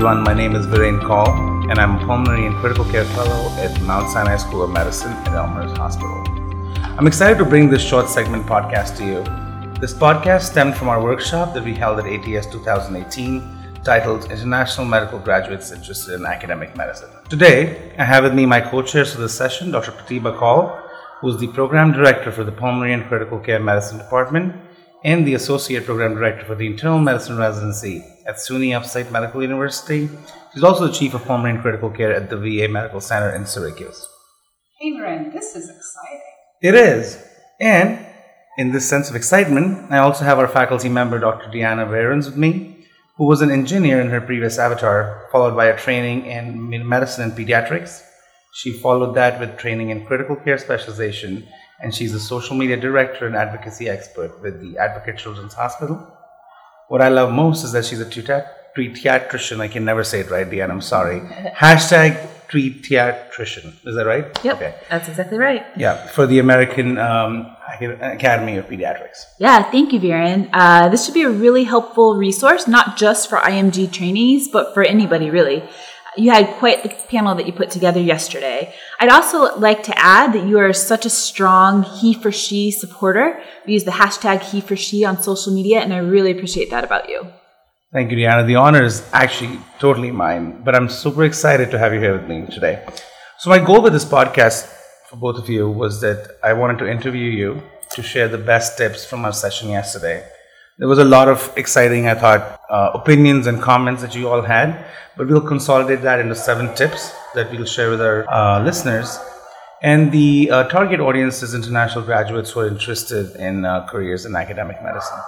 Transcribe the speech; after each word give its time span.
Everyone. 0.00 0.22
My 0.22 0.32
name 0.32 0.56
is 0.56 0.66
Viren 0.66 0.98
Kaul, 1.06 1.28
and 1.68 1.78
I'm 1.78 1.96
a 1.96 2.06
pulmonary 2.06 2.46
and 2.46 2.54
critical 2.56 2.86
care 2.86 3.04
fellow 3.04 3.50
at 3.58 3.78
Mount 3.82 4.08
Sinai 4.08 4.38
School 4.38 4.62
of 4.62 4.70
Medicine 4.70 5.12
at 5.12 5.34
Elmhurst 5.34 5.76
Hospital. 5.76 6.24
I'm 6.98 7.06
excited 7.06 7.36
to 7.36 7.44
bring 7.44 7.68
this 7.68 7.86
short 7.86 8.08
segment 8.08 8.46
podcast 8.46 8.96
to 8.96 9.04
you. 9.04 9.22
This 9.78 9.92
podcast 9.92 10.44
stemmed 10.44 10.74
from 10.74 10.88
our 10.88 11.04
workshop 11.04 11.52
that 11.52 11.62
we 11.62 11.74
held 11.74 11.98
at 11.98 12.06
ATS 12.06 12.46
2018 12.46 13.82
titled 13.84 14.24
International 14.32 14.86
Medical 14.86 15.18
Graduates 15.18 15.70
Interested 15.70 16.14
in 16.14 16.24
Academic 16.24 16.74
Medicine. 16.78 17.10
Today, 17.28 17.92
I 17.98 18.04
have 18.06 18.24
with 18.24 18.32
me 18.32 18.46
my 18.46 18.62
co 18.62 18.80
chairs 18.80 19.12
for 19.12 19.20
this 19.20 19.36
session, 19.36 19.70
Dr. 19.70 19.92
Pratibha 19.92 20.34
Kaul, 20.34 20.68
who 21.20 21.28
is 21.28 21.38
the 21.38 21.48
Program 21.48 21.92
Director 21.92 22.32
for 22.32 22.42
the 22.42 22.52
Pulmonary 22.52 22.94
and 22.94 23.04
Critical 23.04 23.38
Care 23.38 23.60
Medicine 23.60 23.98
Department 23.98 24.56
and 25.02 25.26
the 25.26 25.34
Associate 25.34 25.84
Program 25.84 26.14
Director 26.14 26.44
for 26.44 26.54
the 26.54 26.66
Internal 26.66 26.98
Medicine 26.98 27.38
Residency 27.38 28.04
at 28.26 28.36
SUNY 28.36 28.74
Upstate 28.76 29.10
Medical 29.10 29.42
University. 29.42 30.08
She's 30.52 30.64
also 30.64 30.86
the 30.86 30.92
Chief 30.92 31.14
of 31.14 31.24
Pulmonary 31.24 31.54
and 31.54 31.62
Critical 31.62 31.90
Care 31.90 32.14
at 32.14 32.28
the 32.28 32.36
VA 32.36 32.68
Medical 32.68 33.00
Center 33.00 33.34
in 33.34 33.46
Syracuse. 33.46 34.06
Hey, 34.78 34.92
Ren, 35.00 35.30
this 35.30 35.56
is 35.56 35.68
exciting. 35.68 36.20
It 36.62 36.74
is. 36.74 37.22
And 37.60 38.04
in 38.58 38.72
this 38.72 38.88
sense 38.88 39.08
of 39.08 39.16
excitement, 39.16 39.90
I 39.90 39.98
also 39.98 40.24
have 40.24 40.38
our 40.38 40.48
faculty 40.48 40.88
member, 40.88 41.18
Dr. 41.18 41.50
Deanna 41.50 41.88
Behrens, 41.88 42.26
with 42.26 42.36
me, 42.36 42.86
who 43.16 43.26
was 43.26 43.42
an 43.42 43.50
engineer 43.50 44.00
in 44.00 44.08
her 44.08 44.20
previous 44.20 44.58
avatar, 44.58 45.28
followed 45.32 45.56
by 45.56 45.66
a 45.66 45.78
training 45.78 46.26
in 46.26 46.88
medicine 46.88 47.24
and 47.24 47.32
pediatrics. 47.32 48.02
She 48.52 48.72
followed 48.72 49.14
that 49.14 49.38
with 49.38 49.56
training 49.56 49.90
in 49.90 50.04
critical 50.04 50.36
care 50.36 50.58
specialization, 50.58 51.46
and 51.80 51.94
she's 51.94 52.14
a 52.14 52.20
social 52.20 52.56
media 52.56 52.76
director 52.76 53.26
and 53.26 53.34
advocacy 53.34 53.88
expert 53.88 54.40
with 54.42 54.60
the 54.60 54.78
Advocate 54.78 55.18
Children's 55.18 55.54
Hospital. 55.54 55.96
What 56.88 57.00
I 57.00 57.08
love 57.08 57.32
most 57.32 57.64
is 57.64 57.72
that 57.72 57.84
she's 57.84 58.00
a 58.00 58.10
tweet 58.10 58.26
pediatrician. 58.76 59.60
I 59.60 59.68
can 59.68 59.84
never 59.84 60.04
say 60.04 60.20
it 60.20 60.30
right, 60.30 60.48
Deanna. 60.48 60.70
I'm 60.70 60.80
sorry. 60.80 61.20
Hashtag 61.56 62.28
pediatrician. 62.48 63.74
Is 63.86 63.94
that 63.94 64.06
right? 64.06 64.26
Yep. 64.44 64.56
Okay. 64.56 64.74
That's 64.88 65.08
exactly 65.08 65.38
right. 65.38 65.64
Yeah, 65.76 66.06
for 66.08 66.26
the 66.26 66.40
American 66.40 66.98
um, 66.98 67.56
Academy 68.00 68.56
of 68.56 68.66
Pediatrics. 68.66 69.24
Yeah, 69.38 69.62
thank 69.70 69.92
you, 69.92 70.00
Viren. 70.00 70.50
Uh, 70.52 70.88
this 70.88 71.04
should 71.04 71.14
be 71.14 71.22
a 71.22 71.30
really 71.30 71.64
helpful 71.64 72.16
resource, 72.16 72.66
not 72.66 72.96
just 72.96 73.30
for 73.30 73.38
IMG 73.38 73.92
trainees, 73.92 74.48
but 74.48 74.74
for 74.74 74.82
anybody 74.82 75.30
really. 75.30 75.62
You 76.16 76.32
had 76.32 76.48
quite 76.58 76.82
the 76.82 76.88
panel 76.88 77.34
that 77.36 77.46
you 77.46 77.52
put 77.52 77.70
together 77.70 78.00
yesterday. 78.00 78.74
I'd 78.98 79.10
also 79.10 79.56
like 79.58 79.84
to 79.84 79.98
add 79.98 80.32
that 80.32 80.46
you 80.46 80.58
are 80.58 80.72
such 80.72 81.06
a 81.06 81.10
strong 81.10 81.82
he 81.82 82.14
for 82.14 82.32
she 82.32 82.70
supporter. 82.70 83.40
We 83.66 83.74
use 83.74 83.84
the 83.84 83.92
hashtag 83.92 84.42
he 84.42 84.60
for 84.60 84.76
she 84.76 85.04
on 85.04 85.22
social 85.22 85.54
media, 85.54 85.80
and 85.80 85.92
I 85.94 85.98
really 85.98 86.32
appreciate 86.32 86.70
that 86.70 86.84
about 86.84 87.08
you. 87.08 87.26
Thank 87.92 88.10
you, 88.10 88.16
Deanna. 88.16 88.46
The 88.46 88.56
honor 88.56 88.84
is 88.84 89.08
actually 89.12 89.58
totally 89.78 90.10
mine, 90.10 90.62
but 90.64 90.74
I'm 90.74 90.88
super 90.88 91.24
excited 91.24 91.70
to 91.70 91.78
have 91.78 91.92
you 91.92 92.00
here 92.00 92.16
with 92.16 92.28
me 92.28 92.46
today. 92.46 92.84
So, 93.38 93.50
my 93.50 93.58
goal 93.58 93.82
with 93.82 93.92
this 93.92 94.04
podcast 94.04 94.66
for 95.08 95.16
both 95.16 95.38
of 95.38 95.48
you 95.48 95.68
was 95.68 96.00
that 96.00 96.38
I 96.42 96.52
wanted 96.52 96.78
to 96.78 96.90
interview 96.90 97.30
you 97.30 97.62
to 97.90 98.02
share 98.02 98.28
the 98.28 98.38
best 98.38 98.78
tips 98.78 99.04
from 99.04 99.24
our 99.24 99.32
session 99.32 99.70
yesterday 99.70 100.24
there 100.80 100.88
was 100.88 100.98
a 100.98 101.04
lot 101.04 101.28
of 101.28 101.52
exciting, 101.56 102.08
I 102.08 102.14
thought, 102.14 102.58
uh, 102.70 102.92
opinions 102.94 103.46
and 103.46 103.60
comments 103.60 104.00
that 104.00 104.14
you 104.14 104.30
all 104.30 104.40
had, 104.40 104.82
but 105.14 105.28
we'll 105.28 105.46
consolidate 105.46 106.00
that 106.00 106.20
into 106.20 106.34
seven 106.34 106.74
tips 106.74 107.12
that 107.34 107.50
we'll 107.52 107.66
share 107.66 107.90
with 107.90 108.00
our 108.00 108.26
uh, 108.32 108.64
listeners. 108.64 109.18
And 109.82 110.10
the 110.10 110.50
uh, 110.50 110.68
target 110.68 110.98
audience 110.98 111.42
is 111.42 111.54
international 111.54 112.06
graduates 112.06 112.52
who 112.52 112.60
are 112.60 112.68
interested 112.68 113.36
in 113.36 113.66
uh, 113.66 113.86
careers 113.88 114.24
in 114.24 114.34
academic 114.34 114.82
medicine. 114.82 115.18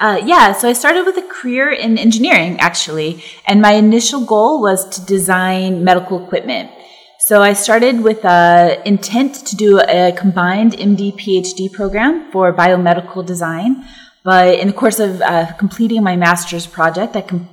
Uh, 0.00 0.22
yeah, 0.24 0.52
so 0.54 0.66
I 0.66 0.72
started 0.72 1.04
with 1.04 1.18
a 1.18 1.28
career 1.28 1.70
in 1.70 1.98
engineering, 1.98 2.58
actually, 2.58 3.22
and 3.46 3.60
my 3.60 3.72
initial 3.72 4.24
goal 4.24 4.62
was 4.62 4.88
to 4.96 5.04
design 5.04 5.84
medical 5.84 6.24
equipment. 6.24 6.70
So 7.26 7.42
I 7.42 7.52
started 7.52 8.02
with 8.02 8.24
a 8.24 8.82
intent 8.86 9.46
to 9.46 9.56
do 9.56 9.80
a 9.80 10.12
combined 10.12 10.72
MD 10.72 11.12
PhD 11.12 11.70
program 11.70 12.30
for 12.32 12.52
biomedical 12.52 13.24
design. 13.24 13.84
But 14.24 14.58
in 14.58 14.68
the 14.68 14.72
course 14.72 15.00
of 15.00 15.20
uh, 15.20 15.52
completing 15.58 16.02
my 16.02 16.16
master's 16.16 16.66
project, 16.66 17.14
I 17.14 17.20
com- 17.20 17.48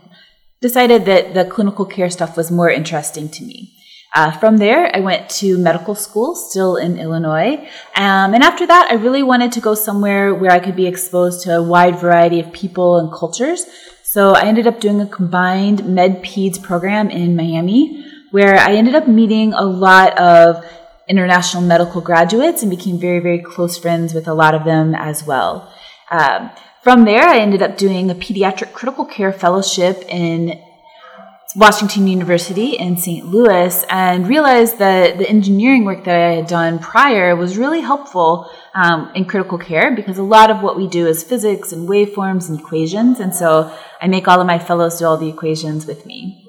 decided 0.62 1.06
that 1.06 1.34
the 1.34 1.46
clinical 1.46 1.86
care 1.86 2.10
stuff 2.10 2.38
was 2.38 2.50
more 2.50 2.70
interesting 2.70 3.28
to 3.30 3.44
me. 3.44 3.74
Uh, 4.14 4.32
from 4.32 4.58
there, 4.58 4.94
I 4.94 5.00
went 5.00 5.30
to 5.42 5.58
medical 5.58 5.96
school, 5.96 6.36
still 6.36 6.76
in 6.76 6.98
Illinois. 6.98 7.58
Um, 7.96 8.34
and 8.34 8.44
after 8.44 8.68
that, 8.68 8.88
I 8.90 8.96
really 8.96 9.24
wanted 9.24 9.54
to 9.54 9.62
go 9.62 9.74
somewhere 9.74 10.36
where 10.36 10.52
I 10.52 10.60
could 10.60 10.76
be 10.76 10.86
exposed 10.86 11.44
to 11.44 11.58
a 11.58 11.64
wide 11.64 11.98
variety 11.98 12.40
of 12.40 12.52
people 12.52 12.98
and 12.98 13.12
cultures. 13.12 13.66
So 14.04 14.32
I 14.32 14.44
ended 14.44 14.68
up 14.68 14.82
doing 14.82 15.00
a 15.00 15.08
combined 15.08 15.86
med 15.86 16.24
peds 16.24 16.62
program 16.62 17.10
in 17.10 17.38
Miami, 17.38 18.06
where 18.32 18.58
I 18.58 18.74
ended 18.74 18.96
up 18.96 19.08
meeting 19.08 19.54
a 19.54 19.64
lot 19.64 20.18
of 20.18 20.66
international 21.08 21.64
medical 21.64 22.02
graduates 22.02 22.62
and 22.62 22.70
became 22.70 22.98
very, 22.98 23.20
very 23.20 23.40
close 23.40 23.78
friends 23.78 24.14
with 24.14 24.28
a 24.28 24.34
lot 24.34 24.54
of 24.54 24.66
them 24.66 24.94
as 24.94 25.26
well. 25.26 25.72
Um, 26.12 26.52
from 26.84 27.06
there, 27.06 27.28
I 27.28 27.40
ended 27.40 27.62
up 27.62 27.78
doing 27.78 28.12
a 28.12 28.16
pediatric 28.16 28.74
critical 28.74 29.06
care 29.06 29.32
fellowship 29.32 30.04
in 30.10 30.62
Washington 31.56 32.08
University 32.08 32.78
in 32.78 32.98
St. 32.98 33.26
Louis 33.26 33.86
and 33.90 34.28
realized 34.28 34.78
that 34.80 35.18
the 35.18 35.30
engineering 35.30 35.84
work 35.86 36.06
that 36.06 36.16
I 36.16 36.34
had 36.34 36.48
done 36.48 36.80
prior 36.80 37.36
was 37.36 37.58
really 37.58 37.82
helpful 37.82 38.50
um, 38.74 39.12
in 39.16 39.26
critical 39.26 39.58
care 39.58 39.94
because 39.96 40.18
a 40.18 40.24
lot 40.24 40.50
of 40.50 40.62
what 40.62 40.78
we 40.78 40.88
do 40.88 41.08
is 41.08 41.24
physics 41.24 41.72
and 41.72 41.90
waveforms 41.90 42.50
and 42.50 42.60
equations. 42.60 43.20
And 43.20 43.36
so 43.36 43.76
I 44.02 44.08
make 44.08 44.28
all 44.28 44.40
of 44.40 44.48
my 44.48 44.60
fellows 44.60 45.00
do 45.00 45.06
all 45.06 45.18
the 45.18 45.30
equations 45.30 45.86
with 45.86 46.06
me. 46.06 46.41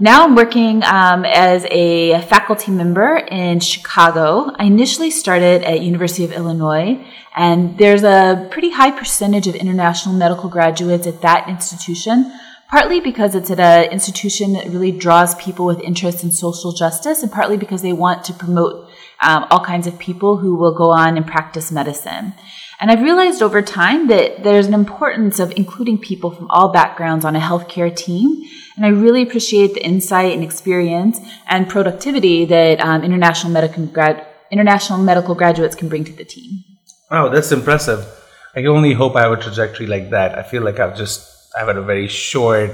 Now 0.00 0.22
I'm 0.22 0.36
working 0.36 0.84
um, 0.84 1.24
as 1.24 1.66
a 1.72 2.20
faculty 2.22 2.70
member 2.70 3.16
in 3.16 3.58
Chicago. 3.58 4.52
I 4.54 4.66
initially 4.66 5.10
started 5.10 5.64
at 5.64 5.80
University 5.80 6.22
of 6.22 6.30
Illinois, 6.30 7.04
and 7.34 7.76
there's 7.78 8.04
a 8.04 8.46
pretty 8.52 8.70
high 8.70 8.92
percentage 8.92 9.48
of 9.48 9.56
international 9.56 10.14
medical 10.14 10.48
graduates 10.48 11.08
at 11.08 11.20
that 11.22 11.48
institution, 11.48 12.32
partly 12.70 13.00
because 13.00 13.34
it's 13.34 13.50
at 13.50 13.58
an 13.58 13.90
institution 13.90 14.52
that 14.52 14.68
really 14.68 14.92
draws 14.92 15.34
people 15.34 15.66
with 15.66 15.80
interest 15.80 16.22
in 16.22 16.30
social 16.30 16.70
justice, 16.70 17.24
and 17.24 17.32
partly 17.32 17.56
because 17.56 17.82
they 17.82 17.92
want 17.92 18.22
to 18.26 18.32
promote 18.32 18.88
um, 19.20 19.46
all 19.50 19.64
kinds 19.64 19.88
of 19.88 19.98
people 19.98 20.36
who 20.36 20.54
will 20.54 20.76
go 20.76 20.90
on 20.90 21.16
and 21.16 21.26
practice 21.26 21.72
medicine. 21.72 22.34
And 22.80 22.90
I've 22.90 23.02
realized 23.02 23.42
over 23.42 23.60
time 23.60 24.06
that 24.06 24.44
there's 24.44 24.66
an 24.66 24.74
importance 24.74 25.40
of 25.40 25.52
including 25.56 25.98
people 25.98 26.30
from 26.30 26.48
all 26.48 26.70
backgrounds 26.70 27.24
on 27.24 27.34
a 27.34 27.40
healthcare 27.40 27.94
team. 27.94 28.44
And 28.76 28.86
I 28.86 28.90
really 28.90 29.22
appreciate 29.22 29.74
the 29.74 29.84
insight 29.84 30.32
and 30.32 30.44
experience 30.44 31.18
and 31.48 31.68
productivity 31.68 32.44
that 32.44 32.80
um, 32.80 33.02
international, 33.02 33.52
medical 33.52 33.86
grad- 33.86 34.24
international 34.52 35.00
medical 35.00 35.34
graduates 35.34 35.74
can 35.74 35.88
bring 35.88 36.04
to 36.04 36.12
the 36.12 36.24
team. 36.24 36.64
Wow, 37.10 37.30
that's 37.30 37.50
impressive. 37.50 38.06
I 38.54 38.60
can 38.60 38.68
only 38.68 38.92
hope 38.92 39.16
I 39.16 39.22
have 39.22 39.32
a 39.32 39.36
trajectory 39.36 39.86
like 39.86 40.10
that. 40.10 40.38
I 40.38 40.42
feel 40.42 40.62
like 40.62 40.78
I've 40.78 40.96
just 40.96 41.28
I've 41.58 41.66
had 41.66 41.76
a 41.76 41.82
very 41.82 42.06
short, 42.06 42.70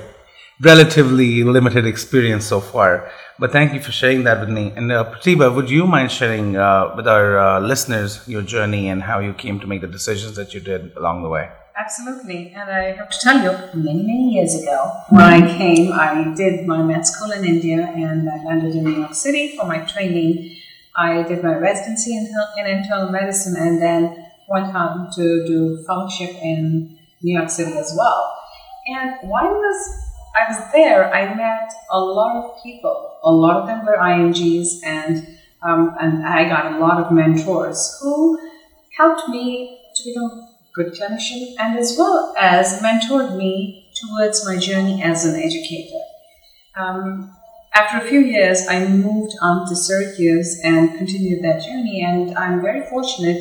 relatively 0.61 1.45
limited 1.45 1.87
experience 1.87 2.45
so 2.45 2.61
far. 2.61 3.11
But 3.39 3.51
thank 3.51 3.75
you 3.75 3.81
for 3.81 3.91
sharing 3.91 4.23
that 4.25 4.39
with 4.39 4.49
me. 4.49 4.73
And 4.77 4.93
uh, 4.93 5.11
Pratibha, 5.11 5.53
would 5.53 5.69
you 5.69 5.87
mind 5.87 6.13
sharing 6.13 6.57
uh, 6.57 6.95
with 6.97 7.09
our 7.09 7.39
uh, 7.39 7.61
listeners 7.61 8.27
your 8.29 8.43
journey 8.43 8.89
and 8.89 9.03
how 9.03 9.19
you 9.19 9.33
came 9.35 9.59
to 9.59 9.67
make 9.67 9.81
the 9.81 9.89
decisions 9.89 10.37
that 10.37 10.55
you 10.55 10.61
did 10.61 10.97
along 10.97 11.25
the 11.25 11.29
way? 11.29 11.51
Absolutely. 11.77 12.53
And 12.55 12.71
I 12.71 12.93
have 12.93 13.11
to 13.11 13.19
tell 13.19 13.43
you, 13.43 13.51
many, 13.75 14.05
many 14.05 14.35
years 14.35 14.55
ago, 14.55 14.93
when 15.11 15.25
I 15.25 15.41
came, 15.59 15.93
I 15.93 16.33
did 16.37 16.69
my 16.69 16.81
med 16.83 17.05
school 17.05 17.33
in 17.33 17.45
India 17.45 17.93
and 17.97 18.31
I 18.31 18.45
landed 18.45 18.77
in 18.77 18.85
New 18.85 18.99
York 19.01 19.15
City 19.15 19.57
for 19.57 19.67
my 19.67 19.81
training. 19.81 20.57
I 20.97 21.25
did 21.25 21.43
my 21.43 21.57
residency 21.57 22.17
in, 22.17 22.33
in 22.59 22.67
internal 22.67 23.11
medicine 23.11 23.57
and 23.59 23.83
then 23.83 24.25
went 24.49 24.73
on 24.77 25.11
to 25.17 25.45
do 25.45 25.83
fellowship 25.85 26.31
in 26.41 26.97
New 27.23 27.37
York 27.37 27.51
City 27.51 27.77
as 27.77 27.93
well. 27.99 28.33
And 28.87 29.11
I 29.11 29.45
was 29.47 30.05
I 30.35 30.51
was 30.51 30.73
there, 30.73 31.15
I 31.15 31.33
met 31.35 31.73
a 31.91 32.01
lot 32.01 32.37
of 32.37 32.63
people. 32.63 33.19
A 33.23 33.31
lot 33.31 33.57
of 33.57 33.67
them 33.69 33.87
were 33.87 33.97
IMGs, 33.97 34.81
and 34.85 35.39
um, 35.63 35.97
and 36.01 36.27
I 36.27 36.49
got 36.49 36.73
a 36.73 36.79
lot 36.79 37.03
of 37.03 37.13
mentors 37.13 37.99
who 38.03 38.39
helped 38.99 39.29
me 39.29 39.79
to 39.95 40.05
become 40.05 40.25
a 40.25 40.49
good 40.75 40.93
clinician, 40.93 41.55
and 41.59 41.79
as 41.79 41.95
well 41.97 42.35
as 42.39 42.83
mentored 42.83 43.37
me 43.37 43.89
towards 43.95 44.45
my 44.45 44.59
journey 44.59 45.03
as 45.03 45.25
an 45.25 45.41
educator. 45.41 46.01
Um, 46.77 47.35
after 47.75 48.05
a 48.05 48.09
few 48.09 48.21
years, 48.21 48.67
I 48.69 48.87
moved 48.87 49.35
on 49.41 49.69
to 49.69 49.77
Syracuse 49.77 50.61
and 50.65 50.97
continued 50.99 51.43
that 51.45 51.63
journey, 51.65 52.03
and 52.05 52.37
I'm 52.37 52.61
very 52.61 52.89
fortunate 52.89 53.41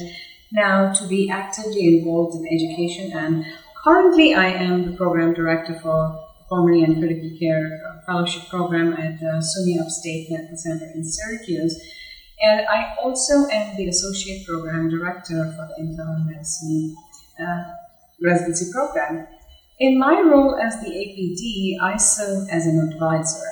now 0.51 0.93
to 0.93 1.07
be 1.07 1.29
actively 1.29 1.97
involved 1.97 2.35
in 2.35 2.47
education. 2.47 3.11
And 3.17 3.45
currently, 3.83 4.35
I 4.35 4.47
am 4.47 4.85
the 4.85 4.95
program 4.95 5.33
director 5.33 5.79
for 5.79 6.22
pulmonary 6.49 6.83
and 6.83 6.99
critical 6.99 7.37
care 7.39 8.01
fellowship 8.05 8.49
program 8.49 8.93
at 8.93 9.15
uh, 9.21 9.39
SUNY 9.39 9.79
Upstate 9.81 10.31
Medical 10.31 10.57
Center 10.57 10.91
in 10.93 11.03
Syracuse. 11.03 11.79
And 12.41 12.65
I 12.67 12.95
also 13.01 13.47
am 13.49 13.77
the 13.77 13.87
associate 13.87 14.45
program 14.45 14.89
director 14.89 15.53
for 15.55 15.67
the 15.67 15.83
internal 15.83 16.19
medicine 16.25 16.95
uh, 17.39 17.63
residency 18.21 18.71
program. 18.71 19.27
In 19.79 19.99
my 19.99 20.21
role 20.21 20.59
as 20.61 20.79
the 20.81 20.89
APD, 20.89 21.81
I 21.81 21.97
serve 21.97 22.47
as 22.49 22.65
an 22.65 22.79
advisor 22.91 23.45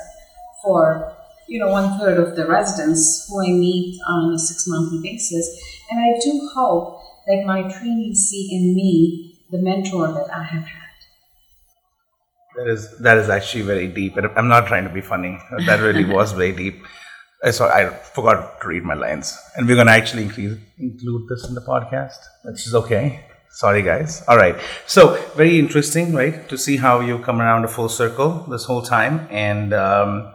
for 0.61 1.15
you 1.47 1.59
know 1.59 1.69
one 1.69 1.99
third 1.99 2.17
of 2.17 2.35
the 2.35 2.47
residents 2.47 3.27
who 3.27 3.41
I 3.41 3.51
meet 3.51 3.99
on 4.07 4.33
a 4.33 4.39
six 4.39 4.65
monthly 4.67 5.01
basis, 5.01 5.47
and 5.89 5.99
I 5.99 6.19
do 6.23 6.49
hope 6.53 7.01
that 7.27 7.43
my 7.45 7.63
trainees 7.63 8.29
see 8.29 8.49
in 8.51 8.73
me 8.75 9.39
the 9.51 9.57
mentor 9.57 10.13
that 10.13 10.33
I 10.33 10.43
have 10.43 10.63
had. 10.63 10.80
That 12.55 12.67
is 12.67 12.97
that 12.99 13.17
is 13.17 13.29
actually 13.29 13.63
very 13.63 13.87
deep, 13.87 14.17
and 14.17 14.27
I'm 14.35 14.47
not 14.47 14.67
trying 14.67 14.83
to 14.83 14.93
be 14.93 15.01
funny. 15.01 15.39
That 15.65 15.79
really 15.79 16.05
was 16.17 16.33
very 16.33 16.51
deep. 16.51 16.83
I 17.43 17.51
saw 17.51 17.67
I 17.69 17.89
forgot 17.89 18.61
to 18.61 18.67
read 18.67 18.83
my 18.83 18.93
lines, 18.93 19.37
and 19.55 19.67
we're 19.67 19.75
going 19.75 19.87
to 19.87 19.93
actually 19.93 20.23
increase, 20.23 20.57
include 20.77 21.27
this 21.29 21.47
in 21.47 21.55
the 21.55 21.61
podcast, 21.61 22.19
which 22.43 22.67
is 22.67 22.75
okay. 22.75 23.25
Sorry, 23.53 23.81
guys. 23.81 24.23
All 24.27 24.37
right. 24.37 24.55
So 24.85 25.15
very 25.35 25.59
interesting, 25.59 26.13
right, 26.13 26.47
to 26.47 26.57
see 26.57 26.77
how 26.77 27.01
you've 27.01 27.23
come 27.23 27.41
around 27.41 27.65
a 27.65 27.67
full 27.67 27.89
circle 27.89 28.45
this 28.49 28.65
whole 28.65 28.81
time, 28.81 29.27
and 29.29 29.73
um, 29.73 30.33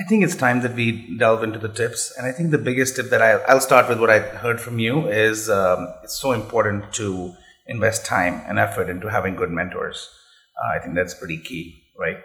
I 0.00 0.04
think 0.04 0.24
it's 0.24 0.36
time 0.36 0.62
that 0.62 0.74
we 0.74 1.16
delve 1.18 1.42
into 1.42 1.58
the 1.58 1.68
tips. 1.68 2.12
And 2.16 2.26
I 2.26 2.32
think 2.32 2.50
the 2.50 2.58
biggest 2.58 2.96
tip 2.96 3.10
that 3.10 3.20
I, 3.20 3.32
I'll 3.48 3.60
start 3.60 3.88
with 3.88 4.00
what 4.00 4.08
I 4.08 4.20
heard 4.20 4.60
from 4.60 4.78
you 4.78 5.08
is 5.08 5.50
um, 5.50 5.92
it's 6.02 6.18
so 6.18 6.32
important 6.32 6.92
to 6.94 7.34
invest 7.66 8.06
time 8.06 8.42
and 8.46 8.58
effort 8.58 8.88
into 8.88 9.08
having 9.08 9.36
good 9.36 9.50
mentors. 9.50 10.08
Uh, 10.60 10.76
I 10.76 10.78
think 10.80 10.94
that's 10.94 11.14
pretty 11.14 11.38
key, 11.38 11.84
right? 11.98 12.18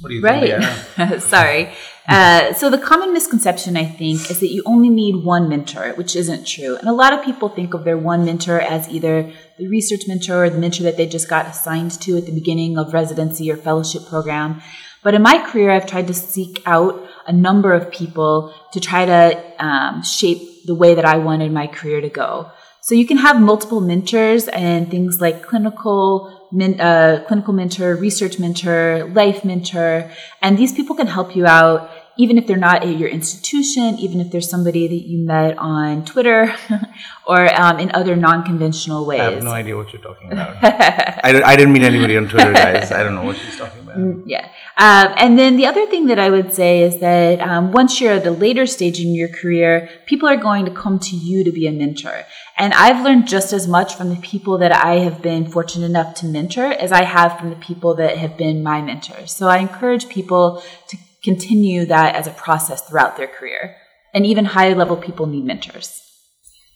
What 0.00 0.10
do 0.10 0.14
you 0.14 0.22
right. 0.22 0.62
think? 0.96 1.20
Sorry. 1.20 1.70
Uh, 2.08 2.54
so 2.54 2.70
the 2.70 2.78
common 2.78 3.12
misconception, 3.12 3.76
I 3.76 3.84
think, 3.84 4.30
is 4.30 4.40
that 4.40 4.48
you 4.48 4.62
only 4.64 4.88
need 4.88 5.24
one 5.24 5.48
mentor, 5.48 5.92
which 5.94 6.16
isn't 6.16 6.46
true. 6.46 6.76
And 6.76 6.88
a 6.88 6.92
lot 6.92 7.12
of 7.12 7.24
people 7.24 7.48
think 7.48 7.74
of 7.74 7.84
their 7.84 7.98
one 7.98 8.24
mentor 8.24 8.60
as 8.60 8.88
either 8.88 9.30
the 9.58 9.68
research 9.68 10.02
mentor 10.06 10.44
or 10.44 10.50
the 10.50 10.58
mentor 10.58 10.84
that 10.84 10.96
they 10.96 11.06
just 11.06 11.28
got 11.28 11.46
assigned 11.46 12.00
to 12.02 12.16
at 12.16 12.26
the 12.26 12.32
beginning 12.32 12.78
of 12.78 12.94
residency 12.94 13.50
or 13.50 13.56
fellowship 13.56 14.06
program. 14.06 14.62
But 15.02 15.14
in 15.14 15.22
my 15.22 15.38
career, 15.50 15.70
I've 15.70 15.86
tried 15.86 16.06
to 16.06 16.14
seek 16.14 16.62
out 16.64 17.06
a 17.26 17.32
number 17.32 17.74
of 17.74 17.90
people 17.90 18.54
to 18.72 18.80
try 18.80 19.04
to 19.04 19.62
um, 19.62 20.02
shape 20.02 20.64
the 20.64 20.74
way 20.74 20.94
that 20.94 21.04
I 21.04 21.18
wanted 21.18 21.52
my 21.52 21.66
career 21.66 22.00
to 22.00 22.08
go. 22.08 22.50
So 22.80 22.94
you 22.94 23.06
can 23.06 23.18
have 23.18 23.40
multiple 23.40 23.80
mentors 23.80 24.48
and 24.48 24.90
things 24.90 25.20
like 25.20 25.42
clinical 25.42 26.37
men, 26.52 26.80
uh, 26.80 27.24
clinical 27.26 27.52
mentor, 27.52 27.94
research 27.96 28.38
mentor, 28.38 29.10
life 29.12 29.44
mentor, 29.44 30.10
and 30.42 30.58
these 30.58 30.72
people 30.72 30.96
can 30.96 31.06
help 31.06 31.36
you 31.36 31.46
out 31.46 31.90
even 32.18 32.36
if 32.36 32.48
they're 32.48 32.56
not 32.56 32.82
at 32.82 32.98
your 32.98 33.08
institution, 33.08 33.96
even 34.00 34.20
if 34.20 34.32
there's 34.32 34.50
somebody 34.50 34.88
that 34.88 35.06
you 35.06 35.24
met 35.24 35.56
on 35.56 36.04
Twitter 36.04 36.52
or 37.26 37.60
um, 37.60 37.78
in 37.78 37.92
other 37.94 38.16
non-conventional 38.16 39.06
ways. 39.06 39.20
I 39.20 39.30
have 39.30 39.44
no 39.44 39.52
idea 39.52 39.76
what 39.76 39.92
you're 39.92 40.02
talking 40.02 40.32
about. 40.32 40.56
I, 40.62 41.42
I 41.44 41.56
didn't 41.56 41.72
meet 41.72 41.84
anybody 41.84 42.16
on 42.16 42.28
Twitter, 42.28 42.52
guys. 42.52 42.90
I 42.90 43.04
don't 43.04 43.14
know 43.14 43.22
what 43.22 43.36
she's 43.36 43.56
talking 43.56 43.82
about. 43.82 43.98
Mm, 43.98 44.24
yeah. 44.26 44.50
Um, 44.80 45.12
and 45.16 45.36
then 45.36 45.56
the 45.56 45.66
other 45.66 45.86
thing 45.86 46.06
that 46.06 46.20
I 46.20 46.30
would 46.30 46.54
say 46.54 46.82
is 46.82 47.00
that 47.00 47.40
um, 47.40 47.72
once 47.72 48.00
you're 48.00 48.12
at 48.12 48.26
a 48.26 48.30
later 48.30 48.64
stage 48.64 49.00
in 49.00 49.12
your 49.12 49.28
career, 49.28 49.88
people 50.06 50.28
are 50.28 50.36
going 50.36 50.66
to 50.66 50.70
come 50.70 51.00
to 51.00 51.16
you 51.16 51.42
to 51.42 51.50
be 51.50 51.66
a 51.66 51.72
mentor. 51.72 52.24
And 52.56 52.72
I've 52.74 53.04
learned 53.04 53.26
just 53.26 53.52
as 53.52 53.66
much 53.66 53.96
from 53.96 54.08
the 54.10 54.20
people 54.20 54.56
that 54.58 54.70
I 54.70 55.00
have 55.00 55.20
been 55.20 55.50
fortunate 55.50 55.86
enough 55.86 56.14
to 56.16 56.26
mentor 56.26 56.66
as 56.66 56.92
I 56.92 57.02
have 57.02 57.40
from 57.40 57.50
the 57.50 57.56
people 57.56 57.96
that 57.96 58.18
have 58.18 58.36
been 58.36 58.62
my 58.62 58.80
mentors. 58.80 59.32
So 59.32 59.48
I 59.48 59.58
encourage 59.58 60.08
people 60.08 60.62
to 60.86 60.96
continue 61.24 61.84
that 61.86 62.14
as 62.14 62.28
a 62.28 62.32
process 62.32 62.80
throughout 62.82 63.16
their 63.16 63.26
career. 63.26 63.74
And 64.14 64.24
even 64.24 64.44
high 64.44 64.72
level 64.74 64.96
people 64.96 65.26
need 65.26 65.44
mentors. 65.44 66.04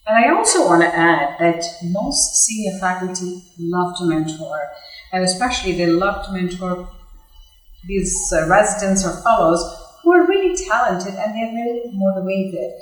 And 0.05 0.25
I 0.25 0.35
also 0.35 0.65
want 0.65 0.81
to 0.81 0.93
add 0.93 1.39
that 1.39 1.63
most 1.83 2.43
senior 2.43 2.77
faculty 2.79 3.43
love 3.57 3.97
to 3.99 4.05
mentor, 4.05 4.59
and 5.13 5.23
especially 5.23 5.71
they 5.71 5.85
love 5.85 6.25
to 6.25 6.33
mentor 6.33 6.89
these 7.85 8.31
uh, 8.35 8.47
residents 8.47 9.05
or 9.05 9.21
fellows 9.21 9.61
who 10.01 10.13
are 10.13 10.27
really 10.27 10.55
talented 10.55 11.13
and 11.15 11.35
they're 11.35 11.53
really 11.53 11.91
motivated. 11.93 12.73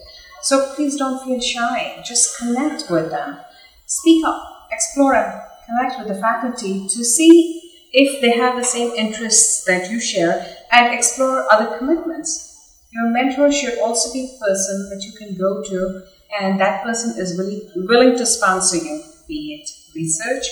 So 0.42 0.74
please 0.76 0.98
don't 0.98 1.24
feel 1.24 1.40
shy. 1.40 2.02
Just 2.06 2.38
connect 2.38 2.90
with 2.90 3.12
them. 3.12 3.38
Speak 3.86 4.26
up, 4.26 4.68
explore 4.72 5.16
and 5.16 5.42
connect 5.66 6.00
with 6.00 6.08
the 6.08 6.20
faculty 6.20 6.88
to 6.88 7.04
see 7.04 7.62
if 7.94 8.22
they 8.22 8.32
have 8.38 8.56
the 8.56 8.64
same 8.64 8.92
interests 8.92 9.64
that 9.66 9.92
you 9.92 10.00
share 10.00 10.58
and 10.72 10.94
explore 10.94 11.46
other 11.52 11.78
commitments. 11.78 12.48
Your 12.92 13.10
mentor 13.10 13.52
should 13.52 13.80
also 13.80 14.12
be 14.12 14.26
a 14.36 14.46
person 14.46 14.90
that 14.90 15.04
you 15.04 15.14
can 15.14 15.38
go 15.38 15.64
to 15.64 16.04
and 16.40 16.60
that 16.60 16.84
person 16.84 17.20
is 17.20 17.38
really 17.38 17.70
willing 17.76 18.18
to 18.18 18.26
sponsor 18.26 18.78
you, 18.78 19.04
be 19.28 19.62
it 19.62 19.70
research, 19.94 20.46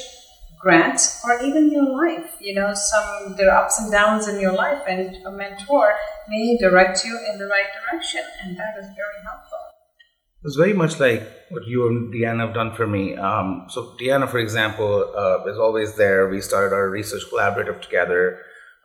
grants, 0.60 1.22
or 1.24 1.42
even 1.42 1.72
your 1.72 1.90
life. 1.90 2.36
You 2.40 2.56
know, 2.56 2.74
some 2.74 3.36
there 3.38 3.52
are 3.52 3.64
ups 3.64 3.80
and 3.80 3.92
downs 3.92 4.28
in 4.28 4.40
your 4.40 4.54
life 4.54 4.82
and 4.88 5.16
a 5.26 5.32
mentor 5.32 5.96
may 6.28 6.58
direct 6.58 7.04
you 7.06 7.18
in 7.32 7.40
the 7.40 7.48
right 7.48 7.70
direction 7.80 8.22
and 8.44 8.58
that 8.58 8.76
is 8.78 8.86
very 8.96 9.24
helpful. 9.24 9.58
It 10.42 10.46
was 10.46 10.56
very 10.56 10.74
much 10.74 11.02
like 11.02 11.22
what 11.50 11.66
you 11.68 11.88
and 11.88 12.14
Deanna 12.14 12.46
have 12.46 12.54
done 12.54 12.74
for 12.74 12.88
me. 12.88 13.16
Um, 13.18 13.66
so 13.70 13.98
Deanna, 14.00 14.30
for 14.30 14.40
example, 14.40 15.14
uh, 15.14 15.44
is 15.52 15.58
always 15.58 15.96
there. 15.96 16.30
We 16.30 16.40
started 16.40 16.74
our 16.74 16.90
research 16.90 17.24
collaborative 17.30 17.82
together, 17.82 18.40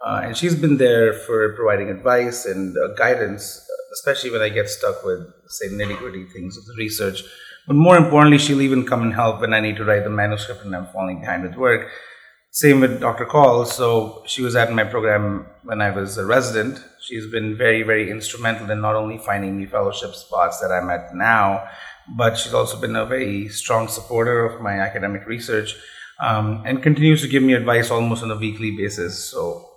uh, 0.05 0.23
and 0.25 0.37
she's 0.37 0.57
been 0.57 0.79
there 0.79 1.13
for 1.13 1.55
providing 1.55 1.91
advice 1.91 2.45
and 2.45 2.77
uh, 2.77 2.95
guidance, 2.95 3.65
especially 3.93 4.33
when 4.33 4.43
I 4.43 4.49
get 4.49 4.69
stuck 4.69 5.05
with, 5.05 5.21
say, 5.47 5.69
nitty 5.69 5.97
gritty 5.99 6.25
things 6.25 6.57
of 6.57 6.65
the 6.65 6.75
research. 6.77 7.23
But 7.67 7.77
more 7.77 7.97
importantly, 7.97 8.39
she'll 8.39 8.61
even 8.61 8.87
come 8.87 9.03
and 9.03 9.15
help 9.15 9.41
when 9.41 9.55
I 9.55 9.61
need 9.61 9.77
to 9.77 9.85
write 9.85 10.05
the 10.05 10.11
manuscript 10.11 10.65
and 10.65 10.77
I'm 10.77 10.87
falling 10.87 11.21
behind 11.21 11.43
with 11.43 11.57
work. 11.57 11.89
Same 12.51 12.81
with 12.81 13.01
Dr. 13.01 13.25
Kaul. 13.25 13.65
So 13.65 14.23
she 14.27 14.43
was 14.43 14.55
at 14.55 14.73
my 14.73 14.85
program 14.85 15.47
when 15.65 15.81
I 15.81 15.91
was 15.91 16.19
a 16.19 16.25
resident. 16.25 16.79
She's 17.01 17.27
been 17.27 17.57
very, 17.57 17.83
very 17.83 18.11
instrumental 18.11 18.71
in 18.71 18.81
not 18.81 18.95
only 18.95 19.19
finding 19.19 19.59
me 19.59 19.67
fellowship 19.67 20.15
spots 20.15 20.61
that 20.61 20.71
I'm 20.71 20.89
at 20.91 21.15
now, 21.15 21.67
but 22.17 22.39
she's 22.39 22.55
also 22.55 22.79
been 22.81 22.97
a 22.97 23.07
very 23.07 23.49
strong 23.49 23.89
supporter 23.89 24.45
of 24.45 24.61
my 24.61 24.79
academic 24.79 25.27
research 25.27 25.75
um, 26.21 26.63
and 26.67 26.83
continues 26.83 27.23
to 27.23 27.29
give 27.29 27.43
me 27.43 27.55
advice 27.55 27.91
almost 27.91 28.23
on 28.23 28.31
a 28.31 28.37
weekly 28.37 28.77
basis. 28.77 29.31
So 29.31 29.69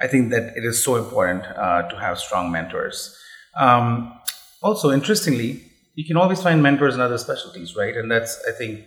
I 0.00 0.06
think 0.06 0.30
that 0.30 0.56
it 0.56 0.64
is 0.64 0.82
so 0.82 0.96
important 0.96 1.44
uh, 1.44 1.82
to 1.88 1.96
have 1.96 2.18
strong 2.18 2.50
mentors. 2.50 3.16
Um, 3.56 4.18
also, 4.62 4.90
interestingly, 4.90 5.62
you 5.94 6.04
can 6.04 6.16
always 6.16 6.42
find 6.42 6.62
mentors 6.62 6.94
in 6.94 7.00
other 7.00 7.18
specialties, 7.18 7.76
right? 7.76 7.96
And 7.96 8.10
that's, 8.10 8.42
I 8.48 8.52
think, 8.52 8.84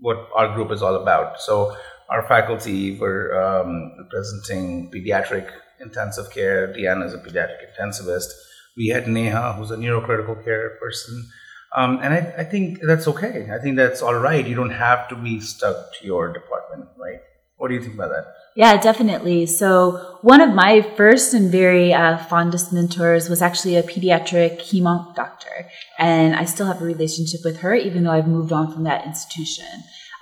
what 0.00 0.28
our 0.34 0.54
group 0.54 0.70
is 0.72 0.82
all 0.82 0.96
about. 0.96 1.40
So 1.40 1.76
our 2.10 2.26
faculty 2.26 2.98
were 2.98 3.34
um, 3.40 3.92
representing 3.98 4.90
pediatric 4.90 5.50
intensive 5.80 6.30
care. 6.30 6.68
Deanna 6.68 7.06
is 7.06 7.14
a 7.14 7.18
pediatric 7.18 7.58
intensivist. 7.78 8.28
We 8.76 8.88
had 8.88 9.06
Neha, 9.08 9.54
who's 9.54 9.70
a 9.70 9.76
neurocritical 9.76 10.42
care 10.44 10.78
person. 10.80 11.28
Um, 11.76 12.00
and 12.02 12.12
I, 12.14 12.34
I, 12.38 12.44
think 12.44 12.80
that's 12.82 13.08
okay. 13.08 13.48
I 13.50 13.58
think 13.58 13.76
that's 13.76 14.02
all 14.02 14.14
right. 14.14 14.46
You 14.46 14.54
don't 14.54 14.70
have 14.70 15.08
to 15.08 15.16
be 15.16 15.40
stuck 15.40 15.94
to 15.94 16.06
your 16.06 16.32
department, 16.32 16.90
right? 16.98 17.20
What 17.56 17.68
do 17.68 17.74
you 17.74 17.80
think 17.80 17.94
about 17.94 18.10
that? 18.10 18.26
Yeah, 18.54 18.78
definitely. 18.80 19.46
So, 19.46 20.18
one 20.20 20.40
of 20.42 20.54
my 20.54 20.82
first 20.82 21.32
and 21.32 21.50
very 21.50 21.92
uh, 21.92 22.18
fondest 22.18 22.72
mentors 22.72 23.28
was 23.28 23.40
actually 23.40 23.76
a 23.76 23.82
pediatric 23.82 24.60
hemonc 24.60 25.14
doctor. 25.14 25.68
And 25.98 26.36
I 26.36 26.44
still 26.44 26.66
have 26.66 26.82
a 26.82 26.84
relationship 26.84 27.40
with 27.44 27.60
her, 27.60 27.74
even 27.74 28.04
though 28.04 28.12
I've 28.12 28.28
moved 28.28 28.52
on 28.52 28.72
from 28.72 28.84
that 28.84 29.06
institution. 29.06 29.64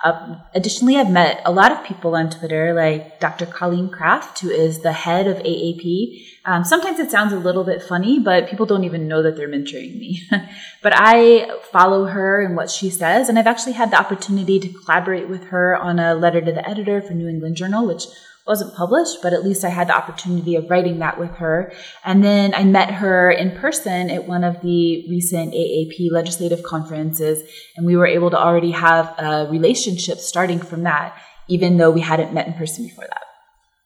Uh, 0.03 0.35
additionally, 0.55 0.97
I've 0.97 1.11
met 1.11 1.41
a 1.45 1.51
lot 1.51 1.71
of 1.71 1.83
people 1.83 2.15
on 2.15 2.29
Twitter, 2.29 2.73
like 2.73 3.19
Dr. 3.19 3.45
Colleen 3.45 3.89
Kraft, 3.89 4.39
who 4.39 4.49
is 4.49 4.79
the 4.79 4.93
head 4.93 5.27
of 5.27 5.37
AAP. 5.37 6.25
Um, 6.43 6.63
sometimes 6.63 6.99
it 6.99 7.11
sounds 7.11 7.33
a 7.33 7.37
little 7.37 7.63
bit 7.63 7.83
funny, 7.83 8.17
but 8.17 8.49
people 8.49 8.65
don't 8.65 8.83
even 8.83 9.07
know 9.07 9.21
that 9.21 9.35
they're 9.35 9.47
mentoring 9.47 9.99
me. 9.99 10.23
but 10.81 10.93
I 10.95 11.59
follow 11.71 12.05
her 12.05 12.41
and 12.41 12.55
what 12.55 12.71
she 12.71 12.89
says, 12.89 13.29
and 13.29 13.37
I've 13.37 13.45
actually 13.45 13.73
had 13.73 13.91
the 13.91 13.99
opportunity 13.99 14.59
to 14.59 14.69
collaborate 14.69 15.29
with 15.29 15.45
her 15.45 15.75
on 15.75 15.99
a 15.99 16.15
letter 16.15 16.41
to 16.41 16.51
the 16.51 16.67
editor 16.67 16.99
for 17.01 17.13
New 17.13 17.27
England 17.27 17.57
Journal, 17.57 17.85
which 17.85 18.05
wasn't 18.47 18.75
published, 18.75 19.17
but 19.21 19.33
at 19.33 19.43
least 19.43 19.63
I 19.63 19.69
had 19.69 19.87
the 19.87 19.95
opportunity 19.95 20.55
of 20.55 20.69
writing 20.69 20.99
that 20.99 21.19
with 21.19 21.31
her. 21.35 21.71
And 22.03 22.23
then 22.23 22.53
I 22.53 22.63
met 22.63 22.91
her 22.91 23.31
in 23.31 23.51
person 23.51 24.09
at 24.09 24.27
one 24.27 24.43
of 24.43 24.61
the 24.61 25.05
recent 25.09 25.53
AAP 25.53 26.11
legislative 26.11 26.63
conferences, 26.63 27.43
and 27.75 27.85
we 27.85 27.95
were 27.95 28.07
able 28.07 28.29
to 28.31 28.39
already 28.39 28.71
have 28.71 29.13
a 29.17 29.47
relationship 29.49 30.17
starting 30.17 30.59
from 30.59 30.83
that, 30.83 31.15
even 31.47 31.77
though 31.77 31.91
we 31.91 32.01
hadn't 32.01 32.33
met 32.33 32.47
in 32.47 32.53
person 32.53 32.85
before 32.85 33.05
that. 33.07 33.23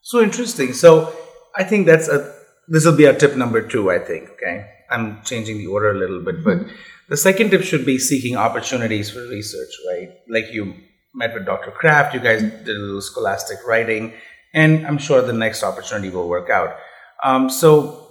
So 0.02 0.22
interesting. 0.22 0.72
So 0.72 1.14
I 1.56 1.64
think 1.64 1.86
that's 1.86 2.08
a 2.08 2.32
this 2.68 2.84
will 2.84 2.96
be 2.96 3.06
our 3.06 3.12
tip 3.12 3.36
number 3.36 3.60
two. 3.60 3.90
I 3.90 3.98
think. 3.98 4.30
Okay, 4.30 4.66
I'm 4.90 5.22
changing 5.22 5.58
the 5.58 5.66
order 5.66 5.90
a 5.90 5.98
little 5.98 6.24
bit, 6.24 6.44
but 6.44 6.58
mm-hmm. 6.58 6.70
the 7.08 7.16
second 7.16 7.50
tip 7.50 7.62
should 7.62 7.84
be 7.84 7.98
seeking 7.98 8.36
opportunities 8.36 9.10
for 9.10 9.20
research. 9.28 9.70
Right, 9.90 10.10
like 10.28 10.52
you 10.52 10.74
met 11.14 11.34
with 11.34 11.46
Dr. 11.46 11.70
Kraft, 11.70 12.14
you 12.14 12.20
guys 12.20 12.42
did 12.42 12.76
a 12.76 12.78
little 12.78 13.00
scholastic 13.00 13.58
writing 13.66 14.12
and 14.56 14.84
I'm 14.84 14.98
sure 14.98 15.22
the 15.22 15.32
next 15.32 15.62
opportunity 15.62 16.10
will 16.10 16.28
work 16.28 16.50
out. 16.50 16.76
Um, 17.22 17.48
so, 17.48 18.08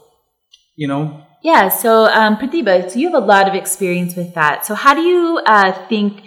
you 0.78 0.88
know. 0.88 1.26
Yeah. 1.44 1.68
So, 1.68 2.06
um, 2.06 2.38
Pratibha, 2.38 2.90
so 2.90 2.98
you 2.98 3.12
have 3.12 3.22
a 3.22 3.26
lot 3.26 3.50
of 3.50 3.54
experience 3.54 4.16
with 4.16 4.34
that. 4.36 4.66
So, 4.66 4.76
how 4.76 4.94
do 4.94 5.02
you 5.02 5.42
uh, 5.46 5.74
think? 5.90 6.24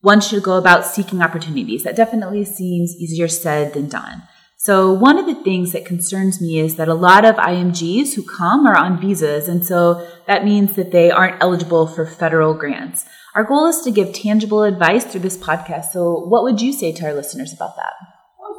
one 0.00 0.20
should 0.20 0.42
go 0.42 0.56
about 0.56 0.86
seeking 0.86 1.22
opportunities. 1.22 1.84
That 1.84 1.96
definitely 1.96 2.44
seems 2.44 2.96
easier 2.96 3.28
said 3.28 3.74
than 3.74 3.88
done. 3.88 4.22
So, 4.56 4.92
one 4.92 5.18
of 5.18 5.26
the 5.26 5.42
things 5.42 5.72
that 5.72 5.86
concerns 5.86 6.40
me 6.40 6.58
is 6.58 6.76
that 6.76 6.88
a 6.88 6.94
lot 6.94 7.24
of 7.24 7.36
IMGs 7.36 8.14
who 8.14 8.22
come 8.22 8.66
are 8.66 8.76
on 8.76 9.00
visas, 9.00 9.48
and 9.48 9.64
so 9.64 10.06
that 10.26 10.44
means 10.44 10.76
that 10.76 10.92
they 10.92 11.10
aren't 11.10 11.42
eligible 11.42 11.86
for 11.86 12.04
federal 12.04 12.52
grants. 12.52 13.06
Our 13.34 13.44
goal 13.44 13.68
is 13.68 13.80
to 13.82 13.90
give 13.90 14.12
tangible 14.12 14.64
advice 14.64 15.04
through 15.04 15.22
this 15.22 15.38
podcast. 15.38 15.92
So, 15.92 16.12
what 16.12 16.42
would 16.42 16.60
you 16.60 16.74
say 16.74 16.92
to 16.92 17.06
our 17.06 17.14
listeners 17.14 17.54
about 17.54 17.76
that? 17.76 17.94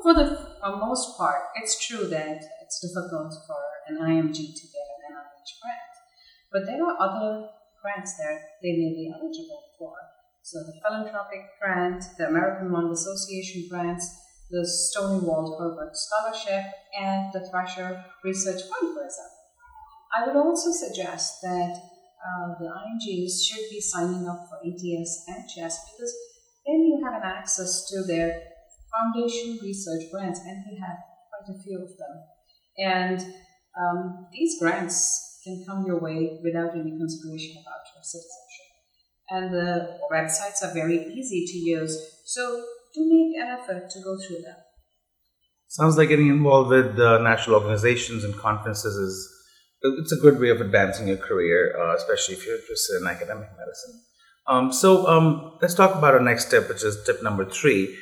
For 0.02 0.14
the 0.14 0.26
for 0.60 0.78
most 0.78 1.18
part, 1.18 1.54
it's 1.56 1.78
true 1.86 2.08
that 2.08 2.42
it's 2.62 2.80
difficult 2.82 3.34
for 3.46 3.62
an 3.88 3.98
IMG 3.98 4.34
to 4.34 4.66
get 4.74 4.86
an 4.94 5.14
NIH 5.14 5.52
grant, 5.62 5.94
but 6.52 6.66
there 6.66 6.84
are 6.84 6.98
other 7.00 7.50
grants 7.82 8.18
that 8.18 8.40
they 8.62 8.72
may 8.72 8.94
be 8.98 9.14
eligible 9.14 9.64
for. 9.78 9.94
So, 10.44 10.60
the 10.60 10.74
philanthropic 10.82 11.42
grant, 11.62 12.04
the 12.18 12.28
American 12.28 12.72
Lung 12.72 12.92
Association 12.92 13.68
grants, 13.70 14.06
the 14.50 14.66
Stony 14.68 15.26
Wold-Herbert 15.26 15.94
Scholarship, 15.94 16.66
and 17.00 17.32
the 17.32 17.48
Thrasher 17.50 18.04
Research 18.24 18.62
Fund, 18.62 18.96
for 18.96 19.06
example. 19.06 19.42
I 20.18 20.28
would 20.28 20.36
also 20.36 20.72
suggest 20.72 21.42
that 21.44 21.78
uh, 22.22 22.54
the 22.60 22.66
IMGs 22.66 23.46
should 23.46 23.70
be 23.70 23.80
signing 23.80 24.28
up 24.28 24.48
for 24.50 24.58
ATS 24.58 25.26
and 25.28 25.48
CHEST 25.48 25.80
because 25.94 26.14
then 26.66 26.82
you 26.86 27.02
have 27.04 27.22
an 27.22 27.22
access 27.24 27.90
to 27.90 28.04
their 28.04 28.51
foundation 28.92 29.60
research 29.62 30.12
grants, 30.12 30.40
and 30.40 30.64
we 30.70 30.78
have 30.78 30.98
quite 31.32 31.56
a 31.56 31.64
few 31.64 31.82
of 31.82 31.90
them. 31.98 32.16
And 32.78 33.20
um, 33.80 34.28
these 34.32 34.60
grants 34.60 35.40
can 35.44 35.64
come 35.68 35.86
your 35.86 36.00
way 36.00 36.40
without 36.44 36.72
any 36.72 36.98
consideration 36.98 37.56
about 37.62 37.84
your 37.96 38.04
citizenship. 38.04 38.70
And 39.30 39.54
the 39.54 40.00
websites 40.12 40.62
are 40.64 40.74
very 40.74 41.06
easy 41.14 41.46
to 41.46 41.58
use, 41.58 41.98
so 42.26 42.64
do 42.94 43.02
make 43.08 43.42
an 43.42 43.58
effort 43.60 43.90
to 43.90 44.00
go 44.02 44.18
through 44.20 44.42
them. 44.42 44.58
Sounds 45.68 45.98
like 45.98 46.10
getting 46.10 46.28
involved 46.28 46.70
with 46.70 47.00
uh, 47.00 47.20
national 47.20 47.56
organizations 47.56 48.26
and 48.26 48.36
conferences 48.36 48.94
is 48.94 49.42
it's 49.82 50.12
a 50.12 50.18
good 50.18 50.40
way 50.40 50.50
of 50.50 50.62
advancing 50.62 51.08
your 51.08 51.18
career, 51.18 51.76
uh, 51.80 51.96
especially 51.96 52.36
if 52.36 52.46
you're 52.46 52.58
interested 52.58 53.02
in 53.02 53.08
academic 53.08 53.50
medicine. 53.58 54.02
Um, 54.48 54.74
so 54.74 55.08
um, 55.08 55.58
let's 55.62 55.74
talk 55.74 55.96
about 55.96 56.14
our 56.14 56.20
next 56.20 56.52
tip, 56.52 56.68
which 56.68 56.84
is 56.84 57.04
tip 57.06 57.24
number 57.24 57.46
three. 57.46 57.98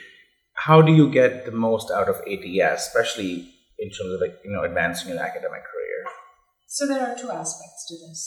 How 0.66 0.82
do 0.82 0.92
you 0.92 1.10
get 1.10 1.46
the 1.46 1.52
most 1.52 1.90
out 1.90 2.10
of 2.10 2.18
ATS, 2.28 2.88
especially 2.88 3.54
in 3.80 3.90
terms 3.90 4.12
of 4.14 4.20
like 4.20 4.40
you 4.44 4.52
know 4.52 4.64
advancing 4.64 5.10
your 5.10 5.24
academic 5.24 5.64
career? 5.64 6.00
So 6.68 6.86
there 6.86 7.00
are 7.00 7.16
two 7.18 7.32
aspects 7.32 7.86
to 7.88 7.96
this. 7.96 8.20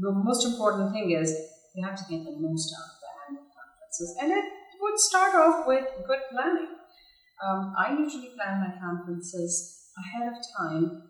The 0.00 0.12
most 0.12 0.46
important 0.46 0.92
thing 0.92 1.10
is 1.10 1.30
you 1.74 1.86
have 1.86 1.96
to 1.96 2.04
get 2.08 2.24
the 2.24 2.36
most 2.40 2.72
out 2.72 2.88
of 2.88 2.96
the 3.02 3.10
annual 3.28 3.46
conferences, 3.52 4.16
and 4.20 4.32
it 4.32 4.44
would 4.80 4.98
start 4.98 5.34
off 5.34 5.66
with 5.66 5.84
good 6.06 6.20
planning. 6.32 6.72
Um, 7.44 7.74
I 7.78 7.92
usually 7.92 8.30
plan 8.34 8.60
my 8.60 8.72
conferences 8.80 9.90
ahead 9.98 10.32
of 10.32 10.38
time 10.56 11.02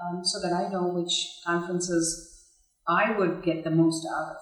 um, 0.00 0.24
so 0.24 0.40
that 0.40 0.54
I 0.54 0.68
know 0.70 0.94
which 0.94 1.40
conferences 1.44 2.46
I 2.86 3.18
would 3.18 3.42
get 3.42 3.64
the 3.64 3.70
most 3.70 4.06
out 4.06 4.30
of. 4.30 4.36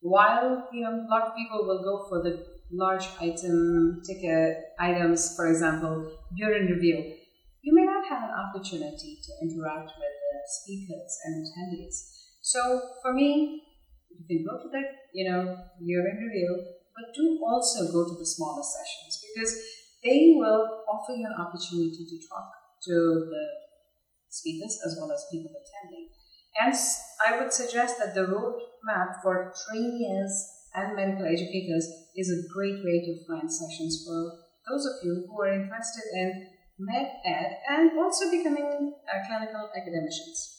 While 0.00 0.68
you 0.72 0.82
know 0.82 1.04
a 1.04 1.10
lot 1.10 1.22
of 1.22 1.36
people 1.36 1.66
will 1.66 1.82
go 1.82 2.06
for 2.08 2.22
the 2.22 2.55
large 2.72 3.06
item 3.20 4.02
ticket 4.06 4.74
items, 4.78 5.34
for 5.36 5.48
example, 5.48 6.10
during 6.36 6.66
review, 6.66 7.14
you 7.62 7.74
may 7.74 7.84
not 7.84 8.06
have 8.08 8.22
an 8.22 8.34
opportunity 8.34 9.18
to 9.22 9.30
interact 9.42 9.90
with 9.98 10.14
the 10.22 10.34
speakers 10.46 11.18
and 11.24 11.46
attendees. 11.46 11.96
So 12.42 12.80
for 13.02 13.12
me, 13.12 13.62
you 14.10 14.24
can 14.26 14.46
go 14.46 14.62
to 14.62 14.68
the 14.70 14.82
you 15.12 15.30
know 15.30 15.58
year 15.80 16.00
in 16.08 16.16
review, 16.16 16.64
but 16.94 17.14
do 17.14 17.40
also 17.44 17.92
go 17.92 18.06
to 18.06 18.14
the 18.18 18.26
smaller 18.26 18.62
sessions 18.62 19.22
because 19.26 19.54
they 20.02 20.34
will 20.36 20.84
offer 20.88 21.12
you 21.12 21.26
an 21.26 21.34
opportunity 21.40 22.06
to 22.06 22.28
talk 22.28 22.50
to 22.84 22.94
the 23.30 23.44
speakers 24.28 24.78
as 24.86 24.96
well 25.00 25.10
as 25.12 25.26
people 25.30 25.50
attending. 25.50 26.08
And 26.62 26.74
I 27.26 27.38
would 27.38 27.52
suggest 27.52 27.98
that 27.98 28.14
the 28.14 28.22
roadmap 28.22 29.22
for 29.22 29.52
trainees 29.66 30.55
and 30.76 30.94
medical 30.94 31.26
educators 31.26 31.88
is 32.14 32.28
a 32.30 32.52
great 32.52 32.84
way 32.84 33.00
to 33.00 33.24
find 33.26 33.50
sessions 33.50 34.04
for 34.06 34.32
those 34.68 34.84
of 34.84 34.92
you 35.02 35.26
who 35.28 35.40
are 35.40 35.52
interested 35.52 36.04
in 36.14 36.46
med 36.78 37.08
ed 37.24 37.56
and 37.68 37.98
also 37.98 38.30
becoming 38.30 38.92
uh, 39.08 39.26
clinical 39.26 39.70
academicians. 39.74 40.52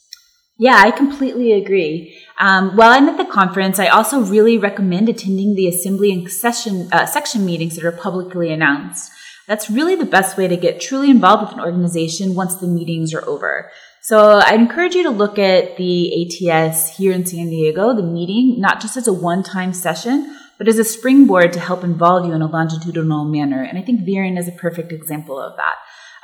Yeah, 0.60 0.82
I 0.84 0.90
completely 0.90 1.52
agree. 1.52 2.18
Um, 2.40 2.76
while 2.76 2.90
I'm 2.90 3.08
at 3.08 3.16
the 3.16 3.24
conference, 3.24 3.78
I 3.78 3.86
also 3.86 4.24
really 4.24 4.58
recommend 4.58 5.08
attending 5.08 5.54
the 5.54 5.68
assembly 5.68 6.10
and 6.10 6.28
session, 6.28 6.88
uh, 6.90 7.06
section 7.06 7.46
meetings 7.46 7.76
that 7.76 7.84
are 7.84 7.92
publicly 7.92 8.50
announced. 8.50 9.12
That's 9.46 9.70
really 9.70 9.94
the 9.94 10.04
best 10.04 10.36
way 10.36 10.48
to 10.48 10.56
get 10.56 10.80
truly 10.80 11.10
involved 11.10 11.44
with 11.44 11.52
an 11.52 11.64
organization 11.64 12.34
once 12.34 12.56
the 12.56 12.66
meetings 12.66 13.14
are 13.14 13.26
over. 13.26 13.70
So 14.00 14.38
I 14.38 14.54
encourage 14.54 14.94
you 14.94 15.02
to 15.02 15.10
look 15.10 15.38
at 15.38 15.76
the 15.76 16.50
ATS 16.50 16.96
here 16.96 17.12
in 17.12 17.26
San 17.26 17.50
Diego, 17.50 17.94
the 17.94 18.02
meeting, 18.02 18.60
not 18.60 18.80
just 18.80 18.96
as 18.96 19.06
a 19.06 19.12
one-time 19.12 19.72
session, 19.72 20.34
but 20.56 20.68
as 20.68 20.78
a 20.78 20.84
springboard 20.84 21.52
to 21.52 21.60
help 21.60 21.84
involve 21.84 22.26
you 22.26 22.32
in 22.32 22.42
a 22.42 22.46
longitudinal 22.46 23.24
manner. 23.24 23.62
And 23.62 23.78
I 23.78 23.82
think 23.82 24.00
Viren 24.00 24.38
is 24.38 24.48
a 24.48 24.52
perfect 24.52 24.92
example 24.92 25.38
of 25.38 25.56
that. 25.56 25.74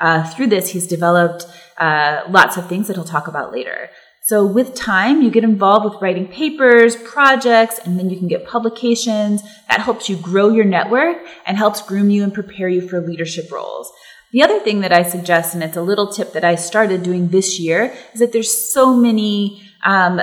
Uh, 0.01 0.29
through 0.31 0.49
this, 0.49 0.71
he's 0.71 0.87
developed 0.87 1.47
uh, 1.79 2.23
lots 2.29 2.57
of 2.57 2.69
things 2.69 2.89
that 2.89 2.95
he'll 2.95 3.05
talk 3.05 3.29
about 3.29 3.53
later. 3.53 3.91
So 4.23 4.47
with 4.47 4.75
time, 4.75 5.21
you 5.21 5.31
get 5.31 5.45
involved 5.45 5.85
with 5.85 6.01
writing 6.01 6.27
papers, 6.27 6.97
projects, 6.97 7.79
and 7.85 7.99
then 7.99 8.09
you 8.09 8.19
can 8.19 8.27
get 8.27 8.47
publications. 8.47 9.43
That 9.69 9.81
helps 9.81 10.09
you 10.09 10.17
grow 10.17 10.49
your 10.49 10.65
network 10.65 11.19
and 11.47 11.59
helps 11.59 11.83
groom 11.83 12.09
you 12.09 12.23
and 12.23 12.33
prepare 12.33 12.69
you 12.69 12.89
for 12.89 13.07
leadership 13.07 13.53
roles. 13.53 13.93
The 14.35 14.43
other 14.43 14.59
thing 14.59 14.81
that 14.81 14.93
I 14.93 15.05
suggest, 15.05 15.55
and 15.55 15.63
it's 15.63 15.77
a 15.77 15.81
little 15.81 16.09
tip 16.09 16.33
that 16.33 16.43
I 16.43 16.57
started 16.57 17.05
doing 17.05 17.29
this 17.29 17.61
year, 17.61 17.95
is 18.13 18.19
that 18.19 18.33
there's 18.33 18.51
so 18.51 18.93
many 18.93 19.63
um, 19.85 20.21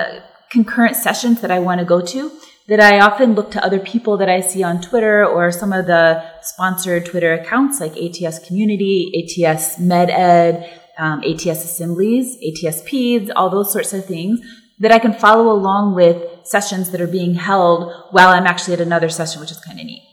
concurrent 0.50 0.96
sessions 0.96 1.40
that 1.40 1.50
I 1.50 1.60
want 1.60 1.78
to 1.78 1.86
go 1.86 2.02
to 2.02 2.30
that 2.68 2.78
I 2.78 3.00
often 3.00 3.34
look 3.34 3.50
to 3.52 3.64
other 3.64 3.80
people 3.80 4.18
that 4.18 4.28
I 4.28 4.42
see 4.42 4.62
on 4.62 4.82
Twitter 4.82 5.24
or 5.24 5.50
some 5.50 5.72
of 5.72 5.86
the 5.86 6.22
sponsored 6.42 7.06
Twitter 7.06 7.32
accounts 7.32 7.80
like 7.80 7.96
ATS 7.96 8.46
Community, 8.46 8.98
ATS 9.16 9.78
MedEd, 9.78 10.70
um, 10.98 11.22
ATS 11.24 11.64
assemblies, 11.64 12.36
ATS 12.46 12.82
PEDS, 12.82 13.30
all 13.34 13.48
those 13.48 13.72
sorts 13.72 13.94
of 13.94 14.04
things 14.04 14.40
that 14.78 14.92
I 14.92 14.98
can 14.98 15.14
follow 15.14 15.50
along 15.50 15.94
with 15.94 16.46
sessions 16.46 16.90
that 16.90 17.00
are 17.00 17.06
being 17.06 17.32
held 17.36 17.90
while 18.10 18.28
I'm 18.28 18.46
actually 18.46 18.74
at 18.74 18.80
another 18.82 19.08
session, 19.08 19.40
which 19.40 19.52
is 19.52 19.60
kind 19.60 19.80
of 19.80 19.86
neat. 19.86 20.11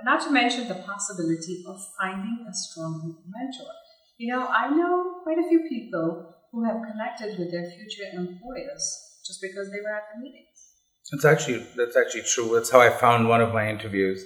And 0.00 0.06
not 0.06 0.22
to 0.24 0.30
mention 0.30 0.66
the 0.66 0.76
possibility 0.76 1.62
of 1.68 1.78
finding 2.00 2.46
a 2.48 2.54
strong 2.54 3.18
mentor. 3.28 3.70
You 4.16 4.32
know, 4.32 4.46
I 4.46 4.70
know 4.70 5.20
quite 5.22 5.38
a 5.38 5.48
few 5.48 5.66
people 5.68 6.34
who 6.52 6.64
have 6.64 6.76
connected 6.90 7.38
with 7.38 7.50
their 7.50 7.70
future 7.70 8.04
employers 8.12 9.20
just 9.26 9.42
because 9.42 9.70
they 9.70 9.80
were 9.80 9.94
at 9.94 10.04
the 10.14 10.22
meetings. 10.22 10.46
That's 11.12 11.24
actually 11.24 11.66
that's 11.76 11.96
actually 11.96 12.22
true. 12.22 12.50
That's 12.54 12.70
how 12.70 12.80
I 12.80 12.90
found 12.90 13.28
one 13.28 13.40
of 13.40 13.52
my 13.52 13.68
interviews. 13.68 14.24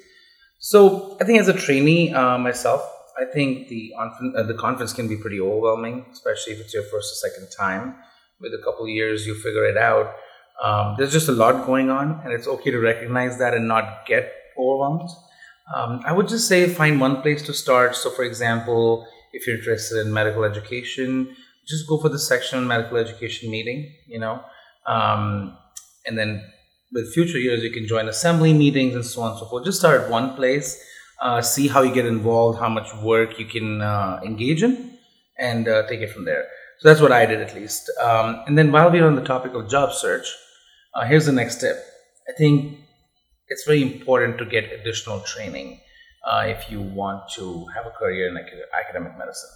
So 0.59 1.17
I 1.21 1.25
think 1.25 1.41
as 1.41 1.49
a 1.49 1.53
trainee 1.53 2.13
uh, 2.13 2.39
myself, 2.39 2.89
I 3.19 3.25
think 3.25 3.69
the 3.69 3.93
uh, 3.99 4.43
the 4.45 4.55
conference 4.55 4.93
can 4.93 5.09
be 5.09 5.17
pretty 5.17 5.41
overwhelming, 5.41 6.07
especially 6.13 6.55
if 6.55 6.61
it's 6.61 6.75
your 6.75 6.85
first 6.85 7.13
or 7.13 7.29
second 7.29 7.49
time. 7.51 7.97
With 8.41 8.53
a 8.55 8.63
couple 8.63 8.87
years, 8.89 9.27
you 9.27 9.35
figure 9.35 9.65
it 9.65 9.77
out. 9.77 10.15
Um, 10.63 10.95
there's 10.99 11.13
just 11.13 11.29
a 11.29 11.33
lot 11.33 11.67
going 11.67 11.91
on, 11.91 12.21
and 12.25 12.33
it's 12.33 12.47
okay 12.47 12.71
to 12.71 12.79
recognize 12.79 13.39
that 13.39 13.55
and 13.55 13.67
not 13.67 14.07
get 14.07 14.33
overwhelmed. 14.59 15.09
Um, 15.75 16.01
I 16.05 16.13
would 16.13 16.29
just 16.29 16.49
say 16.49 16.69
find 16.69 17.01
one 17.01 17.23
place 17.23 17.43
to 17.43 17.55
start. 17.55 17.97
So, 17.97 18.11
for 18.11 18.25
example, 18.25 19.07
if 19.33 19.47
you're 19.47 19.57
interested 19.57 20.05
in 20.05 20.13
medical 20.13 20.45
education, 20.45 21.35
just 21.67 21.89
go 21.89 21.99
for 21.99 22.09
the 22.09 22.19
section 22.19 22.59
on 22.59 22.67
medical 22.67 22.97
education 22.97 23.51
meeting. 23.51 23.93
You 24.07 24.19
know, 24.19 24.43
um, 24.87 25.57
and 26.07 26.19
then 26.19 26.43
with 26.93 27.13
future 27.15 27.39
years, 27.39 27.63
you 27.63 27.71
can 27.71 27.87
join 27.87 28.09
assembly 28.09 28.53
meetings 28.53 28.95
and 28.95 29.05
so 29.05 29.23
on 29.23 29.31
and 29.33 29.41
so 29.41 29.47
forth. 29.47 29.65
Just 29.65 29.79
start 29.79 30.03
at 30.03 30.11
one 30.11 30.35
place 30.37 30.79
uh, 31.21 31.41
see 31.41 31.69
how 31.69 31.83
you 31.83 31.93
get 31.93 32.07
involved, 32.07 32.59
how 32.59 32.69
much 32.69 32.95
work 32.97 33.39
you 33.39 33.47
can 33.47 33.81
uh, 33.81 34.21
engage 34.25 34.63
in, 34.63 34.99
and 35.39 35.69
uh, 35.69 35.87
take 35.89 36.01
it 36.01 36.11
from 36.11 36.25
there. 36.25 36.47
So 36.81 36.89
that's 36.89 37.01
what 37.01 37.13
I 37.13 37.25
did 37.27 37.41
at 37.41 37.55
least. 37.55 37.91
Um, 38.01 38.43
and 38.47 38.59
then 38.59 38.73
while 38.73 38.91
we're 38.91 39.07
on 39.07 39.17
the 39.17 39.25
topic 39.25 39.55
of 39.55 39.69
job 39.69 39.93
search, 39.93 40.27
uh, 40.95 41.05
here's 41.07 41.27
the 41.27 41.33
next 41.33 41.61
tip. 41.61 41.77
I 42.29 42.33
think 42.37 42.79
it's 43.49 43.65
very 43.65 43.83
important 43.83 44.39
to 44.39 44.45
get 44.45 44.73
additional 44.73 45.21
training 45.21 45.81
uh, 46.27 46.45
if 46.47 46.71
you 46.71 46.81
want 46.81 47.29
to 47.37 47.67
have 47.75 47.87
a 47.87 47.91
career 47.91 48.29
in 48.29 48.37
academic 48.37 49.19
medicine. 49.19 49.51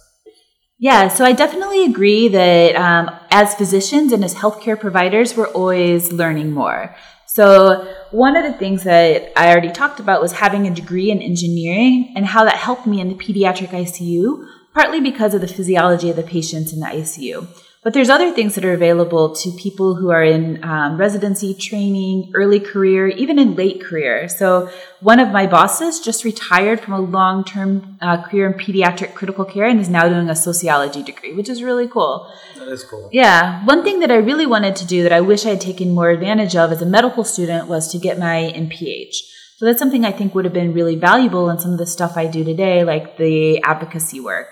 Yeah, 0.81 1.09
so 1.09 1.25
I 1.25 1.33
definitely 1.33 1.83
agree 1.83 2.29
that 2.29 2.75
um, 2.75 3.09
as 3.31 3.53
physicians 3.55 4.13
and 4.13 4.23
as 4.23 4.33
healthcare 4.35 4.79
providers, 4.79 5.35
we're 5.35 5.49
always 5.49 6.13
learning 6.13 6.51
more. 6.51 6.95
So, 7.27 7.93
one 8.11 8.35
of 8.37 8.43
the 8.43 8.57
things 8.57 8.83
that 8.85 9.31
I 9.35 9.51
already 9.51 9.71
talked 9.71 9.99
about 9.99 10.21
was 10.21 10.31
having 10.31 10.65
a 10.65 10.73
degree 10.73 11.11
in 11.11 11.21
engineering 11.21 12.13
and 12.15 12.25
how 12.25 12.45
that 12.45 12.55
helped 12.55 12.87
me 12.87 13.01
in 13.01 13.09
the 13.09 13.15
pediatric 13.15 13.67
ICU, 13.67 14.47
partly 14.73 14.99
because 15.01 15.33
of 15.33 15.41
the 15.41 15.47
physiology 15.47 16.09
of 16.09 16.15
the 16.15 16.23
patients 16.23 16.73
in 16.73 16.79
the 16.79 16.87
ICU. 16.87 17.45
But 17.81 17.93
there's 17.93 18.09
other 18.09 18.33
things 18.33 18.55
that 18.55 18.65
are 18.65 18.73
available 18.73 19.33
to 19.35 19.51
people 19.51 19.95
who 19.95 20.09
are 20.09 20.23
in 20.23 20.61
um, 20.65 20.97
residency 20.97 21.53
training, 21.53 22.29
early 22.35 22.59
career, 22.59 23.07
even 23.07 23.39
in 23.39 23.55
late 23.55 23.81
career. 23.81 24.27
So 24.27 24.69
one 24.99 25.21
of 25.21 25.31
my 25.31 25.47
bosses 25.47 26.01
just 26.01 26.25
retired 26.25 26.81
from 26.81 26.93
a 26.93 26.99
long-term 26.99 27.97
uh, 28.01 28.21
career 28.23 28.47
in 28.47 28.53
pediatric 28.55 29.13
critical 29.13 29.45
care 29.45 29.65
and 29.65 29.79
is 29.79 29.87
now 29.87 30.09
doing 30.09 30.29
a 30.29 30.35
sociology 30.35 31.03
degree, 31.03 31.33
which 31.33 31.47
is 31.47 31.63
really 31.63 31.87
cool. 31.87 32.29
That 32.57 32.67
is 32.67 32.83
cool. 32.83 33.07
Yeah. 33.13 33.63
One 33.63 33.85
thing 33.85 34.01
that 34.01 34.11
I 34.11 34.17
really 34.17 34.45
wanted 34.45 34.75
to 34.75 34.85
do 34.85 35.03
that 35.03 35.13
I 35.13 35.21
wish 35.21 35.45
I 35.45 35.51
had 35.51 35.61
taken 35.61 35.95
more 35.95 36.09
advantage 36.09 36.57
of 36.57 36.73
as 36.73 36.81
a 36.81 36.85
medical 36.85 37.23
student 37.23 37.69
was 37.69 37.89
to 37.93 37.97
get 37.97 38.19
my 38.19 38.51
MPH. 38.57 39.15
So 39.55 39.65
that's 39.65 39.79
something 39.79 40.03
I 40.03 40.11
think 40.11 40.35
would 40.35 40.43
have 40.45 40.53
been 40.53 40.73
really 40.73 40.95
valuable 40.95 41.49
in 41.49 41.59
some 41.59 41.71
of 41.71 41.77
the 41.77 41.85
stuff 41.85 42.17
I 42.17 42.27
do 42.27 42.43
today, 42.43 42.83
like 42.83 43.17
the 43.17 43.61
advocacy 43.63 44.19
work. 44.19 44.47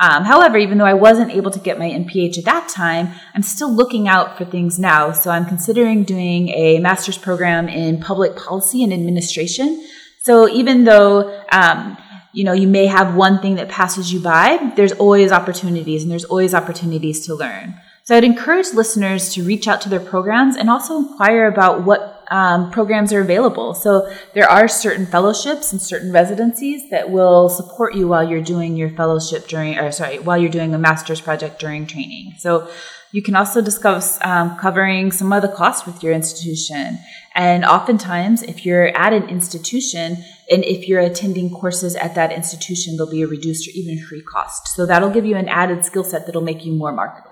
Um, 0.00 0.24
however, 0.24 0.58
even 0.58 0.78
though 0.78 0.84
I 0.84 0.94
wasn't 0.94 1.32
able 1.32 1.50
to 1.50 1.58
get 1.58 1.78
my 1.78 1.88
MPH 1.88 2.38
at 2.38 2.44
that 2.44 2.68
time, 2.68 3.10
I'm 3.34 3.42
still 3.42 3.72
looking 3.72 4.08
out 4.08 4.38
for 4.38 4.44
things 4.44 4.78
now. 4.78 5.12
So 5.12 5.30
I'm 5.30 5.44
considering 5.44 6.04
doing 6.04 6.48
a 6.48 6.78
master's 6.80 7.18
program 7.18 7.68
in 7.68 8.00
public 8.00 8.36
policy 8.36 8.82
and 8.82 8.92
administration. 8.92 9.86
So 10.22 10.48
even 10.48 10.84
though, 10.84 11.42
um, 11.52 11.96
you 12.32 12.44
know, 12.44 12.52
you 12.52 12.66
may 12.66 12.86
have 12.86 13.14
one 13.14 13.40
thing 13.40 13.56
that 13.56 13.68
passes 13.68 14.12
you 14.12 14.20
by, 14.20 14.72
there's 14.76 14.92
always 14.92 15.30
opportunities 15.30 16.02
and 16.02 16.10
there's 16.10 16.24
always 16.24 16.54
opportunities 16.54 17.26
to 17.26 17.34
learn. 17.34 17.74
So 18.04 18.16
I'd 18.16 18.24
encourage 18.24 18.72
listeners 18.72 19.32
to 19.34 19.44
reach 19.44 19.68
out 19.68 19.80
to 19.82 19.88
their 19.88 20.00
programs 20.00 20.56
and 20.56 20.68
also 20.68 20.96
inquire 20.96 21.46
about 21.46 21.84
what 21.84 22.11
um, 22.32 22.70
programs 22.70 23.12
are 23.12 23.20
available. 23.20 23.74
So 23.74 24.10
there 24.32 24.48
are 24.48 24.66
certain 24.66 25.04
fellowships 25.04 25.70
and 25.70 25.80
certain 25.80 26.12
residencies 26.12 26.88
that 26.88 27.10
will 27.10 27.50
support 27.50 27.94
you 27.94 28.08
while 28.08 28.26
you're 28.28 28.40
doing 28.40 28.74
your 28.74 28.88
fellowship 28.88 29.46
during, 29.48 29.78
or 29.78 29.92
sorry, 29.92 30.18
while 30.18 30.38
you're 30.38 30.50
doing 30.50 30.74
a 30.74 30.78
master's 30.78 31.20
project 31.20 31.60
during 31.60 31.86
training. 31.86 32.32
So 32.38 32.70
you 33.12 33.20
can 33.22 33.36
also 33.36 33.60
discuss 33.60 34.18
um, 34.22 34.56
covering 34.56 35.12
some 35.12 35.30
of 35.30 35.42
the 35.42 35.48
costs 35.48 35.86
with 35.86 36.02
your 36.02 36.14
institution. 36.14 36.98
And 37.34 37.66
oftentimes, 37.66 38.42
if 38.42 38.64
you're 38.64 38.88
at 38.96 39.12
an 39.12 39.28
institution 39.28 40.24
and 40.50 40.64
if 40.64 40.88
you're 40.88 41.00
attending 41.00 41.50
courses 41.50 41.94
at 41.96 42.14
that 42.14 42.32
institution, 42.32 42.96
there'll 42.96 43.12
be 43.12 43.20
a 43.20 43.26
reduced 43.26 43.68
or 43.68 43.72
even 43.74 44.02
free 44.02 44.22
cost. 44.22 44.68
So 44.68 44.86
that'll 44.86 45.10
give 45.10 45.26
you 45.26 45.36
an 45.36 45.48
added 45.48 45.84
skill 45.84 46.04
set 46.04 46.24
that'll 46.24 46.40
make 46.40 46.64
you 46.64 46.72
more 46.72 46.92
marketable. 46.92 47.31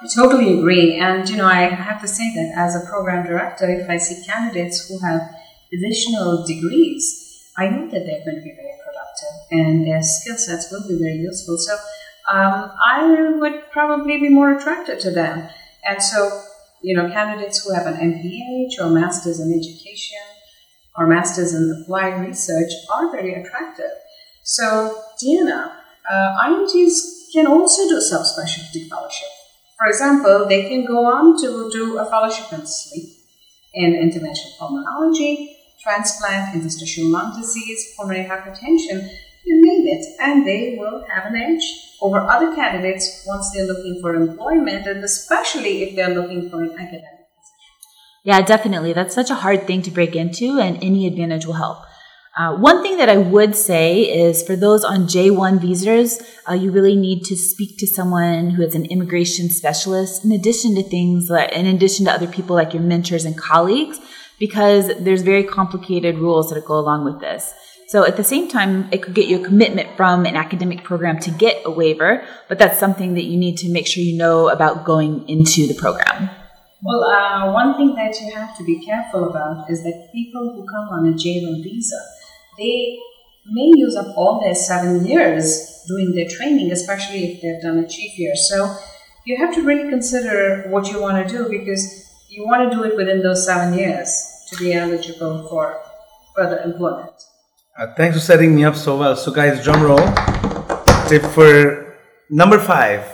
I 0.00 0.06
totally 0.14 0.58
agree. 0.58 0.96
And, 0.96 1.28
you 1.28 1.36
know, 1.36 1.46
I 1.46 1.62
have 1.62 2.00
to 2.02 2.08
say 2.08 2.32
that 2.34 2.52
as 2.56 2.76
a 2.76 2.86
program 2.86 3.26
director, 3.26 3.68
if 3.68 3.90
I 3.90 3.98
see 3.98 4.24
candidates 4.24 4.88
who 4.88 4.98
have 5.00 5.22
additional 5.72 6.46
degrees, 6.46 7.50
I 7.56 7.68
know 7.68 7.90
that 7.90 8.06
they're 8.06 8.24
going 8.24 8.36
to 8.36 8.42
be 8.42 8.54
very 8.54 8.78
productive 8.84 9.34
and 9.50 9.84
their 9.84 10.02
skill 10.02 10.36
sets 10.36 10.70
will 10.70 10.86
be 10.86 10.98
very 10.98 11.16
useful. 11.16 11.58
So 11.58 11.74
um, 12.32 12.70
I 12.86 13.34
would 13.40 13.70
probably 13.72 14.20
be 14.20 14.28
more 14.28 14.56
attracted 14.56 15.00
to 15.00 15.10
them. 15.10 15.48
And 15.84 16.00
so, 16.00 16.42
you 16.80 16.94
know, 16.94 17.08
candidates 17.10 17.64
who 17.64 17.74
have 17.74 17.86
an 17.86 17.94
MPH 17.94 18.80
or 18.80 18.90
Masters 18.90 19.40
in 19.40 19.52
Education 19.52 20.18
or 20.96 21.08
Masters 21.08 21.54
in 21.54 21.82
Applied 21.82 22.20
Research 22.20 22.70
are 22.94 23.10
very 23.10 23.34
attractive. 23.34 23.90
So, 24.44 25.02
Diana, 25.20 25.72
uh, 26.08 26.46
IMGs 26.46 27.32
can 27.32 27.48
also 27.48 27.88
do 27.88 27.96
subspecialty 27.96 28.88
fellowship. 28.88 29.28
For 29.78 29.86
example, 29.86 30.46
they 30.48 30.68
can 30.68 30.84
go 30.84 31.06
on 31.06 31.40
to 31.40 31.70
do 31.70 31.98
a 31.98 32.04
fellowship 32.10 32.52
in 32.52 32.66
sleep, 32.66 33.10
in 33.74 33.92
interventional 33.94 34.58
pulmonology, 34.58 35.54
transplant, 35.80 36.54
interstitial 36.54 37.06
lung 37.06 37.40
disease, 37.40 37.94
pulmonary 37.96 38.28
hypertension, 38.28 39.08
you 39.44 39.64
name 39.64 39.86
it, 39.86 40.04
and 40.20 40.46
they 40.46 40.76
will 40.78 41.04
have 41.08 41.26
an 41.26 41.36
edge 41.36 41.62
over 42.02 42.18
other 42.18 42.54
candidates 42.54 43.24
once 43.26 43.50
they're 43.52 43.66
looking 43.66 44.00
for 44.00 44.14
employment, 44.14 44.86
and 44.86 45.02
especially 45.04 45.84
if 45.84 45.94
they're 45.94 46.14
looking 46.14 46.50
for 46.50 46.62
an 46.62 46.72
academic 46.72 47.28
position. 47.36 48.24
Yeah, 48.24 48.42
definitely. 48.42 48.92
That's 48.92 49.14
such 49.14 49.30
a 49.30 49.36
hard 49.36 49.66
thing 49.66 49.82
to 49.82 49.90
break 49.92 50.16
into, 50.16 50.58
and 50.58 50.82
any 50.82 51.06
advantage 51.06 51.46
will 51.46 51.54
help. 51.54 51.78
Uh, 52.38 52.54
one 52.54 52.84
thing 52.84 52.98
that 52.98 53.08
I 53.08 53.16
would 53.16 53.56
say 53.56 54.02
is 54.02 54.44
for 54.44 54.54
those 54.54 54.84
on 54.84 55.08
J1 55.08 55.60
visas, 55.60 56.22
uh, 56.48 56.52
you 56.52 56.70
really 56.70 56.94
need 56.94 57.24
to 57.24 57.36
speak 57.36 57.78
to 57.78 57.86
someone 57.86 58.50
who 58.50 58.62
is 58.62 58.76
an 58.76 58.84
immigration 58.84 59.50
specialist 59.50 60.24
in 60.24 60.30
addition 60.30 60.76
to 60.76 60.84
things 60.84 61.28
like, 61.28 61.50
in 61.50 61.66
addition 61.66 62.04
to 62.04 62.12
other 62.12 62.28
people 62.28 62.54
like 62.54 62.72
your 62.72 62.82
mentors 62.84 63.24
and 63.24 63.36
colleagues, 63.36 63.98
because 64.38 64.86
there's 65.00 65.22
very 65.22 65.42
complicated 65.42 66.18
rules 66.18 66.50
that 66.50 66.64
go 66.64 66.78
along 66.78 67.04
with 67.04 67.18
this. 67.18 67.52
So 67.88 68.04
at 68.04 68.16
the 68.16 68.22
same 68.22 68.48
time, 68.48 68.88
it 68.92 69.02
could 69.02 69.14
get 69.14 69.26
you 69.26 69.42
a 69.42 69.44
commitment 69.44 69.96
from 69.96 70.24
an 70.24 70.36
academic 70.36 70.84
program 70.84 71.18
to 71.20 71.32
get 71.32 71.62
a 71.64 71.72
waiver, 71.72 72.24
but 72.48 72.60
that's 72.60 72.78
something 72.78 73.14
that 73.14 73.24
you 73.24 73.36
need 73.36 73.56
to 73.58 73.68
make 73.68 73.88
sure 73.88 74.04
you 74.04 74.16
know 74.16 74.48
about 74.48 74.84
going 74.84 75.28
into 75.28 75.66
the 75.66 75.74
program. 75.74 76.30
Well, 76.84 77.02
uh, 77.02 77.52
one 77.52 77.76
thing 77.76 77.96
that 77.96 78.20
you 78.20 78.32
have 78.36 78.56
to 78.58 78.62
be 78.62 78.78
careful 78.78 79.28
about 79.28 79.68
is 79.68 79.82
that 79.82 80.10
people 80.12 80.54
who 80.54 80.64
come 80.64 80.88
on 80.90 81.08
a 81.08 81.12
J1 81.12 81.64
visa, 81.64 81.98
they 82.58 82.98
may 83.46 83.72
use 83.74 83.96
up 83.96 84.14
all 84.16 84.40
their 84.40 84.54
seven 84.54 85.06
years 85.06 85.84
doing 85.86 86.14
their 86.14 86.28
training, 86.28 86.70
especially 86.70 87.24
if 87.24 87.40
they've 87.40 87.62
done 87.62 87.78
a 87.78 87.88
chief 87.88 88.18
year. 88.18 88.34
So 88.36 88.76
you 89.24 89.36
have 89.36 89.54
to 89.54 89.62
really 89.62 89.88
consider 89.88 90.64
what 90.68 90.90
you 90.90 91.00
want 91.00 91.26
to 91.26 91.32
do 91.32 91.48
because 91.48 92.04
you 92.28 92.44
want 92.44 92.70
to 92.70 92.76
do 92.76 92.84
it 92.84 92.96
within 92.96 93.22
those 93.22 93.46
seven 93.46 93.72
years 93.72 94.10
to 94.50 94.56
be 94.56 94.72
eligible 94.74 95.48
for 95.48 95.80
further 96.36 96.58
employment. 96.58 97.12
Uh, 97.78 97.94
thanks 97.96 98.16
for 98.16 98.20
setting 98.20 98.54
me 98.54 98.64
up 98.64 98.74
so 98.74 98.98
well. 98.98 99.16
So, 99.16 99.32
guys, 99.32 99.62
drum 99.62 99.82
roll. 99.82 99.98
Tip 101.08 101.22
for 101.32 101.96
number 102.28 102.58
five 102.58 103.04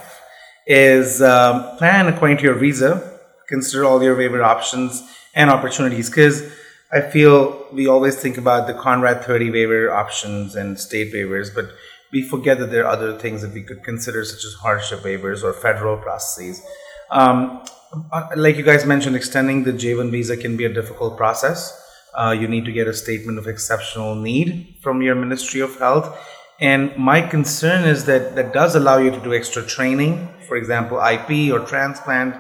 is 0.67 1.21
um, 1.21 1.77
plan 1.77 2.07
according 2.07 2.39
to 2.39 2.43
your 2.45 2.55
visa. 2.55 3.21
Consider 3.49 3.85
all 3.85 4.03
your 4.03 4.17
waiver 4.17 4.43
options 4.43 5.03
and 5.35 5.51
opportunities 5.51 6.09
because 6.09 6.51
I 6.93 7.01
feel 7.01 7.67
we 7.73 7.87
always 7.87 8.17
think 8.17 8.37
about 8.39 8.67
the 8.67 8.75
Conrad 8.75 9.25
30 9.25 9.51
waiver 9.51 9.91
options 9.93 10.55
and 10.55 10.79
state 10.79 11.13
waivers, 11.13 11.55
but 11.55 11.71
we 12.13 12.23
forget 12.23 12.59
that 12.59 12.71
there 12.71 12.85
are 12.85 12.93
other 12.93 13.19
things 13.19 13.43
that 13.43 13.53
we 13.53 13.63
could 13.63 13.83
consider, 13.83 14.25
such 14.25 14.45
as 14.45 14.55
hardship 14.55 15.01
waivers 15.01 15.43
or 15.43 15.53
federal 15.53 15.97
processes. 15.97 16.63
Um, 17.11 17.65
uh, 18.13 18.29
like 18.37 18.57
you 18.57 18.63
guys 18.63 18.87
mentioned, 18.87 19.17
extending 19.17 19.65
the 19.65 19.73
J1 19.73 20.11
visa 20.11 20.37
can 20.37 20.57
be 20.57 20.65
a 20.65 20.73
difficult 20.73 21.17
process. 21.17 21.81
Uh, 22.15 22.31
you 22.39 22.47
need 22.47 22.65
to 22.65 22.73
get 22.73 22.87
a 22.87 22.95
statement 22.95 23.39
of 23.39 23.49
exceptional 23.49 24.15
need 24.15 24.77
from 24.81 25.03
your 25.03 25.17
Ministry 25.17 25.61
of 25.61 25.77
Health. 25.79 26.17
And 26.61 26.97
my 26.97 27.21
concern 27.21 27.85
is 27.85 28.05
that 28.05 28.37
that 28.37 28.53
does 28.53 28.77
allow 28.77 28.99
you 28.99 29.11
to 29.11 29.21
do 29.21 29.35
extra 29.35 29.63
training, 29.63 30.29
for 30.47 30.57
example, 30.57 30.99
IP 31.01 31.53
or 31.53 31.67
transplant, 31.67 32.37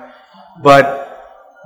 but 0.62 1.03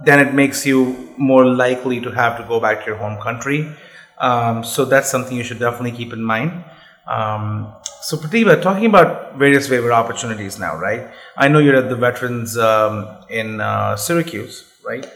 then 0.05 0.27
it 0.27 0.35
makes 0.35 0.65
you 0.67 1.13
more 1.17 1.45
likely 1.45 2.01
to 2.01 2.11
have 2.11 2.37
to 2.39 2.45
go 2.45 2.61
back 2.61 2.81
to 2.81 2.87
your 2.87 2.97
home 2.97 3.21
country. 3.21 3.71
Um, 4.19 4.65
so 4.65 4.85
that's 4.85 5.11
something 5.11 5.37
you 5.37 5.45
should 5.45 5.59
definitely 5.59 5.93
keep 5.93 6.13
in 6.13 6.23
mind. 6.23 6.65
Um, 7.07 7.73
so 8.03 8.17
Pratibha, 8.17 8.61
talking 8.61 8.87
about 8.87 9.37
various 9.37 9.69
waiver 9.71 9.93
opportunities 9.93 10.59
now, 10.59 10.77
right? 10.77 11.09
I 11.37 11.49
know 11.49 11.59
you're 11.59 11.77
at 11.77 11.89
the 11.89 11.97
Veterans 11.97 12.57
um, 12.57 13.09
in 13.29 13.61
uh, 13.61 13.97
Syracuse, 13.97 14.65
right? 14.85 15.07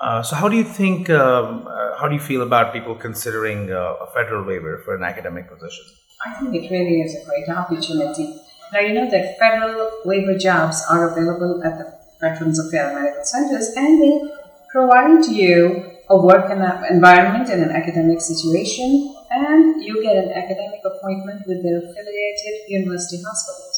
Uh, 0.00 0.22
so 0.22 0.34
how 0.34 0.48
do 0.48 0.56
you 0.56 0.64
think, 0.64 1.08
um, 1.10 1.68
uh, 1.68 1.96
how 1.98 2.08
do 2.08 2.14
you 2.14 2.20
feel 2.20 2.42
about 2.42 2.72
people 2.72 2.94
considering 2.94 3.70
uh, 3.70 3.94
a 4.00 4.06
federal 4.12 4.44
waiver 4.44 4.78
for 4.84 4.96
an 4.96 5.04
academic 5.04 5.48
position? 5.48 5.84
I 6.26 6.34
think 6.40 6.54
it 6.54 6.70
really 6.70 7.00
is 7.02 7.14
a 7.14 7.24
great 7.24 7.48
opportunity. 7.48 8.40
Now, 8.72 8.80
you 8.80 8.94
know 8.94 9.10
that 9.10 9.38
federal 9.38 9.90
waiver 10.04 10.36
jobs 10.36 10.82
are 10.88 11.10
available 11.10 11.62
at 11.62 11.78
the 11.78 12.01
Veterans 12.22 12.58
Affairs 12.58 12.94
Medical 12.94 13.24
Centers, 13.24 13.74
and 13.76 14.00
they 14.00 14.32
provide 14.70 15.26
you 15.26 15.90
a 16.08 16.16
work 16.16 16.50
environment 16.50 17.50
in 17.50 17.60
an 17.62 17.70
academic 17.70 18.20
situation, 18.20 19.14
and 19.30 19.82
you 19.84 20.02
get 20.02 20.16
an 20.16 20.30
academic 20.30 20.80
appointment 20.84 21.42
with 21.46 21.62
their 21.62 21.78
affiliated 21.78 22.68
university 22.68 23.20
hospitals. 23.26 23.76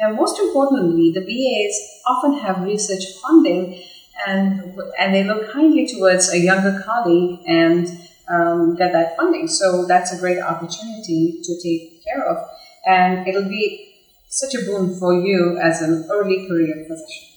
Now, 0.00 0.12
most 0.12 0.38
importantly, 0.40 1.12
the 1.12 1.20
VAs 1.20 1.76
often 2.06 2.38
have 2.38 2.62
research 2.62 3.04
funding, 3.22 3.82
and 4.26 4.80
and 4.98 5.14
they 5.14 5.24
look 5.24 5.52
kindly 5.52 5.86
towards 5.86 6.32
a 6.32 6.38
younger 6.38 6.82
colleague 6.86 7.40
and 7.46 7.86
um, 8.28 8.76
get 8.76 8.92
that 8.92 9.16
funding. 9.16 9.46
So 9.46 9.86
that's 9.86 10.12
a 10.12 10.18
great 10.18 10.40
opportunity 10.40 11.40
to 11.42 11.52
take 11.62 12.02
care 12.04 12.24
of, 12.24 12.48
and 12.86 13.28
it'll 13.28 13.48
be 13.48 13.94
such 14.28 14.54
a 14.54 14.64
boon 14.64 14.98
for 14.98 15.14
you 15.14 15.58
as 15.58 15.82
an 15.82 16.08
early 16.10 16.48
career 16.48 16.86
physician. 16.88 17.33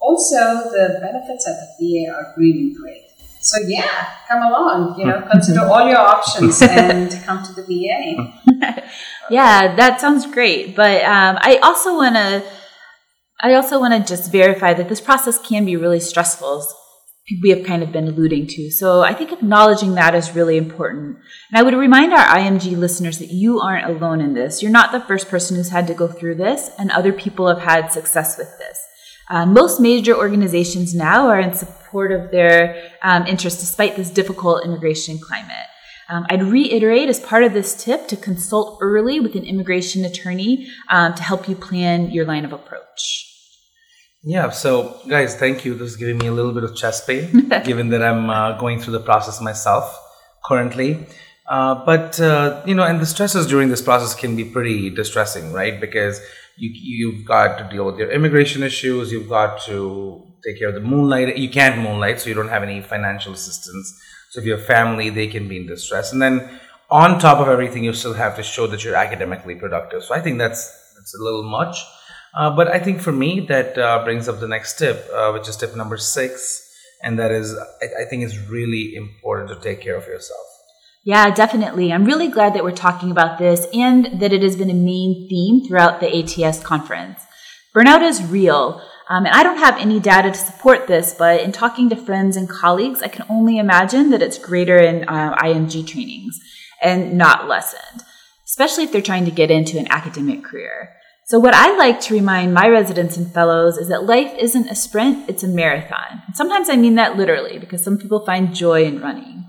Also, 0.00 0.36
the 0.70 0.98
benefits 1.00 1.46
at 1.46 1.56
the 1.60 2.06
VA 2.06 2.12
are 2.12 2.34
really 2.36 2.72
great. 2.72 3.10
So 3.40 3.58
yeah, 3.66 4.06
come 4.28 4.42
along. 4.42 4.98
You 4.98 5.06
know, 5.06 5.26
consider 5.30 5.60
all 5.60 5.88
your 5.88 5.98
options 5.98 6.60
and 6.62 7.10
come 7.24 7.42
to 7.44 7.52
the 7.52 7.62
VA. 7.62 8.84
yeah, 9.30 9.74
that 9.76 10.00
sounds 10.00 10.26
great. 10.26 10.76
But 10.76 11.04
um, 11.04 11.38
I 11.40 11.58
also 11.62 11.96
want 11.96 12.16
to. 12.16 12.44
I 13.42 13.54
also 13.54 13.80
want 13.80 13.94
to 13.94 14.06
just 14.06 14.30
verify 14.30 14.74
that 14.74 14.90
this 14.90 15.00
process 15.00 15.38
can 15.38 15.64
be 15.64 15.74
really 15.74 16.00
stressful, 16.00 16.58
as 16.58 16.74
we 17.42 17.48
have 17.50 17.64
kind 17.64 17.82
of 17.82 17.90
been 17.90 18.08
alluding 18.08 18.46
to. 18.48 18.70
So 18.70 19.00
I 19.00 19.14
think 19.14 19.32
acknowledging 19.32 19.94
that 19.94 20.14
is 20.14 20.34
really 20.34 20.58
important. 20.58 21.16
And 21.50 21.58
I 21.58 21.62
would 21.62 21.72
remind 21.72 22.12
our 22.12 22.26
IMG 22.26 22.76
listeners 22.76 23.18
that 23.18 23.30
you 23.30 23.60
aren't 23.60 23.88
alone 23.88 24.20
in 24.20 24.34
this. 24.34 24.62
You're 24.62 24.70
not 24.70 24.92
the 24.92 25.00
first 25.00 25.30
person 25.30 25.56
who's 25.56 25.70
had 25.70 25.86
to 25.86 25.94
go 25.94 26.06
through 26.08 26.34
this, 26.34 26.70
and 26.78 26.90
other 26.90 27.12
people 27.12 27.48
have 27.48 27.60
had 27.60 27.92
success 27.92 28.36
with 28.36 28.50
this. 28.58 28.86
Uh, 29.30 29.46
most 29.46 29.80
major 29.80 30.16
organizations 30.16 30.92
now 30.92 31.28
are 31.28 31.38
in 31.38 31.54
support 31.54 32.10
of 32.10 32.32
their 32.32 32.90
um, 33.02 33.24
interests 33.26 33.60
despite 33.60 33.94
this 33.94 34.10
difficult 34.10 34.64
immigration 34.64 35.18
climate. 35.18 35.66
Um, 36.08 36.26
I'd 36.28 36.42
reiterate 36.42 37.08
as 37.08 37.20
part 37.20 37.44
of 37.44 37.52
this 37.52 37.84
tip 37.84 38.08
to 38.08 38.16
consult 38.16 38.78
early 38.80 39.20
with 39.20 39.36
an 39.36 39.44
immigration 39.44 40.04
attorney 40.04 40.66
um, 40.88 41.14
to 41.14 41.22
help 41.22 41.48
you 41.48 41.54
plan 41.54 42.10
your 42.10 42.26
line 42.26 42.44
of 42.44 42.52
approach. 42.52 43.28
Yeah, 44.24 44.50
so 44.50 45.00
guys, 45.08 45.36
thank 45.36 45.64
you. 45.64 45.74
This 45.74 45.92
is 45.92 45.96
giving 45.96 46.18
me 46.18 46.26
a 46.26 46.32
little 46.32 46.52
bit 46.52 46.64
of 46.64 46.74
chest 46.74 47.06
pain, 47.06 47.48
given 47.64 47.90
that 47.90 48.02
I'm 48.02 48.28
uh, 48.28 48.58
going 48.58 48.80
through 48.80 48.94
the 48.94 49.00
process 49.00 49.40
myself 49.40 49.96
currently. 50.44 51.06
Uh, 51.48 51.84
but 51.86 52.20
uh, 52.20 52.62
you 52.66 52.74
know, 52.74 52.84
and 52.84 53.00
the 53.00 53.06
stresses 53.06 53.46
during 53.46 53.68
this 53.68 53.80
process 53.80 54.14
can 54.14 54.34
be 54.34 54.44
pretty 54.44 54.90
distressing, 54.90 55.52
right? 55.52 55.80
Because 55.80 56.20
you 56.60 56.70
you've 56.72 57.24
got 57.24 57.58
to 57.58 57.64
deal 57.74 57.86
with 57.86 57.98
your 57.98 58.10
immigration 58.10 58.62
issues, 58.62 59.10
you've 59.10 59.28
got 59.28 59.62
to 59.62 60.26
take 60.44 60.58
care 60.58 60.68
of 60.68 60.74
the 60.74 60.80
moonlight. 60.80 61.36
You 61.36 61.50
can't 61.50 61.80
moonlight, 61.80 62.20
so 62.20 62.28
you 62.28 62.34
don't 62.34 62.48
have 62.48 62.62
any 62.62 62.80
financial 62.80 63.32
assistance. 63.32 63.86
So 64.30 64.40
if 64.40 64.46
you 64.46 64.52
have 64.52 64.64
family, 64.64 65.10
they 65.10 65.26
can 65.26 65.48
be 65.48 65.56
in 65.56 65.66
distress, 65.66 66.12
and 66.12 66.20
then 66.20 66.60
on 66.90 67.18
top 67.18 67.38
of 67.38 67.48
everything, 67.48 67.84
you 67.84 67.92
still 67.92 68.14
have 68.14 68.36
to 68.36 68.42
show 68.42 68.66
that 68.66 68.84
you're 68.84 68.96
academically 68.96 69.54
productive. 69.54 70.04
So 70.04 70.14
I 70.14 70.20
think 70.20 70.38
that's 70.38 70.62
that's 70.96 71.14
a 71.18 71.22
little 71.22 71.42
much. 71.42 71.76
Uh, 72.34 72.54
but 72.54 72.68
I 72.68 72.78
think 72.78 73.00
for 73.00 73.12
me, 73.12 73.40
that 73.48 73.76
uh, 73.76 74.04
brings 74.04 74.28
up 74.28 74.38
the 74.38 74.48
next 74.48 74.78
tip, 74.78 75.08
uh, 75.12 75.32
which 75.32 75.48
is 75.48 75.56
tip 75.56 75.74
number 75.74 75.96
six, 75.96 76.70
and 77.02 77.18
that 77.18 77.30
is 77.30 77.56
I, 77.56 78.02
I 78.02 78.04
think 78.04 78.22
it's 78.24 78.38
really 78.48 78.94
important 78.94 79.48
to 79.48 79.56
take 79.60 79.80
care 79.80 79.96
of 79.96 80.06
yourself. 80.06 80.49
Yeah, 81.02 81.30
definitely. 81.30 81.92
I'm 81.92 82.04
really 82.04 82.28
glad 82.28 82.54
that 82.54 82.62
we're 82.62 82.72
talking 82.72 83.10
about 83.10 83.38
this 83.38 83.66
and 83.72 84.20
that 84.20 84.32
it 84.32 84.42
has 84.42 84.56
been 84.56 84.68
a 84.68 84.74
main 84.74 85.28
theme 85.30 85.66
throughout 85.66 86.00
the 86.00 86.44
ATS 86.44 86.60
conference. 86.60 87.20
Burnout 87.74 88.02
is 88.02 88.22
real. 88.22 88.82
Um, 89.08 89.24
and 89.26 89.34
I 89.34 89.42
don't 89.42 89.58
have 89.58 89.78
any 89.78 89.98
data 89.98 90.30
to 90.30 90.36
support 90.36 90.86
this, 90.86 91.14
but 91.18 91.40
in 91.40 91.52
talking 91.52 91.88
to 91.88 91.96
friends 91.96 92.36
and 92.36 92.48
colleagues, 92.48 93.02
I 93.02 93.08
can 93.08 93.26
only 93.28 93.58
imagine 93.58 94.10
that 94.10 94.22
it's 94.22 94.38
greater 94.38 94.76
in 94.76 95.04
uh, 95.08 95.34
IMG 95.36 95.86
trainings 95.86 96.38
and 96.82 97.16
not 97.16 97.48
lessened, 97.48 98.02
especially 98.46 98.84
if 98.84 98.92
they're 98.92 99.02
trying 99.02 99.24
to 99.24 99.30
get 99.30 99.50
into 99.50 99.78
an 99.78 99.90
academic 99.90 100.44
career. 100.44 100.90
So, 101.30 101.38
what 101.38 101.54
I 101.54 101.76
like 101.76 102.00
to 102.00 102.14
remind 102.14 102.54
my 102.54 102.66
residents 102.66 103.16
and 103.16 103.32
fellows 103.32 103.78
is 103.78 103.86
that 103.86 104.02
life 104.02 104.34
isn't 104.36 104.68
a 104.68 104.74
sprint, 104.74 105.30
it's 105.30 105.44
a 105.44 105.46
marathon. 105.46 106.22
And 106.26 106.34
sometimes 106.34 106.68
I 106.68 106.74
mean 106.74 106.96
that 106.96 107.16
literally 107.16 107.56
because 107.56 107.84
some 107.84 107.98
people 107.98 108.26
find 108.26 108.52
joy 108.52 108.82
in 108.82 109.00
running. 109.00 109.46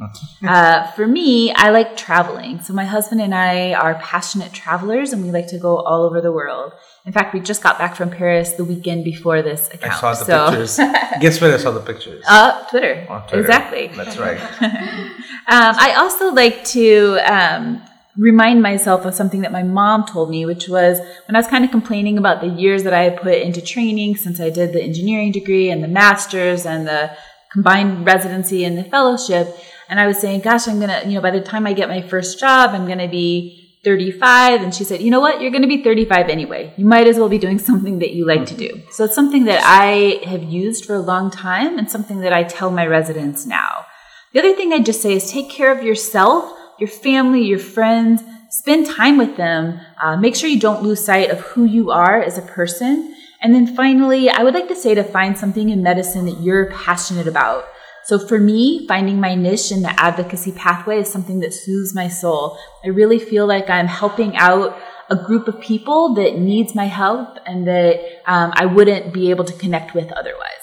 uh, 0.48 0.92
for 0.92 1.08
me, 1.08 1.52
I 1.56 1.72
like 1.72 1.98
traveling. 1.98 2.62
So, 2.62 2.72
my 2.74 2.86
husband 2.86 3.20
and 3.20 3.34
I 3.34 3.74
are 3.74 3.96
passionate 3.96 4.54
travelers 4.54 5.12
and 5.12 5.24
we 5.24 5.32
like 5.32 5.48
to 5.48 5.58
go 5.58 5.78
all 5.78 6.04
over 6.04 6.22
the 6.22 6.32
world. 6.32 6.74
In 7.08 7.14
fact, 7.14 7.34
we 7.34 7.40
just 7.40 7.64
got 7.64 7.80
back 7.80 7.96
from 7.96 8.12
Paris 8.12 8.52
the 8.52 8.64
weekend 8.64 9.04
before 9.04 9.42
this 9.42 9.68
account. 9.74 10.04
I 10.04 10.14
saw 10.14 10.14
the 10.14 10.26
so. 10.26 10.50
pictures. 10.50 10.78
Guess 11.20 11.42
where 11.42 11.52
I 11.52 11.58
saw 11.58 11.72
the 11.72 11.80
pictures? 11.80 12.24
Uh, 12.30 12.64
Twitter. 12.70 13.08
Twitter. 13.08 13.40
Exactly. 13.40 13.88
That's 13.88 14.18
right. 14.20 14.40
um, 14.62 15.74
I 15.88 15.96
also 15.98 16.32
like 16.32 16.64
to 16.78 17.18
um, 17.26 17.82
remind 18.18 18.62
myself 18.62 19.06
of 19.06 19.16
something 19.16 19.42
that 19.42 19.52
my 19.52 19.64
mom 19.64 20.06
told 20.06 20.30
me, 20.30 20.46
which 20.46 20.68
was 20.68 21.00
when 21.00 21.36
I 21.36 21.40
was 21.40 21.48
kind 21.48 21.64
of 21.64 21.72
complaining 21.72 22.18
about 22.18 22.42
the 22.42 22.48
years 22.48 22.84
that 22.84 22.94
I 22.94 23.04
had 23.04 23.22
put 23.22 23.36
into 23.36 23.62
training 23.62 24.18
since 24.18 24.40
I 24.40 24.50
did 24.50 24.74
the 24.74 24.84
engineering 24.84 25.32
degree 25.32 25.70
and 25.70 25.84
the 25.84 25.88
master's 25.88 26.66
and 26.66 26.88
the 26.88 27.16
combined 27.52 28.06
residency 28.06 28.64
and 28.66 28.78
the 28.78 28.84
fellowship. 28.84 29.56
And 29.90 30.00
I 30.00 30.08
was 30.08 30.20
saying, 30.20 30.42
gosh, 30.42 30.68
I'm 30.68 30.80
going 30.80 30.90
to, 30.90 31.08
you 31.08 31.16
know, 31.16 31.22
by 31.22 31.32
the 31.32 31.42
time 31.42 31.68
I 31.68 31.74
get 31.74 31.90
my 31.90 32.02
first 32.02 32.40
job, 32.40 32.72
I'm 32.72 32.86
going 32.86 33.00
to 33.00 33.08
be 33.08 33.80
35. 33.84 34.62
And 34.62 34.74
she 34.74 34.84
said, 34.84 35.02
you 35.02 35.10
know 35.10 35.20
what? 35.20 35.42
You're 35.42 35.52
going 35.52 35.64
to 35.64 35.68
be 35.68 35.84
35 35.84 36.30
anyway. 36.30 36.74
You 36.78 36.86
might 36.86 37.08
as 37.08 37.18
well 37.18 37.30
be 37.30 37.38
doing 37.38 37.60
something 37.70 38.00
that 38.00 38.12
you 38.12 38.26
like 38.26 38.46
to 38.48 38.56
do. 38.56 38.82
So 38.92 39.06
it's 39.06 39.16
something 39.16 39.46
that 39.46 39.62
I 39.64 40.26
have 40.30 40.44
used 40.44 40.86
for 40.86 40.96
a 40.96 41.02
long 41.02 41.32
time 41.32 41.78
and 41.78 41.90
something 41.90 42.20
that 42.22 42.34
I 42.34 42.44
tell 42.44 42.72
my 42.72 42.86
residents 42.86 43.46
now. 43.46 43.86
The 44.34 44.40
other 44.40 44.56
thing 44.56 44.72
I'd 44.72 44.86
just 44.86 45.02
say 45.02 45.14
is 45.14 45.30
take 45.30 45.50
care 45.50 45.72
of 45.72 45.84
yourself 45.84 46.58
your 46.82 46.90
family, 46.90 47.44
your 47.44 47.60
friends, 47.60 48.24
spend 48.50 48.88
time 48.88 49.18
with 49.18 49.38
them. 49.38 49.80
Uh, 50.02 50.18
make 50.18 50.36
sure 50.36 50.50
you 50.50 50.60
don't 50.60 50.84
lose 50.84 51.06
sight 51.06 51.30
of 51.30 51.40
who 51.40 51.64
you 51.64 51.92
are 51.92 52.22
as 52.22 52.38
a 52.38 52.42
person. 52.42 53.16
And 53.42 53.56
then 53.56 53.76
finally, 53.76 54.30
I 54.30 54.44
would 54.44 54.54
like 54.54 54.68
to 54.68 54.76
say 54.76 54.94
to 54.96 55.04
find 55.04 55.38
something 55.38 55.70
in 55.70 55.82
medicine 55.82 56.26
that 56.26 56.42
you're 56.42 56.72
passionate 56.72 57.28
about. 57.28 57.66
So 58.04 58.20
for 58.20 58.40
me, 58.40 58.88
finding 58.88 59.20
my 59.20 59.36
niche 59.36 59.72
in 59.72 59.84
the 59.84 60.00
advocacy 60.00 60.52
pathway 60.52 61.00
is 61.00 61.12
something 61.12 61.40
that 61.42 61.54
soothes 61.54 61.94
my 61.94 62.08
soul. 62.08 62.58
I 62.84 62.90
really 62.90 63.20
feel 63.20 63.46
like 63.46 63.70
I'm 63.70 63.88
helping 63.88 64.36
out 64.36 64.78
a 65.10 65.16
group 65.16 65.48
of 65.48 65.62
people 65.62 66.16
that 66.16 66.38
needs 66.38 66.74
my 66.74 66.86
help 66.86 67.38
and 67.46 67.68
that 67.68 68.00
um, 68.26 68.54
I 68.56 68.66
wouldn't 68.66 69.14
be 69.14 69.30
able 69.30 69.44
to 69.46 69.54
connect 69.54 69.94
with 69.94 70.12
otherwise. 70.14 70.61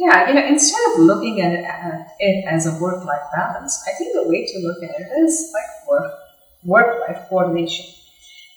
Yeah, 0.00 0.28
you 0.28 0.34
know, 0.34 0.46
instead 0.46 0.80
of 0.92 1.00
looking 1.00 1.40
at 1.42 1.52
it, 1.52 1.64
at 1.64 2.08
it 2.18 2.44
as 2.46 2.66
a 2.66 2.78
work-life 2.80 3.26
balance, 3.34 3.84
I 3.86 3.92
think 3.98 4.14
the 4.14 4.28
way 4.28 4.46
to 4.46 4.58
look 4.60 4.82
at 4.82 4.98
it 4.98 5.08
is 5.24 5.52
like 5.52 5.88
work, 5.88 6.12
work-life 6.64 7.28
coordination, 7.28 7.84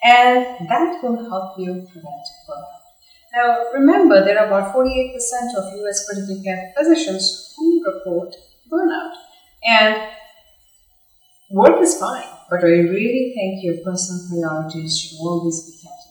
and 0.04 0.70
that 0.70 1.04
will 1.04 1.30
help 1.30 1.60
you 1.60 1.86
prevent 1.92 2.26
burnout. 2.48 2.82
Now, 3.36 3.66
remember, 3.74 4.24
there 4.24 4.40
are 4.40 4.48
about 4.48 4.74
48% 4.74 5.58
of 5.58 5.74
U.S. 5.80 6.08
critical 6.08 6.42
care 6.44 6.74
physicians 6.78 7.54
who 7.58 7.84
report 7.86 8.36
burnout, 8.72 9.14
and 9.68 9.98
work 11.52 11.82
is 11.82 11.98
fine, 11.98 12.28
but 12.50 12.64
I 12.64 12.80
really 12.96 13.32
think 13.36 13.64
your 13.64 13.78
personal 13.84 14.28
priorities 14.30 15.00
should 15.00 15.20
always 15.20 15.62
be 15.66 15.72
kept 15.88 16.03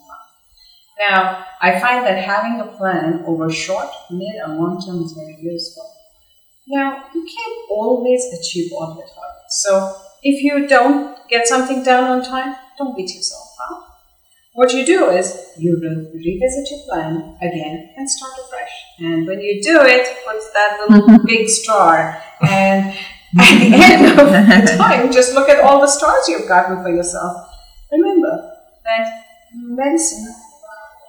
now, 1.08 1.44
I 1.60 1.80
find 1.80 2.06
that 2.06 2.22
having 2.22 2.60
a 2.60 2.76
plan 2.76 3.24
over 3.26 3.50
short, 3.50 3.88
mid, 4.10 4.36
and 4.44 4.56
long 4.56 4.80
term 4.84 5.02
is 5.02 5.12
very 5.12 5.36
useful. 5.40 5.90
Now, 6.68 7.04
you 7.14 7.22
can't 7.22 7.70
always 7.70 8.24
achieve 8.38 8.72
all 8.72 8.94
your 8.94 9.06
targets. 9.06 9.62
So, 9.62 9.96
if 10.22 10.42
you 10.42 10.68
don't 10.68 11.16
get 11.28 11.48
something 11.48 11.82
done 11.82 12.04
on 12.04 12.24
time, 12.24 12.54
don't 12.78 12.96
beat 12.96 13.14
yourself 13.14 13.48
up. 13.68 13.88
What 14.54 14.72
you 14.72 14.86
do 14.86 15.08
is 15.10 15.50
you 15.58 15.76
revisit 16.14 16.70
your 16.70 16.80
plan 16.86 17.36
again 17.40 17.94
and 17.96 18.08
start 18.08 18.32
afresh. 18.44 18.72
And 18.98 19.26
when 19.26 19.40
you 19.40 19.60
do 19.62 19.80
it, 19.82 20.06
put 20.24 20.36
that 20.54 20.86
little 20.88 21.18
big 21.26 21.48
star. 21.48 22.22
And 22.42 22.96
at 23.40 23.58
the 23.58 23.74
end 23.74 24.20
of 24.20 24.26
the 24.28 24.76
time, 24.76 25.10
just 25.10 25.34
look 25.34 25.48
at 25.48 25.64
all 25.64 25.80
the 25.80 25.88
stars 25.88 26.28
you've 26.28 26.46
gotten 26.46 26.82
for 26.82 26.94
yourself. 26.94 27.48
Remember 27.90 28.56
that 28.84 29.24
medicine 29.54 30.32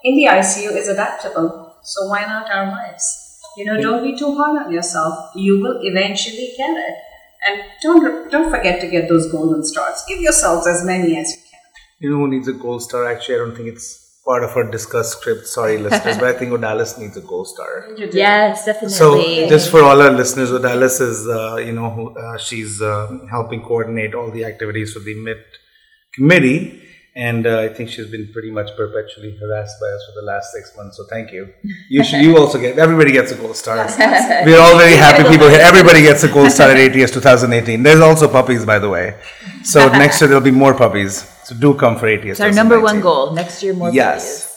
in 0.04 0.16
the 0.16 0.26
ICU 0.26 0.76
is 0.76 0.88
adaptable. 0.88 1.76
So 1.82 2.08
why 2.08 2.26
not 2.26 2.52
our 2.52 2.68
lives? 2.68 3.40
You 3.58 3.66
know, 3.66 3.80
don't 3.80 4.04
be 4.04 4.18
too 4.18 4.36
hard 4.36 4.66
on 4.66 4.72
yourself. 4.72 5.32
You 5.36 5.62
will 5.62 5.80
eventually 5.84 6.54
get 6.58 6.76
it. 6.76 6.96
And 7.46 7.62
don't 7.82 8.32
don't 8.32 8.50
forget 8.50 8.80
to 8.82 8.88
get 8.88 9.10
those 9.10 9.32
golden 9.32 9.64
stars. 9.64 10.02
Give 10.08 10.20
yourselves 10.20 10.66
as 10.66 10.86
many 10.86 11.18
as 11.18 11.30
you 11.32 11.42
can. 11.52 11.60
You 12.00 12.10
know 12.12 12.18
who 12.18 12.28
needs 12.30 12.48
a 12.48 12.54
gold 12.54 12.82
star? 12.82 13.06
Actually, 13.06 13.36
I 13.36 13.38
don't 13.40 13.56
think 13.56 13.68
it's 13.68 14.00
part 14.26 14.44
of 14.44 14.56
our 14.56 14.64
discussed 14.64 15.20
script. 15.20 15.46
Sorry, 15.48 15.78
listeners, 15.78 16.18
but 16.18 16.24
I 16.24 16.34
think 16.34 16.52
Odalis 16.52 16.98
needs 16.98 17.18
a 17.18 17.22
gold 17.22 17.48
star. 17.48 17.90
Yes, 17.98 18.66
definitely. 18.66 18.96
So, 18.96 19.50
just 19.50 19.70
for 19.70 19.84
all 19.84 20.02
our 20.02 20.12
listeners, 20.12 20.52
Odalis 20.52 21.02
is, 21.02 21.28
uh, 21.28 21.58
you 21.58 21.74
know, 21.74 22.16
uh, 22.18 22.38
she's 22.38 22.82
uh, 22.82 23.20
helping 23.30 23.62
coordinate 23.62 24.16
all 24.16 24.32
the 24.32 24.46
activities 24.46 24.94
for 24.94 25.00
the 25.00 25.12
MIT 25.12 25.42
committee 26.16 26.82
and 27.16 27.46
uh, 27.46 27.60
I 27.60 27.70
think 27.70 27.90
she's 27.90 28.10
been 28.10 28.32
pretty 28.34 28.50
much 28.50 28.76
perpetually 28.76 29.38
harassed 29.38 29.80
by 29.80 29.88
us 29.88 30.04
for 30.08 30.20
the 30.20 30.26
last 30.26 30.52
six 30.52 30.76
months. 30.76 30.98
So 30.98 31.06
thank 31.10 31.32
you. 31.32 31.54
You 31.90 32.04
should, 32.04 32.22
you 32.22 32.38
also 32.38 32.60
get 32.60 32.80
everybody 32.80 33.12
gets 33.12 33.32
a 33.32 33.36
gold 33.36 33.56
star. 33.56 33.86
We're 34.46 34.60
all 34.60 34.78
very 34.78 34.96
happy 34.96 35.30
people 35.30 35.48
here. 35.50 35.62
Everybody 35.62 36.02
gets 36.02 36.24
a 36.24 36.28
gold 36.28 36.52
star 36.52 36.72
at 36.72 36.78
ATS 36.96 37.12
2018. 37.12 37.84
There's 37.84 38.00
also 38.00 38.28
puppies, 38.28 38.66
by 38.66 38.80
the 38.80 38.90
way. 38.90 39.16
So 39.64 39.88
next 39.90 40.20
year 40.22 40.28
there'll 40.28 40.44
be 40.44 40.52
more 40.52 40.74
puppies. 40.74 41.30
So 41.44 41.56
do 41.56 41.74
come 41.76 41.98
for 41.98 42.08
ATS. 42.08 42.26
It's 42.26 42.40
our 42.40 42.52
number 42.52 42.80
one 42.80 43.02
goal. 43.02 43.34
Next 43.34 43.62
year, 43.62 43.74
more 43.74 43.92
yes. 43.92 44.24
puppies. 44.24 44.50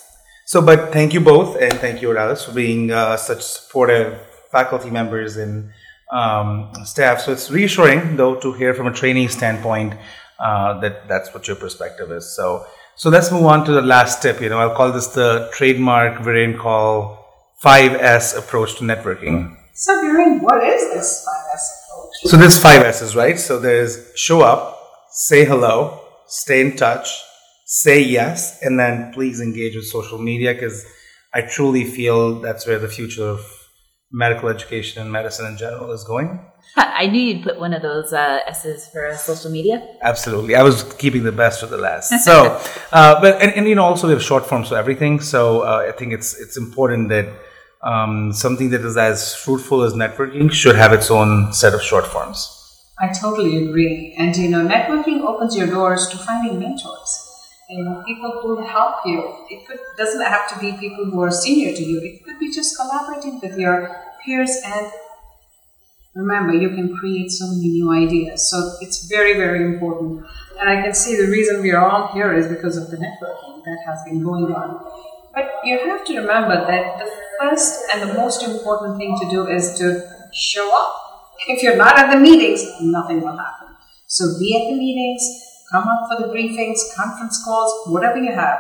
So, 0.47 0.63
but 0.63 0.93
thank 0.93 1.13
you 1.13 1.21
both, 1.21 1.61
and 1.61 1.73
thank 1.75 2.01
you, 2.01 2.17
Alice, 2.17 2.45
for 2.45 2.53
being 2.53 2.93
uh, 2.93 3.17
such 3.17 3.43
supportive 3.43 4.17
faculty 4.53 4.91
members 4.91 5.37
and 5.37 5.71
um, 6.13 6.71
staff. 6.85 7.21
So 7.21 7.33
it's 7.33 7.51
reassuring, 7.51 8.17
though, 8.17 8.37
to 8.37 8.53
hear 8.53 8.73
from 8.73 8.87
a 8.87 8.93
training 8.93 9.29
standpoint 9.29 9.95
uh, 10.39 10.81
that 10.81 11.09
that's 11.09 11.33
what 11.33 11.47
your 11.49 11.57
perspective 11.57 12.11
is. 12.11 12.35
So 12.35 12.67
so 12.95 13.11
let's 13.11 13.31
move 13.31 13.45
on 13.45 13.65
to 13.67 13.73
the 13.73 13.83
last 13.83 14.23
tip. 14.23 14.41
You 14.41 14.49
know, 14.49 14.59
I'll 14.59 14.75
Kaul 14.75 14.93
this 14.93 15.09
the 15.09 15.51
trademark 15.53 16.23
Viren 16.23 16.59
call 16.59 17.25
5S 17.63 18.39
approach 18.39 18.77
to 18.77 18.85
networking. 18.85 19.57
So 19.75 19.93
Viren, 20.03 20.41
what 20.41 20.63
is 20.65 20.95
this 20.95 21.27
5S 21.29 21.65
approach? 21.77 22.31
So 22.31 22.37
there's 22.37 22.59
five 22.59 22.83
S's, 22.83 23.15
right? 23.15 23.39
So 23.39 23.59
there's 23.59 24.13
show 24.15 24.41
up, 24.41 24.81
say 25.11 25.45
hello, 25.45 26.01
stay 26.27 26.61
in 26.63 26.77
touch, 26.77 27.09
say 27.67 28.01
yes, 28.01 28.63
and 28.63 28.81
then 28.81 29.13
please 29.13 29.41
engage 29.41 29.77
with 29.77 29.87
social 29.87 30.19
media 30.19 30.55
because 30.55 30.87
I 31.35 31.43
truly 31.43 31.85
feel 31.85 32.41
that's 32.41 32.67
where 32.67 32.79
the 32.79 32.89
future 32.89 33.25
of 33.25 33.56
medical 34.13 34.49
education 34.49 35.03
and 35.03 35.11
medicine 35.11 35.47
in 35.47 35.57
general 35.57 35.91
is 35.93 36.05
going. 36.05 36.41
I 36.77 37.07
knew 37.07 37.21
you'd 37.21 37.45
put 37.45 37.59
one 37.59 37.73
of 37.75 37.83
those 37.83 38.13
uh, 38.13 38.41
S's 38.47 38.89
for 38.89 39.15
social 39.17 39.51
media. 39.51 39.87
Absolutely, 40.03 40.57
I 40.57 40.63
was 40.63 40.83
keeping 40.95 41.25
the 41.25 41.33
best 41.33 41.61
for 41.61 41.67
the 41.67 41.79
last. 41.79 42.13
So, 42.25 42.61
uh, 42.93 43.21
but 43.21 43.41
and, 43.41 43.53
and, 43.53 43.69
you 43.69 43.75
know, 43.75 43.85
also 43.85 44.09
we 44.09 44.13
have 44.13 44.23
short 44.23 44.47
forms 44.47 44.69
for 44.69 44.77
everything. 44.77 45.21
So 45.21 45.61
uh, 45.61 45.87
I 45.89 45.93
think 45.93 46.13
it's 46.13 46.39
it's 46.41 46.57
important 46.57 47.09
that 47.11 47.27
um, 47.83 48.33
something 48.33 48.71
that 48.71 48.81
is 48.81 48.97
as 48.97 49.35
fruitful 49.35 49.83
as 49.83 49.93
networking 49.93 50.51
should 50.53 50.77
have 50.77 50.93
its 50.93 51.11
own 51.11 51.53
set 51.53 51.75
of 51.75 51.83
short 51.83 52.07
forms. 52.07 52.53
I 52.99 53.13
totally 53.13 53.69
agree. 53.69 54.15
And 54.19 54.35
you 54.37 54.49
know, 54.49 54.67
networking 54.67 55.21
opens 55.21 55.57
your 55.57 55.67
doors 55.67 56.09
to 56.09 56.17
finding 56.17 56.59
mentors. 56.59 57.26
You 57.69 57.85
know, 57.85 58.03
people 58.07 58.41
who 58.43 58.63
help 58.65 58.97
you. 59.05 59.47
It 59.51 59.67
could, 59.67 59.81
doesn't 59.97 60.21
have 60.21 60.49
to 60.51 60.59
be 60.61 60.73
people 60.79 61.07
who 61.07 61.21
are 61.21 61.31
senior 61.31 61.75
to 61.75 61.83
you. 61.83 62.01
It 62.01 62.25
could 62.25 62.39
be 62.39 62.53
just 62.53 62.77
collaborating 62.77 63.41
with 63.43 63.59
your 63.59 63.97
peers 64.25 64.61
and 64.65 64.91
remember 66.15 66.55
you 66.55 66.71
can 66.71 66.97
create 66.97 67.31
so 67.31 67.47
many 67.47 67.69
new 67.69 67.93
ideas. 67.93 68.49
So 68.51 68.77
it's 68.81 69.07
very, 69.07 69.35
very 69.35 69.65
important. 69.65 70.25
And 70.61 70.71
I 70.71 70.81
can 70.81 70.95
see 70.95 71.17
the 71.17 71.31
reason 71.31 71.61
we 71.61 71.73
are 71.73 71.89
all 71.89 72.13
here 72.13 72.33
is 72.33 72.47
because 72.47 72.77
of 72.77 72.91
the 72.91 72.97
networking 72.97 73.65
that 73.65 73.79
has 73.85 74.03
been 74.05 74.23
going 74.23 74.55
on. 74.55 74.85
But 75.35 75.53
you 75.65 75.79
have 75.79 76.05
to 76.07 76.19
remember 76.19 76.67
that 76.67 76.99
the 76.99 77.11
first 77.41 77.85
and 77.93 78.09
the 78.09 78.15
most 78.15 78.43
important 78.43 78.97
thing 78.97 79.19
to 79.21 79.29
do 79.29 79.49
is 79.49 79.77
to 79.79 80.09
show 80.33 80.75
up 80.75 81.07
if 81.49 81.63
you're 81.63 81.77
not 81.77 81.99
at 81.99 82.13
the 82.13 82.19
meetings, 82.19 82.65
nothing 82.81 83.21
will 83.21 83.37
happen. 83.37 83.77
So 84.07 84.25
be 84.39 84.57
at 84.57 84.71
the 84.71 84.77
meetings, 84.77 85.23
come 85.77 85.89
up 85.89 86.09
for 86.09 86.17
the 86.23 86.33
briefings, 86.33 86.79
conference 86.97 87.43
calls, 87.45 87.89
whatever 87.89 88.19
you 88.19 88.33
have. 88.33 88.59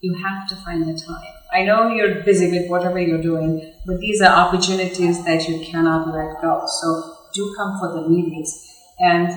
You 0.00 0.14
have 0.14 0.48
to 0.48 0.56
find 0.56 0.88
the 0.88 0.98
time. 0.98 1.32
I 1.52 1.62
know 1.62 1.88
you're 1.94 2.22
busy 2.24 2.50
with 2.50 2.68
whatever 2.68 2.98
you're 2.98 3.22
doing, 3.22 3.72
but 3.86 3.98
these 4.00 4.20
are 4.20 4.34
opportunities 4.44 5.24
that 5.24 5.48
you 5.48 5.64
cannot 5.64 6.08
let 6.08 6.40
go. 6.42 6.64
So 6.66 7.16
do 7.34 7.54
come 7.56 7.78
for 7.78 7.92
the 7.92 8.08
meetings. 8.08 8.50
And 8.98 9.28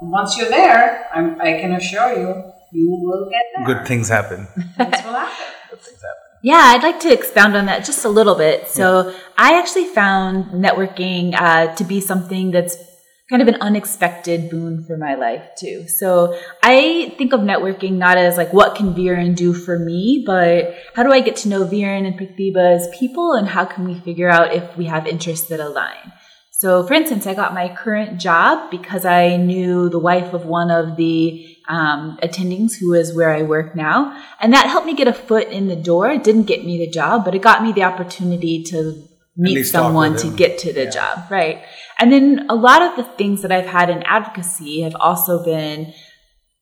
once 0.00 0.38
you're 0.38 0.48
there, 0.48 1.08
I'm, 1.12 1.40
i 1.40 1.52
can 1.60 1.72
assure 1.72 2.12
you, 2.16 2.52
you 2.72 2.90
will 2.90 3.28
get 3.28 3.44
there. 3.54 3.66
Good 3.66 3.86
things 3.86 4.08
happen. 4.08 4.46
Things 4.76 5.04
will 5.04 5.18
happen. 5.24 5.46
Good 5.70 5.80
things 5.80 6.02
happen. 6.02 6.24
Yeah, 6.42 6.62
I'd 6.72 6.82
like 6.82 7.00
to 7.00 7.12
expound 7.12 7.56
on 7.56 7.66
that 7.66 7.84
just 7.84 8.04
a 8.04 8.08
little 8.08 8.36
bit. 8.36 8.68
So, 8.68 9.08
yeah. 9.08 9.18
I 9.36 9.58
actually 9.58 9.86
found 9.86 10.52
networking 10.52 11.34
uh, 11.34 11.74
to 11.74 11.84
be 11.84 12.00
something 12.00 12.52
that's 12.52 12.76
kind 13.28 13.42
of 13.42 13.48
an 13.48 13.56
unexpected 13.60 14.48
boon 14.50 14.84
for 14.84 14.96
my 14.96 15.14
life 15.14 15.44
too. 15.58 15.86
So, 15.88 16.38
I 16.62 17.14
think 17.18 17.32
of 17.32 17.40
networking 17.40 17.92
not 17.92 18.16
as 18.16 18.36
like 18.36 18.52
what 18.52 18.74
can 18.74 18.94
Viren 18.94 19.34
do 19.34 19.52
for 19.52 19.78
me, 19.78 20.22
but 20.26 20.74
how 20.94 21.02
do 21.02 21.12
I 21.12 21.20
get 21.20 21.36
to 21.36 21.48
know 21.48 21.64
Viren 21.64 22.06
and 22.06 22.18
Pratibha 22.18 22.76
as 22.76 22.88
people, 22.98 23.32
and 23.32 23.48
how 23.48 23.64
can 23.64 23.84
we 23.84 23.98
figure 24.00 24.28
out 24.28 24.54
if 24.54 24.76
we 24.76 24.86
have 24.86 25.06
interests 25.06 25.48
that 25.48 25.60
align. 25.60 26.12
So, 26.58 26.84
for 26.84 26.94
instance, 26.94 27.24
I 27.24 27.34
got 27.34 27.54
my 27.54 27.72
current 27.72 28.18
job 28.18 28.72
because 28.72 29.04
I 29.04 29.36
knew 29.36 29.88
the 29.88 30.00
wife 30.00 30.34
of 30.34 30.44
one 30.44 30.72
of 30.72 30.96
the 30.96 31.56
um, 31.68 32.18
attendings 32.20 32.72
who 32.74 32.94
is 32.94 33.14
where 33.14 33.30
I 33.30 33.42
work 33.42 33.76
now. 33.76 34.20
And 34.40 34.52
that 34.52 34.66
helped 34.66 34.84
me 34.84 34.96
get 34.96 35.06
a 35.06 35.12
foot 35.12 35.46
in 35.50 35.68
the 35.68 35.76
door. 35.76 36.10
It 36.10 36.24
didn't 36.24 36.48
get 36.48 36.64
me 36.64 36.78
the 36.78 36.90
job, 36.90 37.24
but 37.24 37.36
it 37.36 37.42
got 37.42 37.62
me 37.62 37.70
the 37.70 37.84
opportunity 37.84 38.64
to 38.64 39.04
meet 39.36 39.62
someone 39.66 40.16
to 40.16 40.34
get 40.34 40.58
to 40.58 40.72
the 40.72 40.84
yeah. 40.84 40.90
job. 40.90 41.30
Right. 41.30 41.62
And 41.98 42.12
then 42.12 42.46
a 42.48 42.54
lot 42.54 42.82
of 42.82 42.96
the 42.96 43.04
things 43.16 43.42
that 43.42 43.50
I've 43.50 43.66
had 43.66 43.90
in 43.90 44.02
advocacy 44.04 44.82
have 44.82 44.94
also 45.00 45.44
been 45.44 45.92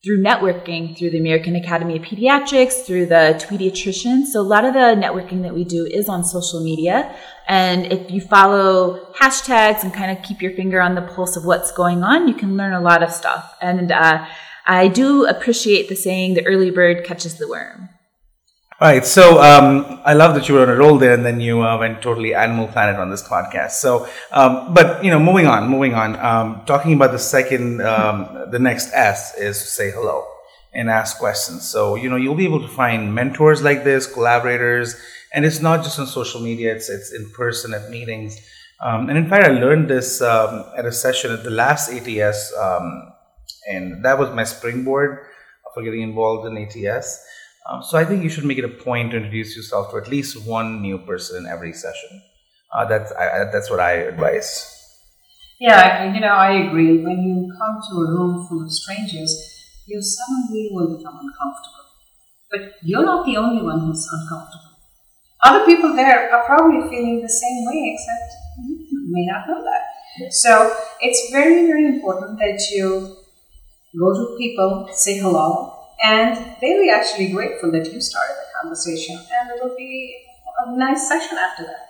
through 0.07 0.22
networking 0.22 0.96
through 0.96 1.11
the 1.11 1.18
American 1.18 1.57
Academy 1.57 1.96
of 1.96 2.03
Pediatrics, 2.03 2.87
through 2.87 3.07
the 3.07 3.37
Tweediatrician. 3.42 4.25
So 4.25 4.40
a 4.40 4.42
lot 4.42 4.64
of 4.64 4.72
the 4.72 4.94
networking 4.94 5.42
that 5.42 5.53
we 5.53 5.64
do 5.64 5.85
is 5.85 6.09
on 6.09 6.25
social 6.25 6.62
media. 6.62 7.14
And 7.49 7.92
if 7.92 8.11
you 8.11 8.20
follow 8.20 9.12
hashtags 9.14 9.83
and 9.83 9.92
kind 9.92 10.16
of 10.16 10.22
keep 10.22 10.40
your 10.40 10.53
finger 10.53 10.81
on 10.81 10.94
the 10.94 11.03
pulse 11.03 11.37
of 11.37 11.44
what's 11.44 11.72
going 11.72 12.05
on, 12.05 12.29
you 12.29 12.35
can 12.35 12.57
learn 12.57 12.72
a 12.72 12.81
lot 12.81 13.03
of 13.03 13.11
stuff. 13.11 13.57
And 13.61 13.90
uh, 13.90 14.27
I 14.64 14.88
do 14.88 15.27
appreciate 15.27 15.88
the 15.88 15.96
saying, 15.96 16.35
the 16.35 16.46
early 16.46 16.70
bird 16.70 17.05
catches 17.05 17.38
the 17.38 17.49
worm. 17.49 17.88
All 18.78 18.88
right. 18.88 19.06
So 19.06 19.40
um, 19.40 20.02
I 20.04 20.12
love 20.12 20.34
that 20.34 20.50
you 20.50 20.54
were 20.54 20.60
on 20.60 20.68
a 20.68 20.76
roll 20.76 20.98
there, 20.98 21.14
and 21.14 21.24
then 21.24 21.40
you 21.40 21.62
uh, 21.62 21.78
went 21.78 22.02
totally 22.02 22.34
Animal 22.34 22.68
Planet 22.68 22.96
on 22.96 23.08
this 23.08 23.26
podcast. 23.26 23.70
So, 23.70 24.06
um, 24.32 24.74
but 24.74 25.02
you 25.02 25.10
know, 25.10 25.18
moving 25.18 25.46
on, 25.46 25.70
moving 25.70 25.94
on. 25.94 26.14
Um, 26.16 26.62
talking 26.66 26.92
about 26.92 27.12
the 27.12 27.18
second, 27.18 27.80
um, 27.80 28.50
the 28.50 28.58
next 28.58 28.92
S 28.92 29.34
is 29.38 29.58
say 29.58 29.90
hello 29.90 30.26
and 30.74 30.90
ask 30.90 31.16
questions. 31.16 31.66
So 31.66 31.94
you 31.94 32.10
know, 32.10 32.16
you'll 32.16 32.34
be 32.34 32.44
able 32.44 32.60
to 32.60 32.68
find 32.68 33.14
mentors 33.14 33.62
like 33.62 33.82
this, 33.82 34.06
collaborators, 34.06 34.94
and 35.32 35.46
it's 35.46 35.62
not 35.62 35.82
just 35.82 35.98
on 35.98 36.06
social 36.06 36.42
media. 36.42 36.74
It's 36.74 36.90
it's 36.90 37.14
in 37.14 37.30
person 37.30 37.72
at 37.72 37.88
meetings. 37.88 38.38
Um, 38.84 39.08
and 39.08 39.16
in 39.16 39.26
fact, 39.26 39.46
I 39.46 39.52
learned 39.52 39.88
this 39.88 40.20
um, 40.20 40.66
at 40.76 40.84
a 40.84 40.92
session 40.92 41.32
at 41.32 41.44
the 41.44 41.50
last 41.50 41.90
ATS, 41.90 42.52
and 43.72 44.04
that 44.04 44.18
was 44.18 44.34
my 44.34 44.44
springboard 44.44 45.20
for 45.72 45.82
getting 45.82 46.02
involved 46.02 46.46
in 46.46 46.58
ATS. 46.58 47.24
Um, 47.68 47.83
so 47.83 47.98
I 47.98 48.05
think 48.05 48.22
you 48.22 48.29
should 48.29 48.44
make 48.44 48.59
it 48.59 48.64
a 48.64 48.68
point 48.68 49.11
to 49.11 49.16
introduce 49.16 49.57
yourself 49.57 49.90
to 49.90 49.96
at 49.96 50.09
least 50.09 50.46
one 50.46 50.81
new 50.81 50.98
person 50.98 51.44
in 51.44 51.50
every 51.50 51.72
session. 51.72 52.22
Uh, 52.72 52.85
that's 52.85 53.12
I, 53.12 53.48
that's 53.52 53.70
what 53.70 53.81
I 53.81 53.92
advise. 53.92 54.72
Yeah, 55.59 56.12
you 56.12 56.20
know, 56.20 56.29
I 56.29 56.52
agree. 56.52 56.98
When 56.98 57.22
you 57.22 57.52
come 57.59 57.81
to 57.88 57.94
a 58.02 58.11
room 58.11 58.46
full 58.46 58.62
of 58.64 58.70
strangers, 58.70 59.33
you 59.87 60.02
suddenly 60.02 60.68
will 60.72 60.98
become 60.98 61.14
uncomfortable. 61.14 61.87
But 62.50 62.74
you're 62.83 63.05
not 63.05 63.24
the 63.26 63.37
only 63.37 63.62
one 63.62 63.81
who's 63.81 64.07
uncomfortable. 64.12 64.76
Other 65.44 65.64
people 65.64 65.94
there 65.94 66.33
are 66.33 66.44
probably 66.44 66.88
feeling 66.88 67.22
the 67.22 67.29
same 67.29 67.64
way, 67.66 67.94
except 67.94 68.33
you 68.68 69.09
may 69.11 69.26
not 69.26 69.48
know 69.48 69.64
that. 69.64 70.33
So 70.33 70.74
it's 71.00 71.31
very, 71.31 71.66
very 71.66 71.87
important 71.87 72.38
that 72.38 72.61
you 72.72 73.16
go 73.98 74.12
to 74.12 74.37
people, 74.38 74.88
say 74.92 75.18
hello, 75.18 75.75
and 76.02 76.37
they'll 76.61 76.82
be 76.82 76.90
actually 76.90 77.28
grateful 77.32 77.70
that 77.72 77.92
you 77.92 78.00
started 78.00 78.35
the 78.35 78.61
conversation, 78.62 79.16
and 79.16 79.50
it'll 79.56 79.76
be 79.76 80.16
a 80.66 80.76
nice 80.76 81.09
session 81.09 81.38
after 81.38 81.64
that. 81.64 81.88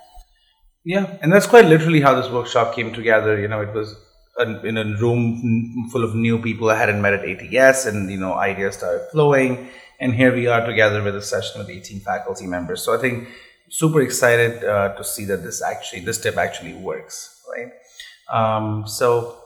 Yeah, 0.83 1.17
and 1.21 1.31
that's 1.33 1.47
quite 1.47 1.65
literally 1.65 2.01
how 2.01 2.15
this 2.15 2.31
workshop 2.31 2.75
came 2.75 2.93
together. 2.93 3.39
You 3.39 3.47
know, 3.47 3.61
it 3.61 3.73
was 3.73 3.95
in 4.39 4.77
a 4.77 4.85
room 4.97 5.89
full 5.91 6.03
of 6.03 6.15
new 6.15 6.41
people 6.41 6.69
I 6.69 6.77
hadn't 6.77 7.01
met 7.01 7.13
at 7.13 7.27
ATS, 7.27 7.85
and 7.85 8.09
you 8.09 8.17
know, 8.17 8.33
ideas 8.33 8.75
started 8.75 9.07
flowing. 9.11 9.69
And 9.99 10.13
here 10.13 10.33
we 10.33 10.45
are 10.47 10.65
together 10.65 11.01
with 11.01 11.15
a 11.15 11.21
session 11.21 11.59
with 11.59 11.69
18 11.69 12.01
faculty 12.01 12.45
members. 12.45 12.83
So 12.83 12.93
I 12.95 12.99
think 12.99 13.29
super 13.69 14.01
excited 14.01 14.63
uh, 14.63 14.93
to 14.95 15.03
see 15.03 15.25
that 15.25 15.43
this 15.43 15.61
actually 15.61 16.01
this 16.01 16.21
tip 16.21 16.37
actually 16.37 16.73
works, 16.73 17.41
right? 17.49 17.71
Um, 18.31 18.87
so, 18.87 19.37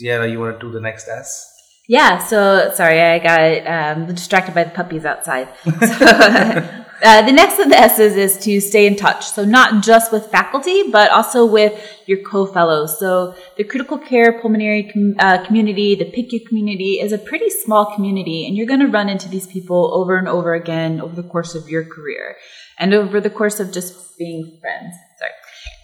Deanna, 0.00 0.30
you 0.30 0.40
want 0.40 0.58
to 0.58 0.66
do 0.66 0.72
the 0.72 0.80
next 0.80 1.08
S? 1.08 1.51
Yeah, 1.92 2.20
so 2.20 2.72
sorry, 2.72 3.02
I 3.02 3.18
got 3.18 3.66
um, 3.66 4.06
distracted 4.06 4.54
by 4.54 4.64
the 4.64 4.70
puppies 4.70 5.04
outside. 5.04 5.48
So, 5.64 6.06
uh, 7.04 7.22
the 7.26 7.32
next 7.32 7.58
of 7.58 7.68
the 7.68 7.76
S's 7.76 8.16
is 8.16 8.38
to 8.44 8.60
stay 8.62 8.86
in 8.86 8.96
touch. 8.96 9.26
So 9.26 9.44
not 9.44 9.84
just 9.84 10.10
with 10.10 10.30
faculty, 10.30 10.90
but 10.90 11.10
also 11.10 11.44
with 11.44 11.74
your 12.06 12.22
co-fellows. 12.22 12.98
So 12.98 13.34
the 13.58 13.64
critical 13.64 13.98
care 13.98 14.40
pulmonary 14.40 14.84
com- 14.84 15.16
uh, 15.18 15.44
community, 15.44 15.94
the 15.94 16.06
PICU 16.06 16.46
community 16.46 16.92
is 16.98 17.12
a 17.12 17.18
pretty 17.18 17.50
small 17.50 17.94
community, 17.94 18.46
and 18.46 18.56
you're 18.56 18.72
going 18.74 18.80
to 18.80 18.86
run 18.98 19.10
into 19.10 19.28
these 19.28 19.46
people 19.46 19.92
over 19.92 20.16
and 20.16 20.28
over 20.28 20.54
again 20.54 20.98
over 20.98 21.14
the 21.14 21.28
course 21.28 21.54
of 21.54 21.68
your 21.68 21.84
career 21.84 22.36
and 22.78 22.94
over 22.94 23.20
the 23.20 23.28
course 23.28 23.60
of 23.60 23.70
just 23.70 24.16
being 24.16 24.56
friends. 24.62 24.94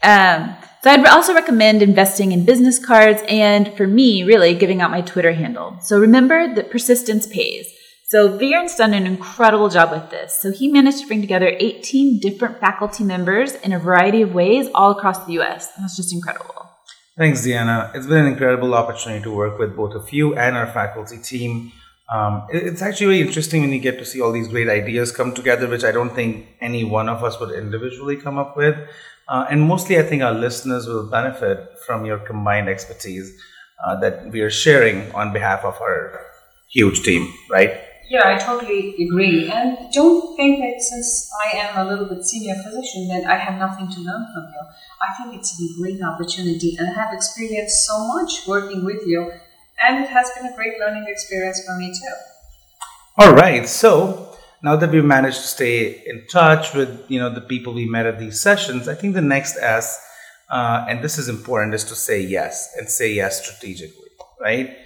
Um, 0.03 0.55
so 0.83 0.91
I'd 0.91 1.05
also 1.07 1.35
recommend 1.35 1.83
investing 1.83 2.33
in 2.33 2.45
business 2.45 2.79
cards 2.79 3.21
and 3.29 3.75
for 3.77 3.87
me, 3.87 4.23
really 4.23 4.55
giving 4.55 4.81
out 4.81 4.91
my 4.91 5.01
Twitter 5.01 5.33
handle. 5.33 5.77
So 5.81 5.99
remember 5.99 6.55
that 6.55 6.71
persistence 6.71 7.27
pays. 7.27 7.67
So 8.09 8.39
Viren's 8.39 8.75
done 8.75 8.95
an 8.95 9.07
incredible 9.07 9.69
job 9.69 9.91
with 9.91 10.11
this. 10.11 10.39
So 10.39 10.51
he 10.51 10.69
managed 10.69 11.01
to 11.01 11.07
bring 11.07 11.21
together 11.21 11.53
18 11.59 12.21
different 12.21 12.59
faculty 12.59 13.05
members 13.05 13.55
in 13.57 13.73
a 13.73 13.79
variety 13.79 14.23
of 14.23 14.33
ways 14.33 14.69
all 14.75 14.93
across 14.93 15.27
the 15.27 15.39
US. 15.41 15.73
That's 15.73 15.97
just 15.97 16.13
incredible. 16.13 16.71
Thanks, 17.19 17.45
Deanna. 17.45 17.95
It's 17.95 18.07
been 18.07 18.25
an 18.25 18.27
incredible 18.27 18.75
opportunity 18.75 19.23
to 19.25 19.31
work 19.31 19.59
with 19.59 19.75
both 19.77 19.95
of 19.95 20.13
you 20.13 20.37
and 20.37 20.57
our 20.57 20.69
faculty 20.69 21.19
team. 21.19 21.73
Um, 22.11 22.47
it's 22.49 22.81
actually 22.81 23.07
really 23.09 23.21
interesting 23.21 23.61
when 23.61 23.73
you 23.73 23.81
get 23.81 23.99
to 23.99 24.05
see 24.05 24.21
all 24.21 24.33
these 24.33 24.49
great 24.49 24.69
ideas 24.69 25.13
come 25.13 25.35
together, 25.35 25.69
which 25.69 25.85
I 25.85 25.93
don't 25.93 26.15
think 26.15 26.47
any 26.61 26.83
one 26.85 27.09
of 27.09 27.23
us 27.23 27.39
would 27.39 27.51
individually 27.51 28.17
come 28.17 28.39
up 28.39 28.57
with. 28.57 28.77
Uh, 29.29 29.47
and 29.51 29.63
mostly, 29.63 29.99
I 29.99 30.03
think 30.03 30.23
our 30.23 30.33
listeners 30.33 30.87
will 30.87 31.07
benefit 31.07 31.79
from 31.87 32.07
your 32.07 32.19
combined 32.19 32.69
expertise 32.69 33.39
uh, 33.85 34.01
that 34.01 34.31
we 34.31 34.41
are 34.41 34.51
sharing 34.51 35.13
on 35.13 35.35
behalf 35.35 35.65
of 35.65 35.79
our 35.83 36.19
huge 36.71 37.03
team, 37.03 37.31
right? 37.51 37.79
Yeah, 38.09 38.23
I 38.25 38.39
totally 38.39 38.95
agree. 39.05 39.51
And 39.51 39.77
don't 39.93 40.35
think 40.35 40.61
that 40.61 40.81
since 40.81 41.31
I 41.45 41.59
am 41.59 41.87
a 41.87 41.91
little 41.91 42.07
bit 42.07 42.25
senior 42.25 42.55
physician 42.55 43.07
that 43.09 43.25
I 43.29 43.37
have 43.37 43.59
nothing 43.59 43.87
to 43.87 44.01
learn 44.01 44.27
from 44.33 44.45
you. 44.45 44.63
I 45.03 45.13
think 45.15 45.39
it's 45.39 45.61
a 45.61 45.79
great 45.79 46.01
opportunity 46.03 46.75
and 46.79 46.89
I 46.89 47.05
have 47.05 47.13
experienced 47.13 47.87
so 47.87 48.07
much 48.09 48.47
working 48.47 48.83
with 48.83 49.03
you 49.07 49.31
and 49.87 50.05
it 50.05 50.11
has 50.11 50.31
been 50.37 50.51
a 50.53 50.57
great 50.57 50.79
learning 50.79 51.07
experience 51.09 51.65
for 51.65 51.77
me 51.77 51.93
too. 51.93 52.15
All 53.19 53.35
right. 53.35 53.67
So 53.69 54.37
now 54.63 54.77
that 54.77 54.91
we've 54.91 55.05
managed 55.05 55.39
to 55.39 55.47
stay 55.47 56.03
in 56.07 56.27
touch 56.31 56.75
with 56.75 57.05
you 57.09 57.19
know 57.19 57.31
the 57.31 57.41
people 57.41 57.75
we 57.75 57.87
met 57.87 58.07
at 58.07 58.19
these 58.19 58.41
sessions, 58.41 58.89
I 58.89 58.95
think 58.95 59.15
the 59.15 59.21
next 59.21 59.57
S, 59.59 59.99
uh, 60.51 60.87
and 60.89 61.03
this 61.03 61.19
is 61.19 61.29
important, 61.29 61.75
is 61.75 61.85
to 61.85 61.95
say 61.95 62.21
yes 62.21 62.75
and 62.77 62.89
say 62.89 63.13
yes 63.13 63.45
strategically, 63.45 64.11
right? 64.41 64.77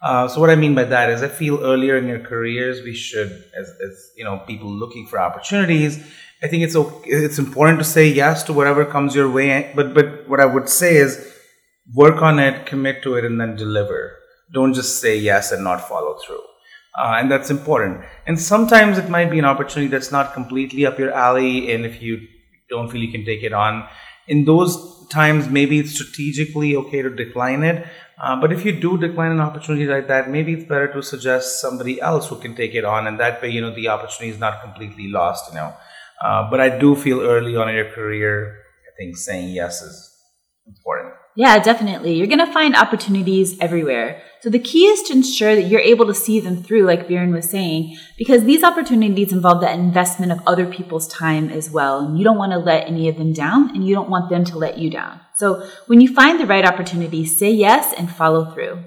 Uh, 0.00 0.28
so 0.28 0.40
what 0.40 0.50
I 0.50 0.54
mean 0.54 0.74
by 0.74 0.84
that 0.84 1.10
is 1.10 1.22
I 1.22 1.28
feel 1.28 1.62
earlier 1.64 1.96
in 1.96 2.06
your 2.06 2.20
careers 2.20 2.82
we 2.82 2.94
should, 2.94 3.30
as, 3.58 3.68
as 3.84 4.12
you 4.16 4.22
know, 4.22 4.38
people 4.46 4.70
looking 4.70 5.06
for 5.08 5.18
opportunities, 5.18 5.98
I 6.40 6.46
think 6.46 6.62
it's 6.62 6.76
okay, 6.76 7.10
it's 7.10 7.38
important 7.38 7.80
to 7.80 7.84
say 7.84 8.06
yes 8.06 8.44
to 8.44 8.52
whatever 8.52 8.84
comes 8.84 9.14
your 9.14 9.30
way. 9.30 9.72
But 9.74 9.94
but 9.94 10.28
what 10.28 10.40
I 10.40 10.46
would 10.46 10.68
say 10.68 10.96
is 10.96 11.34
work 11.94 12.22
on 12.22 12.38
it, 12.38 12.66
commit 12.66 13.02
to 13.02 13.14
it, 13.14 13.24
and 13.24 13.40
then 13.40 13.56
deliver. 13.56 14.17
Don't 14.52 14.74
just 14.74 15.00
say 15.00 15.16
yes 15.18 15.52
and 15.52 15.62
not 15.62 15.86
follow 15.88 16.18
through. 16.24 16.42
Uh, 16.98 17.16
and 17.20 17.30
that's 17.30 17.50
important. 17.50 18.00
And 18.26 18.40
sometimes 18.40 18.98
it 18.98 19.08
might 19.08 19.30
be 19.30 19.38
an 19.38 19.44
opportunity 19.44 19.88
that's 19.88 20.10
not 20.10 20.34
completely 20.34 20.84
up 20.84 20.98
your 20.98 21.12
alley, 21.12 21.72
and 21.72 21.84
if 21.86 22.02
you 22.02 22.26
don't 22.68 22.90
feel 22.90 23.00
you 23.00 23.12
can 23.12 23.24
take 23.24 23.42
it 23.42 23.52
on, 23.52 23.86
in 24.26 24.44
those 24.44 25.06
times 25.08 25.48
maybe 25.48 25.78
it's 25.78 25.94
strategically 25.94 26.76
okay 26.76 27.02
to 27.02 27.10
decline 27.10 27.62
it. 27.62 27.86
Uh, 28.20 28.40
but 28.40 28.52
if 28.52 28.64
you 28.64 28.72
do 28.72 28.98
decline 28.98 29.30
an 29.30 29.40
opportunity 29.40 29.86
like 29.86 30.08
that, 30.08 30.28
maybe 30.28 30.52
it's 30.54 30.64
better 30.64 30.92
to 30.92 31.02
suggest 31.02 31.60
somebody 31.60 32.00
else 32.00 32.28
who 32.28 32.36
can 32.36 32.54
take 32.56 32.74
it 32.74 32.84
on, 32.84 33.06
and 33.06 33.20
that 33.20 33.40
way 33.40 33.48
you 33.48 33.60
know 33.60 33.74
the 33.74 33.88
opportunity 33.88 34.34
is 34.34 34.40
not 34.40 34.60
completely 34.62 35.08
lost. 35.08 35.50
You 35.50 35.56
know. 35.58 35.74
Uh, 36.20 36.50
but 36.50 36.60
I 36.60 36.78
do 36.78 36.96
feel 36.96 37.20
early 37.20 37.54
on 37.54 37.68
in 37.68 37.76
your 37.76 37.92
career, 37.92 38.56
I 38.88 38.90
think 38.96 39.16
saying 39.16 39.50
yes 39.50 39.82
is 39.82 40.12
important. 40.66 41.14
Yeah, 41.38 41.60
definitely. 41.60 42.14
You're 42.14 42.26
going 42.26 42.44
to 42.44 42.52
find 42.52 42.74
opportunities 42.74 43.56
everywhere. 43.60 44.20
So 44.40 44.50
the 44.50 44.58
key 44.58 44.86
is 44.86 45.02
to 45.04 45.12
ensure 45.12 45.54
that 45.54 45.68
you're 45.68 45.78
able 45.78 46.06
to 46.06 46.14
see 46.14 46.40
them 46.40 46.64
through, 46.64 46.82
like 46.82 47.06
Viren 47.06 47.32
was 47.32 47.48
saying, 47.48 47.96
because 48.16 48.42
these 48.42 48.64
opportunities 48.64 49.32
involve 49.32 49.60
the 49.60 49.72
investment 49.72 50.32
of 50.32 50.40
other 50.48 50.66
people's 50.66 51.06
time 51.06 51.48
as 51.48 51.70
well. 51.70 52.00
And 52.00 52.18
you 52.18 52.24
don't 52.24 52.38
want 52.38 52.50
to 52.50 52.58
let 52.58 52.88
any 52.88 53.08
of 53.08 53.18
them 53.18 53.32
down 53.32 53.70
and 53.70 53.86
you 53.86 53.94
don't 53.94 54.10
want 54.10 54.30
them 54.30 54.44
to 54.46 54.58
let 54.58 54.78
you 54.78 54.90
down. 54.90 55.20
So 55.36 55.64
when 55.86 56.00
you 56.00 56.12
find 56.12 56.40
the 56.40 56.46
right 56.46 56.64
opportunity, 56.64 57.24
say 57.24 57.52
yes 57.52 57.94
and 57.96 58.10
follow 58.10 58.50
through. 58.52 58.82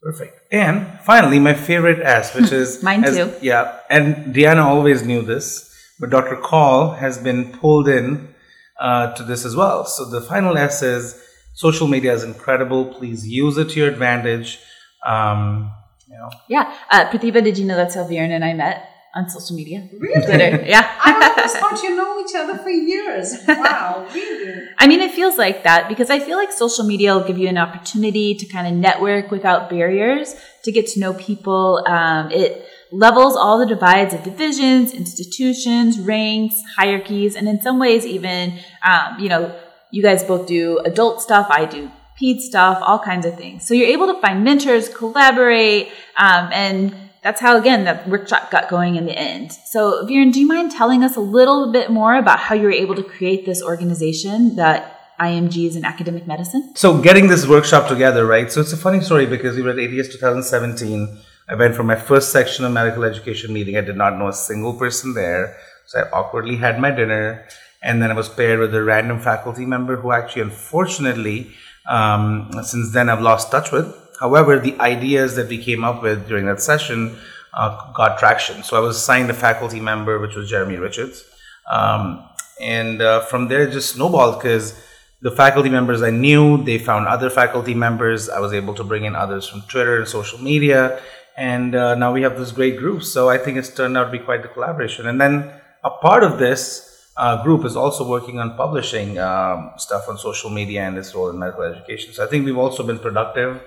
Perfect. 0.00 0.38
And 0.52 1.00
finally, 1.00 1.40
my 1.40 1.54
favorite 1.54 1.98
S, 2.00 2.32
which 2.32 2.52
is 2.52 2.80
mine 2.80 3.02
as, 3.02 3.16
too. 3.16 3.34
Yeah, 3.42 3.80
and 3.90 4.32
Diana 4.32 4.62
always 4.62 5.02
knew 5.02 5.22
this 5.22 5.70
but 6.00 6.08
Dr. 6.08 6.36
Kaul 6.36 6.92
has 6.92 7.18
been 7.18 7.52
pulled 7.52 7.86
in 7.86 8.34
uh, 8.80 9.12
to 9.12 9.22
this 9.22 9.44
as 9.44 9.54
well. 9.54 9.84
So 9.84 10.08
the 10.08 10.22
final 10.22 10.56
S 10.56 10.82
is 10.82 11.22
social 11.60 11.86
media 11.86 12.14
is 12.14 12.24
incredible. 12.24 12.86
Please 12.86 13.28
use 13.28 13.58
it 13.58 13.68
to 13.70 13.80
your 13.80 13.90
advantage. 13.90 14.58
Um, 15.06 15.70
you 16.08 16.16
know. 16.16 16.30
Yeah. 16.48 16.74
Uh, 16.90 17.04
Pratibha, 17.10 17.44
did 17.44 17.58
you 17.58 17.66
know 17.66 17.76
that 17.76 17.90
Sylvian 17.90 18.30
and 18.30 18.42
I 18.42 18.54
met 18.54 18.88
on 19.14 19.28
social 19.28 19.54
media? 19.56 19.86
Really? 19.98 20.24
Twitter. 20.24 20.64
Yeah. 20.64 20.90
I 21.04 21.34
always 21.36 21.54
thought 21.60 21.82
you 21.82 21.94
know 21.94 22.18
each 22.24 22.34
other 22.34 22.56
for 22.56 22.70
years. 22.70 23.36
Wow, 23.46 24.08
really? 24.14 24.68
I 24.78 24.86
mean, 24.86 25.00
it 25.00 25.12
feels 25.12 25.36
like 25.36 25.62
that 25.64 25.86
because 25.90 26.08
I 26.08 26.18
feel 26.18 26.38
like 26.38 26.50
social 26.50 26.86
media 26.86 27.14
will 27.14 27.26
give 27.26 27.36
you 27.36 27.48
an 27.48 27.58
opportunity 27.58 28.34
to 28.36 28.46
kind 28.46 28.66
of 28.66 28.72
network 28.72 29.30
without 29.30 29.68
barriers, 29.68 30.34
to 30.64 30.72
get 30.72 30.86
to 30.92 31.00
know 31.00 31.12
people. 31.12 31.84
Um, 31.86 32.30
it 32.30 32.66
levels 32.90 33.36
all 33.36 33.58
the 33.58 33.66
divides 33.66 34.14
of 34.14 34.22
divisions, 34.22 34.94
institutions, 34.94 36.00
ranks, 36.00 36.56
hierarchies, 36.76 37.36
and 37.36 37.46
in 37.48 37.60
some 37.60 37.78
ways, 37.78 38.06
even, 38.06 38.58
um, 38.82 39.20
you 39.20 39.28
know, 39.28 39.54
you 39.90 40.02
guys 40.02 40.24
both 40.24 40.46
do 40.46 40.78
adult 40.78 41.22
stuff, 41.22 41.46
I 41.50 41.64
do 41.66 41.90
ped 42.18 42.42
stuff, 42.42 42.78
all 42.82 42.98
kinds 42.98 43.26
of 43.26 43.36
things. 43.36 43.66
So 43.66 43.74
you're 43.74 43.88
able 43.88 44.12
to 44.12 44.20
find 44.20 44.44
mentors, 44.44 44.88
collaborate, 44.88 45.88
um, 46.18 46.50
and 46.52 46.94
that's 47.22 47.40
how, 47.40 47.56
again, 47.56 47.84
the 47.84 48.00
workshop 48.08 48.50
got 48.50 48.68
going 48.68 48.96
in 48.96 49.04
the 49.04 49.16
end. 49.18 49.52
So, 49.52 50.06
Viren, 50.06 50.32
do 50.32 50.40
you 50.40 50.46
mind 50.46 50.72
telling 50.72 51.02
us 51.02 51.16
a 51.16 51.20
little 51.20 51.70
bit 51.70 51.90
more 51.90 52.14
about 52.14 52.38
how 52.38 52.54
you 52.54 52.62
were 52.62 52.72
able 52.72 52.94
to 52.94 53.02
create 53.02 53.44
this 53.44 53.62
organization 53.62 54.56
that 54.56 54.98
IMG 55.20 55.66
is 55.66 55.76
in 55.76 55.84
academic 55.84 56.26
medicine? 56.26 56.72
So, 56.76 56.98
getting 56.98 57.28
this 57.28 57.46
workshop 57.46 57.88
together, 57.88 58.24
right? 58.24 58.50
So, 58.50 58.62
it's 58.62 58.72
a 58.72 58.78
funny 58.78 59.02
story 59.02 59.26
because 59.26 59.54
we 59.54 59.62
were 59.62 59.70
at 59.70 59.78
ATS 59.78 60.08
2017 60.08 61.20
I 61.50 61.56
went 61.56 61.74
for 61.74 61.82
my 61.82 61.96
first 61.96 62.30
section 62.30 62.64
of 62.64 62.70
medical 62.70 63.02
education 63.02 63.52
meeting. 63.52 63.76
I 63.76 63.80
did 63.80 63.96
not 63.96 64.16
know 64.16 64.28
a 64.28 64.32
single 64.32 64.72
person 64.72 65.14
there. 65.14 65.56
So 65.86 65.98
I 65.98 66.08
awkwardly 66.10 66.54
had 66.54 66.78
my 66.78 66.92
dinner. 66.92 67.44
And 67.82 68.02
then 68.02 68.10
I 68.10 68.14
was 68.14 68.28
paired 68.28 68.60
with 68.60 68.74
a 68.74 68.82
random 68.82 69.20
faculty 69.20 69.64
member 69.64 69.96
who 69.96 70.12
actually, 70.12 70.42
unfortunately, 70.42 71.52
um, 71.88 72.50
since 72.62 72.92
then 72.92 73.08
I've 73.08 73.22
lost 73.22 73.50
touch 73.50 73.72
with. 73.72 73.96
However, 74.20 74.58
the 74.58 74.78
ideas 74.80 75.36
that 75.36 75.48
we 75.48 75.62
came 75.62 75.82
up 75.82 76.02
with 76.02 76.28
during 76.28 76.46
that 76.46 76.60
session 76.60 77.16
uh, 77.54 77.92
got 77.92 78.18
traction. 78.18 78.62
So 78.62 78.76
I 78.76 78.80
was 78.80 78.96
assigned 78.96 79.30
a 79.30 79.34
faculty 79.34 79.80
member, 79.80 80.18
which 80.18 80.36
was 80.36 80.50
Jeremy 80.50 80.76
Richards. 80.76 81.24
Um, 81.70 82.28
and 82.60 83.00
uh, 83.00 83.20
from 83.20 83.48
there, 83.48 83.68
just 83.70 83.94
snowballed 83.94 84.38
because 84.38 84.78
the 85.22 85.30
faculty 85.30 85.70
members 85.70 86.02
I 86.02 86.10
knew, 86.10 86.62
they 86.62 86.76
found 86.76 87.06
other 87.06 87.30
faculty 87.30 87.72
members. 87.72 88.28
I 88.28 88.40
was 88.40 88.52
able 88.52 88.74
to 88.74 88.84
bring 88.84 89.04
in 89.04 89.16
others 89.16 89.48
from 89.48 89.62
Twitter 89.62 89.98
and 89.98 90.06
social 90.06 90.38
media 90.38 91.00
and 91.40 91.74
uh, 91.74 91.94
now 91.94 92.12
we 92.12 92.20
have 92.20 92.38
this 92.38 92.52
great 92.52 92.76
group. 92.76 93.02
So 93.02 93.30
I 93.30 93.38
think 93.38 93.56
it's 93.56 93.74
turned 93.74 93.96
out 93.96 94.04
to 94.04 94.10
be 94.10 94.18
quite 94.18 94.42
the 94.42 94.48
collaboration. 94.48 95.06
And 95.06 95.18
then 95.18 95.50
a 95.82 95.88
part 95.88 96.22
of 96.22 96.38
this 96.38 96.89
uh, 97.20 97.42
group 97.44 97.64
is 97.64 97.76
also 97.76 98.02
working 98.08 98.38
on 98.38 98.56
publishing 98.56 99.18
um, 99.18 99.72
stuff 99.76 100.08
on 100.08 100.16
social 100.18 100.50
media 100.50 100.80
and 100.82 100.96
its 100.96 101.14
role 101.14 101.30
in 101.30 101.38
medical 101.38 101.64
education. 101.64 102.12
So 102.12 102.24
I 102.24 102.28
think 102.28 102.44
we've 102.46 102.62
also 102.66 102.82
been 102.82 102.98
productive 102.98 103.60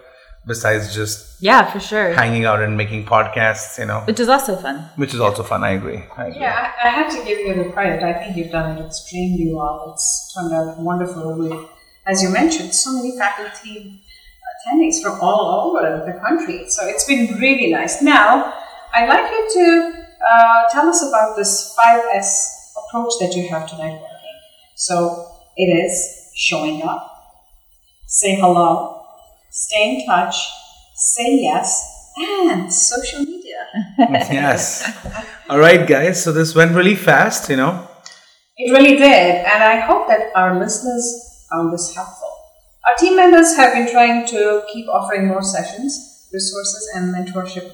besides 0.46 0.94
just 0.94 1.42
yeah 1.42 1.72
for 1.72 1.80
sure 1.80 2.12
hanging 2.12 2.44
out 2.44 2.62
and 2.62 2.76
making 2.76 3.06
podcasts 3.06 3.80
you 3.80 3.86
know 3.86 4.02
which 4.02 4.20
is 4.20 4.28
also 4.28 4.58
fun 4.58 4.78
which 4.98 5.14
is 5.14 5.22
also 5.22 5.42
fun 5.42 5.64
i 5.64 5.70
agree, 5.70 6.04
I 6.18 6.26
agree. 6.28 6.42
yeah 6.42 6.74
I, 6.84 6.90
I, 6.90 6.92
have 6.92 7.10
to 7.16 7.20
give 7.24 7.40
you 7.40 7.64
the 7.64 7.70
credit 7.72 8.04
i 8.04 8.12
think 8.12 8.36
you've 8.36 8.52
done 8.52 8.78
it 8.78 8.86
extremely 8.86 9.54
well 9.54 9.94
it's 9.94 10.34
turned 10.34 10.54
out 10.54 10.78
wonderful 10.78 11.38
with 11.38 11.70
as 12.06 12.22
you 12.22 12.28
mentioned 12.28 12.76
so 12.76 12.92
many 12.92 13.18
faculty 13.18 14.04
attendees 14.64 15.02
from 15.02 15.20
all 15.22 15.76
over 15.78 16.06
the 16.06 16.20
country. 16.20 16.70
So 16.70 16.86
it's 16.88 17.06
been 17.06 17.36
really 17.40 17.72
nice. 17.72 18.02
Now, 18.02 18.54
I'd 18.94 19.10
like 19.10 19.30
you 19.32 19.50
to 19.54 20.06
uh, 20.26 20.70
tell 20.72 20.88
us 20.88 21.06
about 21.08 21.36
this 21.36 21.76
5S 21.78 22.63
approach 22.94 23.14
that 23.20 23.36
you 23.36 23.50
have 23.50 23.68
to 23.70 23.76
networking. 23.76 24.38
So 24.76 25.28
it 25.58 25.66
is 25.66 26.32
showing 26.36 26.84
up, 26.84 27.10
say 28.08 28.36
hello, 28.36 29.04
stay 29.50 29.96
in 29.96 30.06
touch, 30.06 30.36
say 30.96 31.40
yes, 31.42 32.12
and 32.18 32.72
social 32.72 33.22
media. 33.22 33.66
yes. 33.98 34.88
All 35.50 35.58
right, 35.58 35.88
guys. 35.88 36.24
So 36.24 36.32
this 36.32 36.54
went 36.54 36.76
really 36.76 36.96
fast, 36.96 37.50
you 37.50 37.56
know. 37.56 37.88
It 38.58 38.72
really 38.72 38.96
did. 38.96 39.46
And 39.46 39.64
I 39.64 39.80
hope 39.80 40.08
that 40.08 40.32
our 40.36 40.60
listeners 40.60 41.48
found 41.52 41.74
this 41.74 41.96
helpful. 41.96 42.30
Our 42.88 42.96
team 42.98 43.16
members 43.16 43.56
have 43.56 43.74
been 43.74 43.90
trying 43.92 44.28
to 44.28 44.64
keep 44.72 44.88
offering 44.88 45.28
more 45.28 45.42
sessions, 45.42 46.30
resources, 46.32 46.90
and 46.96 47.16
mentorship 47.16 47.72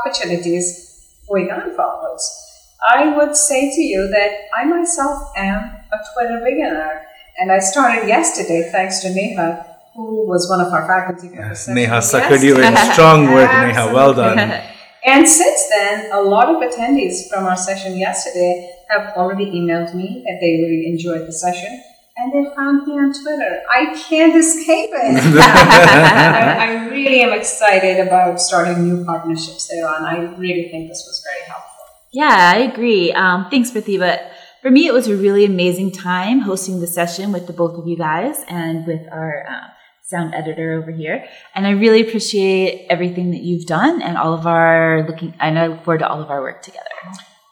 opportunities 0.00 1.20
going 1.28 1.50
on 1.50 1.74
forwards. 1.76 2.45
I 2.88 3.16
would 3.16 3.36
say 3.36 3.74
to 3.74 3.80
you 3.80 4.08
that 4.08 4.30
I 4.56 4.64
myself 4.64 5.32
am 5.36 5.58
a 5.92 5.98
Twitter 6.14 6.40
beginner, 6.44 7.02
and 7.38 7.50
I 7.50 7.58
started 7.58 8.06
yesterday 8.06 8.68
thanks 8.70 9.00
to 9.00 9.12
Neha, 9.12 9.66
who 9.94 10.26
was 10.26 10.48
one 10.48 10.60
of 10.60 10.72
our 10.72 10.86
faculty 10.86 11.28
members. 11.28 11.66
Yes, 11.66 11.68
Neha 11.68 11.98
suckered 11.98 12.44
you 12.44 12.60
in. 12.60 12.76
Strong 12.92 13.26
work, 13.32 13.50
Neha. 13.50 13.92
Well 13.92 14.14
done. 14.14 14.38
and 15.04 15.28
since 15.28 15.68
then, 15.68 16.12
a 16.12 16.20
lot 16.20 16.48
of 16.48 16.62
attendees 16.62 17.28
from 17.28 17.44
our 17.44 17.56
session 17.56 17.96
yesterday 17.96 18.72
have 18.88 19.14
already 19.16 19.46
emailed 19.46 19.94
me 19.94 20.22
that 20.26 20.38
they 20.40 20.62
really 20.62 20.86
enjoyed 20.86 21.26
the 21.26 21.32
session 21.32 21.82
and 22.16 22.32
they 22.32 22.54
found 22.54 22.86
me 22.86 22.94
on 22.94 23.12
Twitter. 23.12 23.62
I 23.68 23.94
can't 24.08 24.34
escape 24.34 24.90
it. 24.92 25.38
I, 25.38 26.56
I, 26.86 26.88
really 26.88 27.20
am 27.20 27.38
excited 27.38 28.06
about 28.06 28.40
starting 28.40 28.88
new 28.88 29.04
partnerships 29.04 29.68
there 29.68 29.86
on. 29.86 30.04
I 30.04 30.34
really 30.36 30.68
think 30.70 30.88
this 30.88 31.04
was 31.06 31.22
very 31.22 31.46
helpful. 31.46 31.75
Yeah, 32.16 32.52
I 32.54 32.60
agree. 32.60 33.12
Um, 33.12 33.48
thanks, 33.50 33.70
Pratibha. 33.70 34.30
For 34.62 34.70
me, 34.70 34.86
it 34.86 34.94
was 34.94 35.06
a 35.06 35.14
really 35.14 35.44
amazing 35.44 35.92
time 35.92 36.40
hosting 36.40 36.80
the 36.80 36.86
session 36.86 37.30
with 37.30 37.46
the 37.46 37.52
both 37.52 37.78
of 37.78 37.86
you 37.86 37.94
guys 37.94 38.42
and 38.48 38.86
with 38.86 39.02
our 39.12 39.44
uh, 39.46 39.66
sound 40.02 40.34
editor 40.34 40.80
over 40.80 40.90
here. 40.90 41.26
And 41.54 41.66
I 41.66 41.72
really 41.72 42.00
appreciate 42.00 42.86
everything 42.88 43.32
that 43.32 43.42
you've 43.42 43.66
done 43.66 44.00
and 44.00 44.16
all 44.16 44.32
of 44.32 44.46
our 44.46 45.04
looking, 45.06 45.34
and 45.38 45.58
I 45.58 45.66
look 45.66 45.84
forward 45.84 45.98
to 45.98 46.08
all 46.08 46.22
of 46.22 46.30
our 46.30 46.40
work 46.40 46.62
together. 46.62 46.88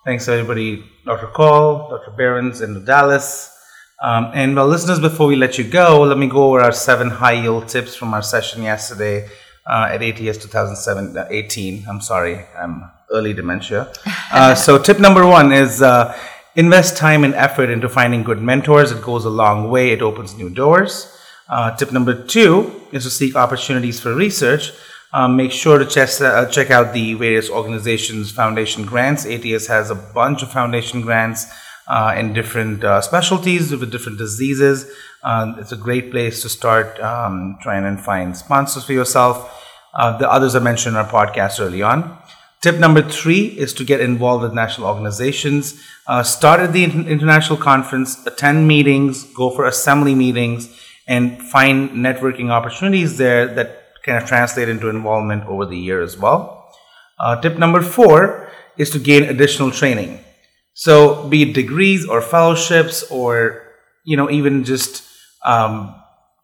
Thanks, 0.06 0.26
everybody. 0.28 0.82
Dr. 1.04 1.26
Kaul, 1.26 1.90
Dr. 1.90 2.12
Behrens, 2.16 2.62
and 2.62 2.86
Dallas. 2.86 3.54
Um, 4.02 4.30
and 4.32 4.56
well, 4.56 4.66
listeners, 4.66 4.98
before 4.98 5.26
we 5.26 5.36
let 5.36 5.58
you 5.58 5.64
go, 5.64 6.04
let 6.04 6.16
me 6.16 6.26
go 6.26 6.48
over 6.48 6.62
our 6.62 6.72
seven 6.72 7.10
high 7.10 7.42
yield 7.42 7.68
tips 7.68 7.94
from 7.94 8.14
our 8.14 8.22
session 8.22 8.62
yesterday 8.62 9.28
uh, 9.66 9.88
at 9.90 10.02
ATS 10.02 10.38
2018. 10.38 11.84
Uh, 11.84 11.90
I'm 11.90 12.00
sorry, 12.00 12.46
I'm 12.58 12.90
early 13.14 13.32
dementia. 13.32 13.92
Uh, 14.32 14.54
so, 14.54 14.78
tip 14.78 14.98
number 14.98 15.26
one 15.26 15.52
is 15.52 15.80
uh, 15.80 16.16
invest 16.56 16.96
time 16.96 17.24
and 17.24 17.34
effort 17.34 17.70
into 17.70 17.88
finding 17.88 18.22
good 18.22 18.40
mentors. 18.42 18.92
It 18.92 19.02
goes 19.02 19.24
a 19.24 19.30
long 19.30 19.70
way, 19.70 19.90
it 19.90 20.02
opens 20.02 20.36
new 20.36 20.50
doors. 20.50 21.10
Uh, 21.48 21.76
tip 21.76 21.92
number 21.92 22.14
two 22.14 22.82
is 22.92 23.04
to 23.04 23.10
seek 23.10 23.36
opportunities 23.36 24.00
for 24.00 24.14
research. 24.14 24.72
Um, 25.12 25.36
make 25.36 25.52
sure 25.52 25.78
to 25.78 25.86
check, 25.86 26.08
uh, 26.20 26.46
check 26.46 26.70
out 26.70 26.92
the 26.92 27.14
various 27.14 27.48
organizations' 27.48 28.32
foundation 28.32 28.84
grants. 28.84 29.24
ATS 29.24 29.68
has 29.68 29.90
a 29.90 29.94
bunch 29.94 30.42
of 30.42 30.50
foundation 30.50 31.02
grants 31.02 31.46
uh, 31.86 32.14
in 32.16 32.32
different 32.32 32.82
uh, 32.82 33.00
specialties 33.00 33.70
with 33.70 33.92
different 33.92 34.18
diseases. 34.18 34.90
Uh, 35.22 35.54
it's 35.58 35.72
a 35.72 35.76
great 35.76 36.10
place 36.10 36.42
to 36.42 36.48
start 36.48 36.98
um, 37.00 37.56
trying 37.62 37.84
and 37.84 38.00
find 38.00 38.36
sponsors 38.36 38.84
for 38.84 38.92
yourself. 38.92 39.50
Uh, 39.94 40.16
the 40.18 40.28
others 40.28 40.56
I 40.56 40.58
mentioned 40.58 40.96
in 40.96 41.00
our 41.00 41.08
podcast 41.08 41.60
early 41.60 41.82
on. 41.82 42.18
Tip 42.64 42.78
number 42.78 43.02
three 43.02 43.48
is 43.48 43.74
to 43.74 43.84
get 43.84 44.00
involved 44.00 44.42
with 44.42 44.54
national 44.54 44.86
organizations. 44.86 45.84
Uh, 46.06 46.22
start 46.22 46.60
at 46.60 46.72
the 46.72 46.82
international 46.82 47.58
conference, 47.58 48.26
attend 48.26 48.66
meetings, 48.66 49.24
go 49.34 49.50
for 49.50 49.66
assembly 49.66 50.14
meetings, 50.14 50.74
and 51.06 51.42
find 51.42 51.90
networking 51.90 52.48
opportunities 52.48 53.18
there 53.18 53.46
that 53.56 53.82
kind 54.02 54.16
of 54.16 54.26
translate 54.26 54.70
into 54.70 54.88
involvement 54.88 55.44
over 55.44 55.66
the 55.66 55.76
year 55.76 56.00
as 56.00 56.16
well. 56.16 56.72
Uh, 57.20 57.38
tip 57.38 57.58
number 57.58 57.82
four 57.82 58.48
is 58.78 58.88
to 58.88 58.98
gain 58.98 59.24
additional 59.24 59.70
training. 59.70 60.24
So, 60.72 61.28
be 61.28 61.42
it 61.42 61.52
degrees 61.52 62.08
or 62.08 62.22
fellowships, 62.22 63.02
or 63.10 63.74
you 64.04 64.16
know, 64.16 64.30
even 64.30 64.64
just 64.64 65.06
um, 65.44 65.94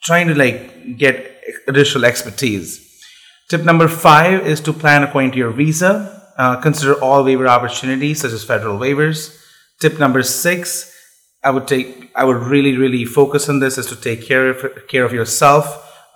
trying 0.02 0.28
to 0.28 0.34
like 0.34 0.98
get 0.98 1.42
additional 1.66 2.04
expertise. 2.04 2.89
Tip 3.50 3.64
number 3.64 3.88
five 3.88 4.46
is 4.46 4.60
to 4.60 4.72
plan 4.72 5.02
according 5.02 5.32
to 5.32 5.38
your 5.38 5.50
visa. 5.50 6.32
Uh, 6.38 6.60
consider 6.60 6.94
all 7.02 7.24
waiver 7.24 7.48
opportunities, 7.48 8.20
such 8.20 8.30
as 8.30 8.44
federal 8.44 8.78
waivers. 8.78 9.36
Tip 9.80 9.98
number 9.98 10.22
six, 10.22 10.94
I 11.42 11.50
would 11.50 11.66
take, 11.66 12.12
I 12.14 12.24
would 12.24 12.36
really, 12.36 12.76
really 12.76 13.04
focus 13.04 13.48
on 13.48 13.58
this 13.58 13.76
is 13.76 13.86
to 13.86 13.96
take 13.96 14.24
care 14.24 14.50
of 14.50 14.86
care 14.86 15.04
of 15.04 15.12
yourself. 15.12 15.66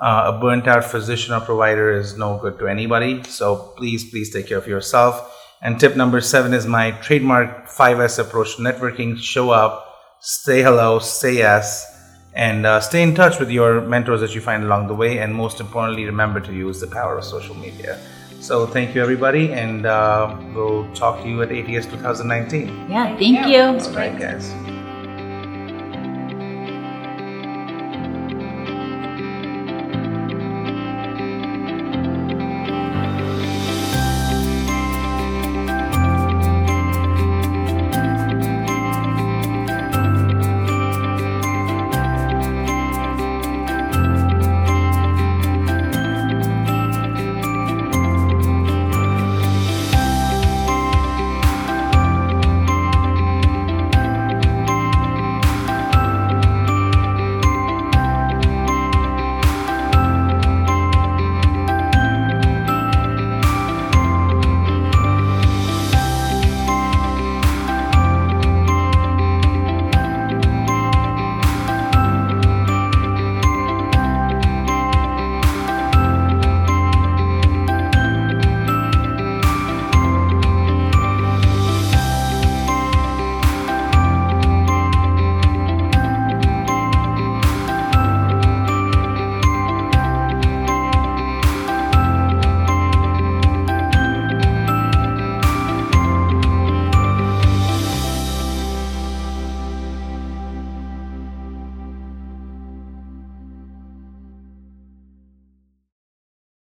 Uh, 0.01 0.32
a 0.32 0.41
burnt 0.41 0.68
out 0.68 0.85
physician 0.85 1.35
or 1.35 1.41
provider 1.41 1.91
is 1.91 2.16
no 2.16 2.39
good 2.39 2.57
to 2.61 2.68
anybody. 2.68 3.24
So 3.24 3.74
please, 3.76 4.09
please 4.09 4.32
take 4.32 4.47
care 4.47 4.59
of 4.59 4.68
yourself. 4.68 5.14
And 5.61 5.80
tip 5.80 5.97
number 5.97 6.20
seven 6.20 6.55
is 6.55 6.66
my 6.66 6.93
trademark 7.03 7.66
5S 7.66 8.20
approach 8.20 8.55
to 8.57 8.62
networking. 8.62 9.18
Show 9.18 9.51
up, 9.51 9.85
say 10.20 10.62
hello, 10.62 11.01
say 11.01 11.39
yes, 11.39 11.93
and 12.35 12.66
uh, 12.66 12.80
stay 12.80 13.03
in 13.03 13.14
touch 13.14 13.39
with 13.39 13.51
your 13.51 13.80
mentors 13.80 14.20
that 14.20 14.35
you 14.35 14.41
find 14.41 14.64
along 14.64 14.89
the 14.89 14.95
way. 14.95 15.18
And 15.18 15.35
most 15.35 15.61
importantly, 15.61 16.05
remember 16.05 16.41
to 16.41 16.53
use 16.53 16.80
the 16.80 16.89
power 16.89 17.18
of 17.18 17.24
social 17.24 17.55
media. 17.55 17.99
So 18.41 18.66
thank 18.66 18.95
you, 18.95 19.01
everybody, 19.01 19.53
and 19.53 19.87
uh, 19.87 20.37
we'll 20.55 20.93
talk 20.93 21.22
to 21.22 21.28
you 21.28 21.41
at 21.43 21.51
ATS 21.51 21.87
2019. 21.87 22.91
Yeah, 22.91 23.16
thank 23.16 23.47
you. 23.47 23.62
All 23.62 23.97
right, 23.97 24.18
guys. 24.18 24.53